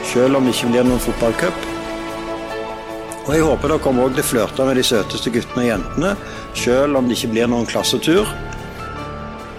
selv 0.10 0.40
om 0.40 0.48
det 0.48 0.56
ikke 0.58 0.72
blir 0.74 0.88
noen 0.90 1.04
fotballcup. 1.06 1.70
Og 3.24 3.32
jeg 3.32 3.46
håper 3.48 3.72
dere 3.72 3.84
kommer 3.86 4.10
også 4.10 4.18
til 4.18 4.26
å 4.26 4.32
flørte 4.32 4.68
med 4.68 4.76
de 4.76 4.84
søteste 4.84 5.32
guttene 5.32 5.64
og 5.64 5.70
jentene, 5.70 6.16
selv 6.66 7.00
om 7.00 7.08
det 7.08 7.16
ikke 7.16 7.32
blir 7.36 7.52
noen 7.54 7.70
klassetur. 7.70 8.28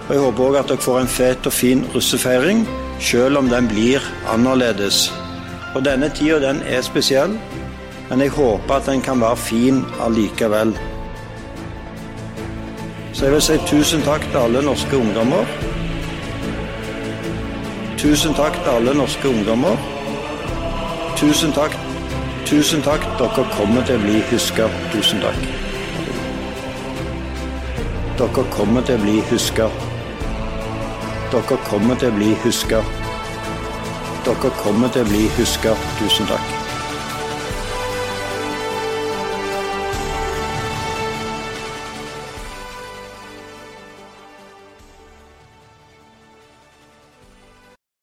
Og 0.05 0.11
jeg 0.13 0.21
håper 0.21 0.45
òg 0.45 0.59
at 0.59 0.69
dere 0.69 0.85
får 0.85 0.99
en 1.01 1.13
fet 1.17 1.49
og 1.49 1.55
fin 1.55 1.85
russefeiring, 1.95 2.65
selv 3.01 3.41
om 3.41 3.49
den 3.49 3.71
blir 3.71 4.03
annerledes. 4.29 5.07
Og 5.73 5.81
denne 5.87 6.11
tida, 6.13 6.37
den 6.43 6.61
er 6.69 6.85
spesiell, 6.85 7.33
men 8.11 8.21
jeg 8.21 8.35
håper 8.35 8.77
at 8.77 8.91
den 8.91 9.01
kan 9.01 9.25
være 9.25 9.41
fin 9.47 9.81
allikevel. 10.05 10.75
Så 13.15 13.25
jeg 13.25 13.33
vil 13.33 13.41
si 13.41 13.53
tusen 13.67 14.01
takk 14.03 14.25
til 14.31 14.37
alle 14.37 14.61
norske 14.61 14.97
ungdommer. 14.97 15.45
Tusen 17.97 18.33
takk 18.35 18.57
til 18.63 18.71
alle 18.73 18.93
norske 18.93 19.29
ungdommer. 19.29 19.77
Tusen 21.15 21.53
takk. 21.55 21.77
Tusen 22.45 22.83
takk. 22.83 23.05
Dere 23.21 23.45
kommer 23.53 23.87
til 23.87 23.95
å 23.95 24.03
bli 24.03 24.19
huska. 24.31 24.67
Tusen 24.91 25.23
takk. 25.23 25.47
Dere 28.19 28.45
kommer 28.57 28.83
til 28.83 28.99
å 28.99 29.05
bli 29.05 29.15
huska. 29.31 29.69
Dere 31.31 31.61
kommer 31.71 32.03
til 32.03 32.11
å 32.11 32.17
bli 32.19 32.35
huska. 32.43 32.83
Dere 34.27 34.53
kommer 34.59 34.91
til 34.91 35.07
å 35.07 35.09
bli 35.13 35.23
huska. 35.39 35.79
Tusen 36.03 36.27
takk. 36.35 36.54